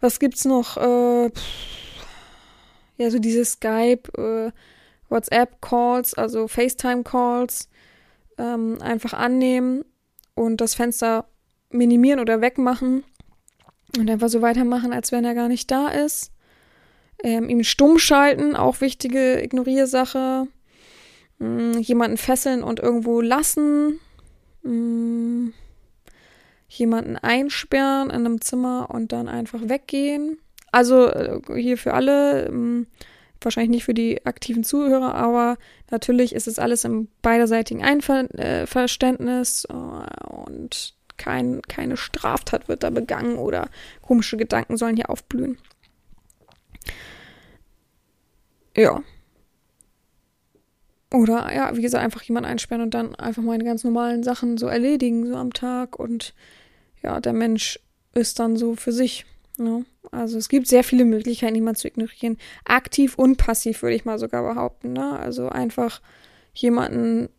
Was 0.00 0.20
gibt's 0.20 0.44
noch? 0.44 0.76
Äh, 0.76 1.30
ja, 2.98 3.10
so 3.10 3.18
diese 3.18 3.44
Skype, 3.44 4.10
äh, 4.16 4.52
WhatsApp-Calls, 5.08 6.14
also 6.14 6.48
FaceTime-Calls, 6.48 7.68
ähm, 8.36 8.78
einfach 8.80 9.14
annehmen 9.14 9.84
und 10.34 10.60
das 10.60 10.74
Fenster 10.74 11.26
minimieren 11.70 12.20
oder 12.20 12.40
wegmachen 12.40 13.04
und 13.96 14.10
einfach 14.10 14.28
so 14.28 14.42
weitermachen, 14.42 14.92
als 14.92 15.12
wenn 15.12 15.24
er 15.24 15.34
gar 15.34 15.48
nicht 15.48 15.70
da 15.70 15.88
ist. 15.88 16.32
Ähm, 17.22 17.48
ihm 17.48 17.64
stumm 17.64 17.98
schalten, 17.98 18.54
auch 18.54 18.80
wichtige 18.80 19.42
Ignoriersache 19.42 20.46
mh, 21.38 21.74
hm, 21.74 21.80
jemanden 21.80 22.16
fesseln 22.16 22.62
und 22.62 22.80
irgendwo 22.80 23.20
lassen, 23.20 24.00
mh, 24.62 24.70
hm, 24.70 25.52
jemanden 26.68 27.16
einsperren 27.16 28.10
in 28.10 28.26
einem 28.26 28.40
Zimmer 28.40 28.88
und 28.90 29.12
dann 29.12 29.28
einfach 29.28 29.60
weggehen. 29.68 30.38
Also 30.70 31.08
äh, 31.08 31.40
hier 31.56 31.78
für 31.78 31.94
alle, 31.94 32.48
mh, 32.50 32.52
hm, 32.52 32.86
wahrscheinlich 33.40 33.70
nicht 33.70 33.84
für 33.84 33.94
die 33.94 34.26
aktiven 34.26 34.64
Zuhörer, 34.64 35.14
aber 35.14 35.56
natürlich 35.90 36.34
ist 36.34 36.48
es 36.48 36.58
alles 36.58 36.84
im 36.84 37.08
beiderseitigen 37.22 37.84
Einverständnis 37.84 39.64
äh, 39.70 39.72
und 39.72 40.94
kein, 41.16 41.62
keine 41.62 41.96
Straftat 41.96 42.68
wird 42.68 42.82
da 42.82 42.90
begangen 42.90 43.36
oder 43.36 43.68
komische 44.02 44.36
Gedanken 44.36 44.76
sollen 44.76 44.96
hier 44.96 45.10
aufblühen. 45.10 45.58
Ja, 48.76 49.02
oder 51.12 51.52
ja, 51.54 51.74
wie 51.76 51.82
gesagt, 51.82 52.04
einfach 52.04 52.22
jemand 52.22 52.46
einsperren 52.46 52.82
und 52.82 52.94
dann 52.94 53.14
einfach 53.14 53.42
meine 53.42 53.64
ganz 53.64 53.82
normalen 53.84 54.22
Sachen 54.22 54.58
so 54.58 54.66
erledigen, 54.66 55.26
so 55.26 55.36
am 55.36 55.52
Tag. 55.52 55.98
Und 55.98 56.34
ja, 57.02 57.20
der 57.20 57.32
Mensch 57.32 57.80
ist 58.14 58.38
dann 58.38 58.56
so 58.56 58.76
für 58.76 58.92
sich. 58.92 59.24
Ne? 59.56 59.86
Also 60.10 60.36
es 60.36 60.48
gibt 60.48 60.66
sehr 60.68 60.84
viele 60.84 61.04
Möglichkeiten, 61.04 61.54
jemanden 61.54 61.80
zu 61.80 61.88
ignorieren. 61.88 62.36
Aktiv 62.64 63.16
und 63.16 63.36
passiv, 63.36 63.82
würde 63.82 63.96
ich 63.96 64.04
mal 64.04 64.18
sogar 64.18 64.42
behaupten. 64.42 64.92
Ne? 64.92 65.18
Also 65.18 65.48
einfach 65.48 66.02
jemanden 66.52 67.30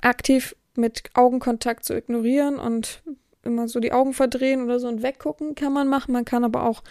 aktiv 0.00 0.56
mit 0.74 1.04
Augenkontakt 1.14 1.84
zu 1.84 1.96
ignorieren 1.96 2.58
und 2.58 3.02
immer 3.42 3.68
so 3.68 3.78
die 3.80 3.92
Augen 3.92 4.12
verdrehen 4.12 4.62
oder 4.64 4.80
so 4.80 4.88
und 4.88 5.02
weggucken 5.02 5.54
kann 5.54 5.72
man 5.72 5.88
machen. 5.88 6.12
Man 6.12 6.24
kann 6.24 6.44
aber 6.44 6.64
auch, 6.64 6.82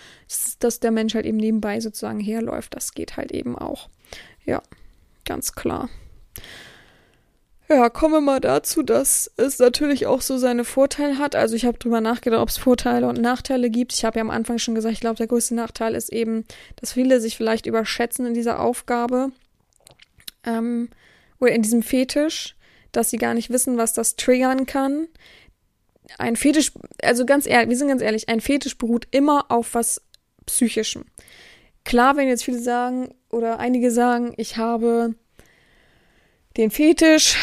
dass 0.59 0.79
der 0.79 0.91
Mensch 0.91 1.13
halt 1.13 1.25
eben 1.25 1.37
nebenbei 1.37 1.81
sozusagen 1.81 2.19
herläuft. 2.19 2.75
Das 2.75 2.93
geht 2.93 3.17
halt 3.17 3.31
eben 3.31 3.57
auch. 3.57 3.89
Ja, 4.45 4.63
ganz 5.25 5.53
klar. 5.53 5.89
Ja, 7.67 7.89
kommen 7.89 8.13
wir 8.13 8.21
mal 8.21 8.39
dazu, 8.39 8.83
dass 8.83 9.31
es 9.37 9.57
natürlich 9.57 10.05
auch 10.05 10.21
so 10.21 10.37
seine 10.37 10.65
Vorteile 10.65 11.17
hat. 11.17 11.35
Also 11.35 11.55
ich 11.55 11.65
habe 11.65 11.79
drüber 11.79 11.99
nachgedacht, 11.99 12.41
ob 12.41 12.49
es 12.49 12.59
Vorteile 12.59 13.07
und 13.07 13.19
Nachteile 13.19 13.71
gibt. 13.71 13.93
Ich 13.93 14.05
habe 14.05 14.19
ja 14.19 14.21
am 14.21 14.29
Anfang 14.29 14.59
schon 14.59 14.75
gesagt, 14.75 14.93
ich 14.93 14.99
glaube, 14.99 15.15
der 15.15 15.25
größte 15.25 15.55
Nachteil 15.55 15.95
ist 15.95 16.13
eben, 16.13 16.45
dass 16.75 16.93
viele 16.93 17.19
sich 17.19 17.35
vielleicht 17.35 17.65
überschätzen 17.65 18.27
in 18.27 18.35
dieser 18.35 18.59
Aufgabe 18.59 19.31
ähm, 20.45 20.89
oder 21.39 21.53
in 21.53 21.63
diesem 21.63 21.81
Fetisch, 21.81 22.55
dass 22.91 23.09
sie 23.09 23.17
gar 23.17 23.33
nicht 23.33 23.49
wissen, 23.49 23.77
was 23.77 23.93
das 23.93 24.15
triggern 24.15 24.67
kann. 24.67 25.07
Ein 26.19 26.35
Fetisch, 26.35 26.71
also 27.01 27.25
ganz 27.25 27.47
ehrlich, 27.47 27.69
wir 27.69 27.77
sind 27.77 27.87
ganz 27.87 28.03
ehrlich, 28.03 28.29
ein 28.29 28.41
Fetisch 28.41 28.77
beruht 28.77 29.07
immer 29.09 29.45
auf 29.49 29.73
was 29.73 30.03
Psychischem. 30.45 31.05
Klar, 31.83 32.15
wenn 32.15 32.27
jetzt 32.27 32.43
viele 32.43 32.59
sagen 32.59 33.09
oder 33.35 33.59
einige 33.59 33.91
sagen, 33.91 34.33
ich 34.37 34.55
habe 34.55 35.13
den 36.55 36.71
Fetisch, 36.71 37.37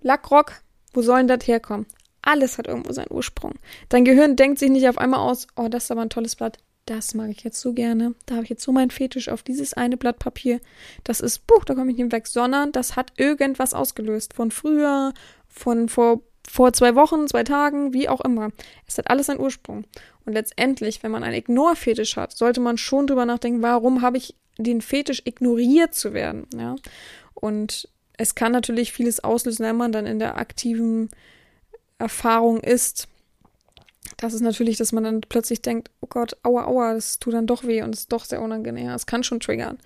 Lackrock, 0.00 0.62
wo 0.94 1.02
soll 1.02 1.18
denn 1.18 1.28
das 1.28 1.46
herkommen? 1.46 1.86
Alles 2.22 2.56
hat 2.56 2.68
irgendwo 2.68 2.92
seinen 2.92 3.12
Ursprung. 3.12 3.56
Dein 3.90 4.06
Gehirn 4.06 4.34
denkt 4.34 4.58
sich 4.58 4.70
nicht 4.70 4.88
auf 4.88 4.96
einmal 4.96 5.20
aus, 5.20 5.46
oh, 5.56 5.68
das 5.68 5.84
ist 5.84 5.90
aber 5.90 6.00
ein 6.00 6.10
tolles 6.10 6.36
Blatt. 6.36 6.58
Das 6.86 7.14
mag 7.14 7.28
ich 7.28 7.44
jetzt 7.44 7.60
so 7.60 7.74
gerne. 7.74 8.14
Da 8.26 8.34
habe 8.34 8.44
ich 8.44 8.50
jetzt 8.50 8.62
so 8.62 8.72
meinen 8.72 8.90
Fetisch 8.90 9.28
auf 9.28 9.42
dieses 9.42 9.74
eine 9.74 9.98
Blatt 9.98 10.18
Papier. 10.18 10.58
Das 11.04 11.20
ist, 11.20 11.46
buch, 11.46 11.64
da 11.64 11.74
komme 11.74 11.90
ich 11.92 11.98
nicht 11.98 12.10
weg, 12.10 12.26
sondern 12.26 12.72
das 12.72 12.96
hat 12.96 13.12
irgendwas 13.18 13.74
ausgelöst. 13.74 14.32
Von 14.34 14.50
früher, 14.50 15.12
von 15.48 15.88
vor, 15.88 16.22
vor 16.48 16.72
zwei 16.72 16.94
Wochen, 16.94 17.28
zwei 17.28 17.44
Tagen, 17.44 17.92
wie 17.92 18.08
auch 18.08 18.22
immer. 18.22 18.50
Es 18.88 18.96
hat 18.98 19.10
alles 19.10 19.28
einen 19.28 19.40
Ursprung. 19.40 19.84
Und 20.24 20.34
letztendlich, 20.34 21.02
wenn 21.02 21.10
man 21.10 21.24
einen 21.24 21.34
Ignore-Fetisch 21.34 22.16
hat, 22.16 22.32
sollte 22.32 22.60
man 22.60 22.78
schon 22.78 23.06
drüber 23.06 23.26
nachdenken, 23.26 23.62
warum 23.62 24.02
habe 24.02 24.18
ich 24.18 24.34
den 24.58 24.80
Fetisch 24.80 25.22
ignoriert 25.24 25.94
zu 25.94 26.12
werden, 26.12 26.46
ja. 26.54 26.76
Und 27.34 27.88
es 28.18 28.34
kann 28.34 28.52
natürlich 28.52 28.92
vieles 28.92 29.20
auslösen, 29.20 29.64
wenn 29.64 29.76
man 29.76 29.92
dann 29.92 30.06
in 30.06 30.18
der 30.18 30.36
aktiven 30.36 31.10
Erfahrung 31.98 32.60
ist. 32.60 33.08
Das 34.16 34.34
ist 34.34 34.42
natürlich, 34.42 34.76
dass 34.76 34.92
man 34.92 35.04
dann 35.04 35.20
plötzlich 35.22 35.62
denkt, 35.62 35.90
oh 36.00 36.06
Gott, 36.08 36.36
aua, 36.42 36.66
aua, 36.66 36.94
das 36.94 37.18
tut 37.18 37.34
dann 37.34 37.46
doch 37.46 37.64
weh 37.64 37.82
und 37.82 37.94
ist 37.94 38.12
doch 38.12 38.24
sehr 38.24 38.42
unangenehm. 38.42 38.90
Es 38.90 39.06
kann 39.06 39.24
schon 39.24 39.40
triggern. 39.40 39.78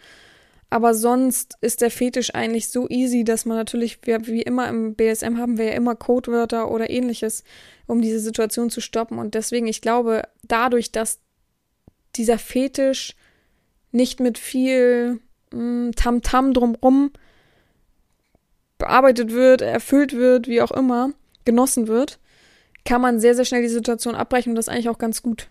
Aber 0.77 0.93
sonst 0.93 1.57
ist 1.62 1.81
der 1.81 1.91
Fetisch 1.91 2.35
eigentlich 2.35 2.69
so 2.69 2.87
easy, 2.91 3.25
dass 3.25 3.47
man 3.47 3.57
natürlich, 3.57 3.99
wie 4.05 4.43
immer 4.43 4.69
im 4.69 4.95
BSM 4.95 5.39
haben 5.39 5.57
wir 5.57 5.65
ja 5.65 5.73
immer 5.73 5.95
Codewörter 5.95 6.71
oder 6.71 6.91
ähnliches, 6.91 7.45
um 7.87 8.03
diese 8.03 8.21
Situation 8.21 8.69
zu 8.69 8.83
stoppen. 8.83 9.19
Und 9.19 9.35
deswegen, 9.35 9.69
ich 9.69 9.81
glaube, 9.81 10.25
dadurch, 10.43 10.93
dass 10.93 11.21
dieser 12.17 12.39
Fetisch 12.39 13.17
nicht 13.91 14.21
mit 14.21 14.37
viel 14.37 15.21
mm, 15.51 15.93
Tamtam 15.97 16.51
-Tam 16.51 16.53
drumrum 16.53 17.11
bearbeitet 18.77 19.33
wird, 19.33 19.62
erfüllt 19.62 20.12
wird, 20.12 20.47
wie 20.47 20.61
auch 20.61 20.73
immer, 20.73 21.12
genossen 21.47 21.89
wird, 21.89 22.19
kann 22.85 23.01
man 23.01 23.19
sehr, 23.19 23.35
sehr 23.35 23.47
schnell 23.47 23.62
die 23.62 23.69
Situation 23.69 24.15
abbrechen 24.15 24.51
und 24.51 24.57
das 24.57 24.69
eigentlich 24.69 24.91
auch 24.91 24.99
ganz 24.99 25.23
gut 25.23 25.49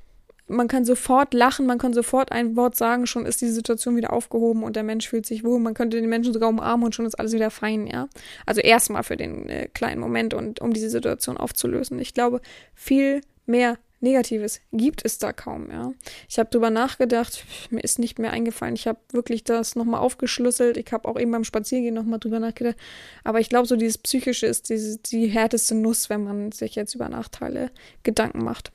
man 0.47 0.67
kann 0.67 0.85
sofort 0.85 1.33
lachen, 1.33 1.65
man 1.65 1.77
kann 1.77 1.93
sofort 1.93 2.31
ein 2.31 2.55
Wort 2.55 2.75
sagen, 2.75 3.07
schon 3.07 3.25
ist 3.25 3.41
die 3.41 3.47
Situation 3.47 3.95
wieder 3.95 4.13
aufgehoben 4.13 4.63
und 4.63 4.75
der 4.75 4.83
Mensch 4.83 5.07
fühlt 5.07 5.25
sich 5.25 5.43
wohl. 5.43 5.59
Man 5.59 5.73
könnte 5.73 5.99
den 5.99 6.09
Menschen 6.09 6.33
sogar 6.33 6.49
umarmen 6.49 6.85
und 6.85 6.95
schon 6.95 7.05
ist 7.05 7.15
alles 7.15 7.33
wieder 7.33 7.49
fein, 7.49 7.87
ja. 7.87 8.07
Also 8.45 8.61
erstmal 8.61 9.03
für 9.03 9.17
den 9.17 9.49
äh, 9.49 9.67
kleinen 9.73 9.99
Moment 9.99 10.33
und 10.33 10.61
um 10.61 10.73
diese 10.73 10.89
Situation 10.89 11.37
aufzulösen. 11.37 11.99
Ich 11.99 12.13
glaube, 12.13 12.41
viel 12.75 13.21
mehr 13.45 13.77
Negatives 14.01 14.61
gibt 14.71 15.03
es 15.03 15.17
da 15.17 15.33
kaum, 15.33 15.71
ja. 15.71 15.93
Ich 16.29 16.37
habe 16.37 16.49
drüber 16.51 16.69
nachgedacht, 16.69 17.43
mir 17.71 17.83
ist 17.83 17.97
nicht 17.97 18.19
mehr 18.19 18.31
eingefallen. 18.31 18.75
Ich 18.75 18.87
habe 18.87 18.99
wirklich 19.11 19.43
das 19.43 19.75
nochmal 19.75 20.01
aufgeschlüsselt. 20.01 20.77
Ich 20.77 20.93
habe 20.93 21.07
auch 21.07 21.19
eben 21.19 21.31
beim 21.31 21.43
Spaziergehen 21.43 21.95
nochmal 21.95 22.19
drüber 22.19 22.39
nachgedacht. 22.39 22.75
Aber 23.23 23.39
ich 23.39 23.49
glaube, 23.49 23.67
so 23.67 23.75
dieses 23.75 23.97
Psychische 23.97 24.45
ist 24.45 24.69
diese, 24.69 24.99
die 24.99 25.25
härteste 25.27 25.73
Nuss, 25.73 26.11
wenn 26.11 26.23
man 26.23 26.51
sich 26.51 26.75
jetzt 26.75 26.93
über 26.93 27.09
Nachteile 27.09 27.71
Gedanken 28.03 28.43
macht. 28.43 28.71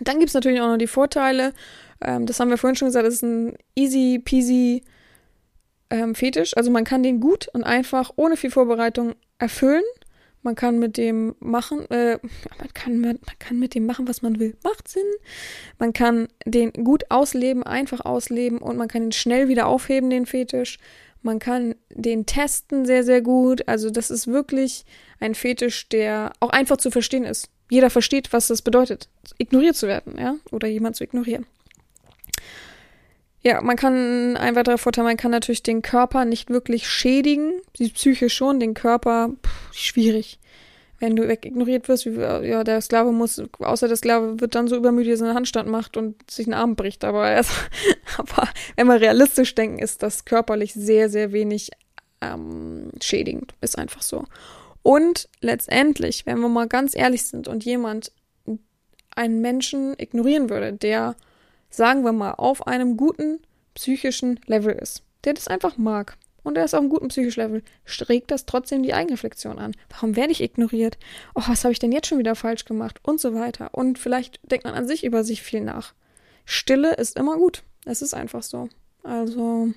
Dann 0.00 0.18
gibt 0.18 0.28
es 0.28 0.34
natürlich 0.34 0.60
auch 0.60 0.68
noch 0.68 0.78
die 0.78 0.86
Vorteile. 0.86 1.52
Ähm, 2.00 2.26
das 2.26 2.40
haben 2.40 2.50
wir 2.50 2.58
vorhin 2.58 2.76
schon 2.76 2.88
gesagt, 2.88 3.06
das 3.06 3.14
ist 3.14 3.22
ein 3.22 3.56
easy 3.74 4.20
peasy 4.24 4.82
ähm, 5.90 6.14
Fetisch. 6.14 6.56
Also 6.56 6.70
man 6.70 6.84
kann 6.84 7.02
den 7.02 7.20
gut 7.20 7.48
und 7.52 7.64
einfach 7.64 8.12
ohne 8.16 8.36
viel 8.36 8.50
Vorbereitung 8.50 9.14
erfüllen. 9.38 9.82
Man 10.42 10.54
kann 10.54 10.78
mit 10.78 10.96
dem 10.96 11.34
machen, 11.38 11.90
äh, 11.90 12.18
man, 12.58 12.72
kann, 12.72 13.00
man, 13.00 13.18
man 13.26 13.38
kann 13.38 13.58
mit 13.58 13.74
dem 13.74 13.84
machen, 13.84 14.08
was 14.08 14.22
man 14.22 14.40
will. 14.40 14.56
Macht 14.64 14.88
Sinn. 14.88 15.02
Man 15.78 15.92
kann 15.92 16.28
den 16.46 16.72
gut 16.72 17.10
ausleben, 17.10 17.62
einfach 17.62 18.00
ausleben 18.00 18.58
und 18.58 18.78
man 18.78 18.88
kann 18.88 19.02
ihn 19.02 19.12
schnell 19.12 19.48
wieder 19.48 19.66
aufheben, 19.66 20.08
den 20.08 20.24
Fetisch. 20.24 20.78
Man 21.22 21.38
kann 21.38 21.74
den 21.90 22.24
testen 22.24 22.86
sehr, 22.86 23.04
sehr 23.04 23.20
gut. 23.20 23.68
Also 23.68 23.90
das 23.90 24.10
ist 24.10 24.26
wirklich 24.26 24.86
ein 25.18 25.34
Fetisch, 25.34 25.90
der 25.90 26.32
auch 26.40 26.48
einfach 26.48 26.78
zu 26.78 26.90
verstehen 26.90 27.24
ist 27.24 27.50
jeder 27.70 27.88
versteht, 27.88 28.32
was 28.32 28.48
das 28.48 28.60
bedeutet, 28.60 29.08
ignoriert 29.38 29.76
zu 29.76 29.86
werden, 29.86 30.18
ja, 30.18 30.34
oder 30.50 30.68
jemand 30.68 30.96
zu 30.96 31.04
ignorieren. 31.04 31.46
Ja, 33.42 33.62
man 33.62 33.76
kann, 33.76 34.36
ein 34.36 34.54
weiterer 34.54 34.76
Vorteil, 34.76 35.04
man 35.04 35.16
kann 35.16 35.30
natürlich 35.30 35.62
den 35.62 35.80
Körper 35.80 36.26
nicht 36.26 36.50
wirklich 36.50 36.86
schädigen, 36.86 37.54
die 37.78 37.88
Psyche 37.88 38.28
schon, 38.28 38.60
den 38.60 38.74
Körper, 38.74 39.30
pff, 39.42 39.74
schwierig. 39.74 40.38
Wenn 40.98 41.16
du 41.16 41.26
ignoriert 41.26 41.88
wirst, 41.88 42.04
wie, 42.04 42.20
ja, 42.20 42.62
der 42.62 42.82
Sklave 42.82 43.12
muss, 43.12 43.42
außer 43.58 43.88
der 43.88 43.96
Sklave 43.96 44.38
wird 44.38 44.54
dann 44.54 44.68
so 44.68 44.76
übermütig 44.76 45.16
seinen 45.16 45.34
Handstand 45.34 45.70
macht 45.70 45.96
und 45.96 46.30
sich 46.30 46.46
einen 46.46 46.52
Arm 46.52 46.76
bricht, 46.76 47.02
aber, 47.04 47.22
also, 47.22 47.54
aber 48.18 48.46
wenn 48.76 48.86
wir 48.88 49.00
realistisch 49.00 49.54
denken, 49.54 49.78
ist 49.78 50.02
das 50.02 50.26
körperlich 50.26 50.74
sehr, 50.74 51.08
sehr 51.08 51.32
wenig 51.32 51.70
ähm, 52.20 52.90
schädigend, 53.00 53.54
ist 53.62 53.78
einfach 53.78 54.02
so. 54.02 54.26
Und 54.82 55.28
letztendlich, 55.40 56.26
wenn 56.26 56.40
wir 56.40 56.48
mal 56.48 56.68
ganz 56.68 56.96
ehrlich 56.96 57.26
sind 57.26 57.48
und 57.48 57.64
jemand 57.64 58.12
einen 59.14 59.40
Menschen 59.40 59.94
ignorieren 59.98 60.50
würde, 60.50 60.72
der, 60.72 61.16
sagen 61.68 62.04
wir 62.04 62.12
mal, 62.12 62.32
auf 62.32 62.66
einem 62.66 62.96
guten 62.96 63.40
psychischen 63.74 64.40
Level 64.46 64.72
ist, 64.72 65.02
der 65.24 65.34
das 65.34 65.48
einfach 65.48 65.76
mag 65.76 66.16
und 66.42 66.54
der 66.54 66.64
ist 66.64 66.74
auf 66.74 66.80
einem 66.80 66.88
guten 66.88 67.08
psychischen 67.08 67.40
Level, 67.40 67.62
streckt 67.84 68.30
das 68.30 68.46
trotzdem 68.46 68.82
die 68.82 68.94
Eigenreflexion 68.94 69.58
an. 69.58 69.72
Warum 69.90 70.16
werde 70.16 70.32
ich 70.32 70.42
ignoriert? 70.42 70.98
Oh, 71.34 71.42
was 71.46 71.64
habe 71.64 71.72
ich 71.72 71.78
denn 71.78 71.92
jetzt 71.92 72.06
schon 72.06 72.18
wieder 72.18 72.34
falsch 72.34 72.64
gemacht? 72.64 72.98
Und 73.02 73.20
so 73.20 73.34
weiter. 73.34 73.70
Und 73.72 73.98
vielleicht 73.98 74.40
denkt 74.50 74.64
man 74.64 74.74
an 74.74 74.86
sich 74.86 75.04
über 75.04 75.24
sich 75.24 75.42
viel 75.42 75.60
nach. 75.60 75.94
Stille 76.44 76.94
ist 76.94 77.18
immer 77.18 77.36
gut. 77.36 77.62
Es 77.84 78.02
ist 78.02 78.14
einfach 78.14 78.42
so. 78.42 78.68
Also, 79.02 79.72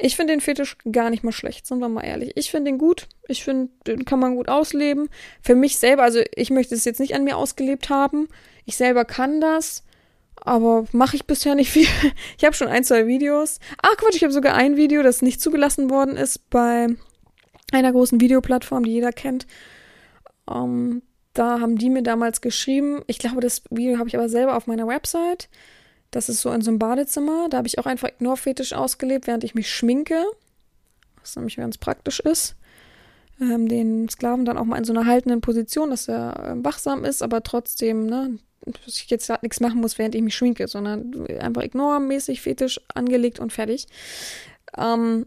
ich 0.00 0.16
finde 0.16 0.32
den 0.32 0.40
Fetisch 0.40 0.76
gar 0.90 1.10
nicht 1.10 1.22
mal 1.22 1.32
schlecht, 1.32 1.66
sind 1.66 1.78
wir 1.78 1.88
mal 1.88 2.02
ehrlich. 2.02 2.32
Ich 2.34 2.50
finde 2.50 2.70
den 2.70 2.78
gut. 2.78 3.06
Ich 3.28 3.44
finde, 3.44 3.70
den 3.86 4.04
kann 4.04 4.18
man 4.18 4.34
gut 4.34 4.48
ausleben. 4.48 5.08
Für 5.42 5.54
mich 5.54 5.78
selber, 5.78 6.02
also 6.02 6.20
ich 6.34 6.50
möchte 6.50 6.74
es 6.74 6.84
jetzt 6.84 7.00
nicht 7.00 7.14
an 7.14 7.24
mir 7.24 7.36
ausgelebt 7.36 7.90
haben. 7.90 8.28
Ich 8.64 8.76
selber 8.76 9.04
kann 9.04 9.40
das, 9.40 9.84
aber 10.36 10.86
mache 10.92 11.16
ich 11.16 11.26
bisher 11.26 11.54
nicht 11.54 11.70
viel. 11.70 11.86
Ich 12.38 12.44
habe 12.44 12.56
schon 12.56 12.68
ein, 12.68 12.84
zwei 12.84 13.06
Videos. 13.06 13.60
Ach 13.82 13.96
Quatsch, 13.96 14.16
ich 14.16 14.22
habe 14.22 14.32
sogar 14.32 14.54
ein 14.54 14.76
Video, 14.76 15.02
das 15.02 15.22
nicht 15.22 15.40
zugelassen 15.40 15.90
worden 15.90 16.16
ist 16.16 16.48
bei 16.50 16.88
einer 17.72 17.92
großen 17.92 18.20
Videoplattform, 18.20 18.84
die 18.84 18.92
jeder 18.92 19.12
kennt. 19.12 19.46
Um, 20.46 20.56
ähm, 20.56 21.02
da 21.32 21.60
haben 21.60 21.76
die 21.76 21.90
mir 21.90 22.02
damals 22.02 22.40
geschrieben. 22.40 23.02
Ich 23.06 23.18
glaube, 23.18 23.40
das 23.40 23.62
Video 23.70 23.98
habe 23.98 24.08
ich 24.08 24.16
aber 24.16 24.28
selber 24.28 24.56
auf 24.56 24.66
meiner 24.66 24.88
Website. 24.88 25.48
Das 26.10 26.28
ist 26.28 26.40
so 26.40 26.50
in 26.50 26.60
so 26.60 26.70
einem 26.70 26.78
Badezimmer. 26.78 27.48
Da 27.48 27.58
habe 27.58 27.68
ich 27.68 27.78
auch 27.78 27.86
einfach 27.86 28.08
Ignore-Fetisch 28.08 28.72
ausgelebt, 28.72 29.26
während 29.26 29.44
ich 29.44 29.54
mich 29.54 29.70
schminke. 29.70 30.24
Was 31.20 31.36
nämlich 31.36 31.56
ganz 31.56 31.78
praktisch 31.78 32.20
ist. 32.20 32.56
Ähm, 33.40 33.68
den 33.68 34.08
Sklaven 34.08 34.44
dann 34.44 34.58
auch 34.58 34.64
mal 34.64 34.76
in 34.76 34.84
so 34.84 34.92
einer 34.92 35.06
haltenden 35.06 35.40
Position, 35.40 35.90
dass 35.90 36.08
er 36.08 36.56
äh, 36.56 36.64
wachsam 36.64 37.04
ist, 37.04 37.22
aber 37.22 37.42
trotzdem, 37.42 38.06
ne, 38.06 38.38
dass 38.66 38.96
ich 38.96 39.08
jetzt 39.08 39.28
halt 39.30 39.42
nichts 39.42 39.60
machen 39.60 39.80
muss, 39.80 39.98
während 39.98 40.14
ich 40.14 40.22
mich 40.22 40.34
schminke, 40.34 40.68
sondern 40.68 41.26
einfach 41.38 41.62
Ignore-mäßig 41.62 42.40
Fetisch 42.40 42.80
angelegt 42.94 43.38
und 43.38 43.52
fertig. 43.52 43.86
Ähm, 44.76 45.26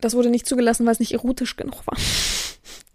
das 0.00 0.14
wurde 0.14 0.30
nicht 0.30 0.46
zugelassen, 0.46 0.86
weil 0.86 0.92
es 0.92 1.00
nicht 1.00 1.12
erotisch 1.12 1.56
genug 1.56 1.86
war. 1.86 1.96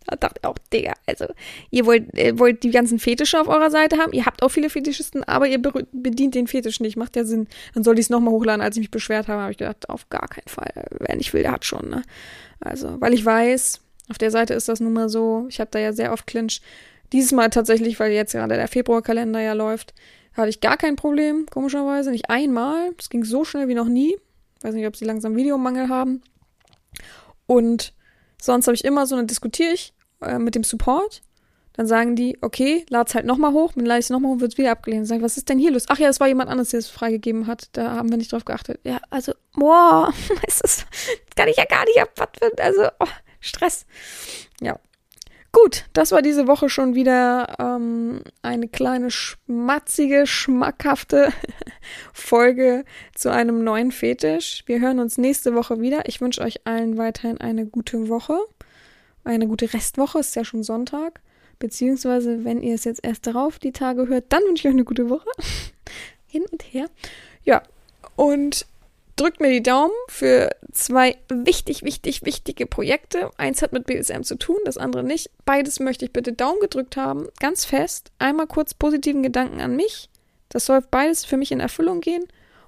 Da 0.08 0.16
dachte 0.16 0.40
ich 0.42 0.48
auch, 0.48 0.58
Digga, 0.74 0.94
also 1.06 1.26
ihr 1.70 1.86
wollt, 1.86 2.18
ihr 2.18 2.40
wollt 2.40 2.64
die 2.64 2.72
ganzen 2.72 2.98
Fetische 2.98 3.40
auf 3.40 3.48
eurer 3.48 3.70
Seite 3.70 3.98
haben, 3.98 4.14
ihr 4.14 4.26
habt 4.26 4.42
auch 4.42 4.50
viele 4.50 4.70
Fetischisten, 4.70 5.24
aber 5.26 5.48
ihr 5.48 5.62
bedient 5.62 6.34
den 6.34 6.48
Fetisch 6.48 6.80
nicht, 6.80 6.96
macht 6.96 7.16
ja 7.18 7.26
Sinn. 7.26 7.48
Dann 7.74 7.84
soll 7.84 7.96
ich 7.96 8.06
es 8.06 8.10
nochmal 8.10 8.34
hochladen, 8.34 8.62
als 8.62 8.78
ich 8.78 8.82
mich 8.82 8.92
beschwert 8.92 9.28
habe, 9.28 9.42
habe 9.42 9.52
ich 9.52 9.58
gedacht, 9.58 9.90
auf 9.90 10.10
gar 10.10 10.28
keinen 10.28 10.48
Fall. 10.48 10.72
Wer 11.00 11.18
nicht 11.18 11.34
will, 11.34 11.44
der 11.44 11.52
hat 11.52 11.66
schon, 11.66 11.90
ne? 11.90 12.04
Also, 12.60 13.00
weil 13.02 13.14
ich 13.14 13.26
weiß, 13.26 13.82
auf 14.10 14.18
der 14.18 14.32
Seite 14.32 14.54
ist 14.54 14.70
das 14.70 14.80
nun 14.80 14.94
mal 14.94 15.10
so, 15.10 15.46
ich 15.50 15.60
habe 15.60 15.70
da 15.72 15.80
ja 15.80 15.92
sehr 15.92 16.14
oft 16.14 16.26
Clinch. 16.26 16.62
Dieses 17.12 17.32
Mal 17.32 17.50
tatsächlich, 17.50 18.00
weil 18.00 18.12
jetzt 18.12 18.32
gerade 18.32 18.56
der 18.56 18.68
Februarkalender 18.68 19.42
ja 19.42 19.54
läuft, 19.54 19.94
hatte 20.34 20.50
ich 20.50 20.62
gar 20.62 20.78
kein 20.78 20.96
Problem, 20.96 21.46
komischerweise. 21.50 22.12
Nicht 22.12 22.30
einmal. 22.30 22.92
Es 22.98 23.10
ging 23.10 23.24
so 23.24 23.44
schnell 23.44 23.68
wie 23.68 23.74
noch 23.74 23.88
nie. 23.88 24.16
Weiß 24.62 24.74
nicht, 24.74 24.88
ob 24.88 24.96
sie 24.96 25.06
langsam 25.06 25.36
Videomangel 25.36 25.90
haben. 25.90 26.22
Und 27.46 27.94
sonst 28.42 28.68
habe 28.68 28.76
ich 28.76 28.86
immer 28.86 29.08
so, 29.08 29.16
dann 29.16 29.28
diskutiere 29.28 29.74
ich 29.74 29.94
äh, 30.22 30.40
mit 30.40 30.56
dem 30.56 30.64
Support. 30.64 31.22
Dann 31.78 31.86
sagen 31.86 32.16
die, 32.16 32.40
okay, 32.42 32.86
lad's 32.90 33.14
halt 33.14 33.28
nochmal 33.28 33.54
hoch, 33.54 33.74
dann 33.76 33.86
lade 33.86 34.00
ich 34.00 34.06
es 34.06 34.10
nochmal 34.10 34.34
hoch, 34.34 34.40
wird 34.40 34.58
wieder 34.58 34.72
abgelehnt. 34.72 35.08
Dann 35.10 35.18
ich, 35.18 35.24
was 35.24 35.38
ist 35.38 35.48
denn 35.48 35.60
hier 35.60 35.72
los? 35.72 35.86
Ach 35.88 36.00
ja, 36.00 36.08
das 36.08 36.20
war 36.20 36.28
jemand 36.28 36.50
anderes, 36.50 36.72
der 36.72 36.80
es 36.80 36.90
freigegeben 36.90 37.46
hat. 37.46 37.70
Da 37.74 37.92
haben 37.92 38.10
wir 38.10 38.18
nicht 38.18 38.34
drauf 38.34 38.46
geachtet. 38.46 38.80
Ja, 38.84 39.00
also, 39.12 39.34
boah, 39.54 40.12
ist 40.48 40.64
das, 40.64 40.86
kann 41.36 41.48
ich 41.48 41.58
ja 41.58 41.66
gar 41.66 41.86
nicht 41.86 42.02
ab, 42.02 42.10
was 42.16 42.30
für, 42.40 42.64
also, 42.64 42.88
oh, 43.00 43.06
Stress. 43.40 43.86
Ja. 44.60 44.80
Gut, 45.52 45.86
das 45.94 46.12
war 46.12 46.22
diese 46.22 46.48
Woche 46.48 46.68
schon 46.68 46.96
wieder 46.96 47.56
ähm, 47.60 48.22
eine 48.42 48.68
kleine 48.68 49.12
schmatzige, 49.12 50.28
schmackhafte 50.28 51.32
Folge 52.14 52.86
zu 53.16 53.32
einem 53.32 53.64
neuen 53.64 53.92
Fetisch. 53.92 54.64
Wir 54.66 54.82
hören 54.82 55.00
uns 55.00 55.18
nächste 55.18 55.54
Woche 55.54 55.80
wieder. 55.80 56.08
Ich 56.08 56.22
wünsche 56.22 56.42
euch 56.42 56.66
allen 56.66 56.98
weiterhin 56.98 57.40
eine 57.40 57.66
gute 57.66 58.10
Woche 58.10 58.40
eine 59.28 59.48
gute 59.48 59.72
Restwoche, 59.74 60.20
ist 60.20 60.36
ja 60.36 60.44
schon 60.44 60.64
Sonntag. 60.64 61.22
Beziehungsweise, 61.60 62.46
wenn 62.46 62.62
ihr 62.62 62.76
es 62.76 62.84
jetzt 62.84 63.04
erst 63.04 63.26
darauf 63.26 63.60
die 63.60 63.72
Tage 63.72 64.08
hört, 64.08 64.26
dann 64.30 64.44
wünsche 64.44 64.62
ich 64.62 64.68
euch 64.68 64.76
eine 64.76 64.84
gute 64.84 65.10
Woche. 65.10 65.30
Hin 66.28 66.46
und 66.52 66.62
her. 66.74 66.88
Ja, 67.44 67.64
und 68.16 68.66
drückt 69.16 69.40
mir 69.42 69.50
die 69.50 69.64
Daumen 69.64 69.94
für 70.08 70.50
zwei 70.72 71.18
wichtig, 71.30 71.84
wichtig, 71.84 72.24
wichtige 72.26 72.68
Projekte. 72.68 73.32
Eins 73.38 73.62
hat 73.62 73.74
mit 73.74 73.86
BSM 73.86 74.22
zu 74.22 74.36
tun, 74.36 74.58
das 74.66 74.78
andere 74.78 75.04
nicht. 75.04 75.32
Beides 75.46 75.80
möchte 75.80 76.06
ich 76.06 76.14
bitte 76.14 76.34
Daumen 76.34 76.60
gedrückt 76.60 76.98
haben, 76.98 77.28
ganz 77.40 77.66
fest. 77.66 78.12
Einmal 78.20 78.48
kurz 78.48 78.74
positiven 78.74 79.24
Gedanken 79.24 79.60
an 79.60 79.76
mich. 79.76 80.10
Das 80.50 80.66
soll 80.66 80.82
beides 80.82 81.26
für 81.26 81.38
mich 81.38 81.52
in 81.52 81.60
Erfüllung 81.60 82.00
gehen. 82.02 82.24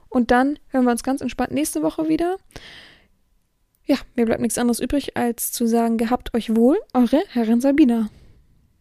Und 0.10 0.32
dann 0.32 0.57
hören 0.70 0.86
wir 0.86 0.91
uns 0.91 1.03
ganz 1.03 1.22
entspannt 1.22 1.51
nächste 1.51 1.84
Woche 1.84 2.10
wieder. 2.10 2.38
Ja, 3.90 3.98
mir 4.16 4.26
bleibt 4.28 4.42
nichts 4.42 4.60
anderes 4.60 4.80
übrig, 4.80 5.18
als 5.18 5.52
zu 5.52 5.66
sagen, 5.66 5.98
gehabt 5.98 6.36
euch 6.36 6.56
wohl, 6.56 6.78
eure 6.94 7.24
Herrin 7.30 7.60
Sabina. 7.60 8.12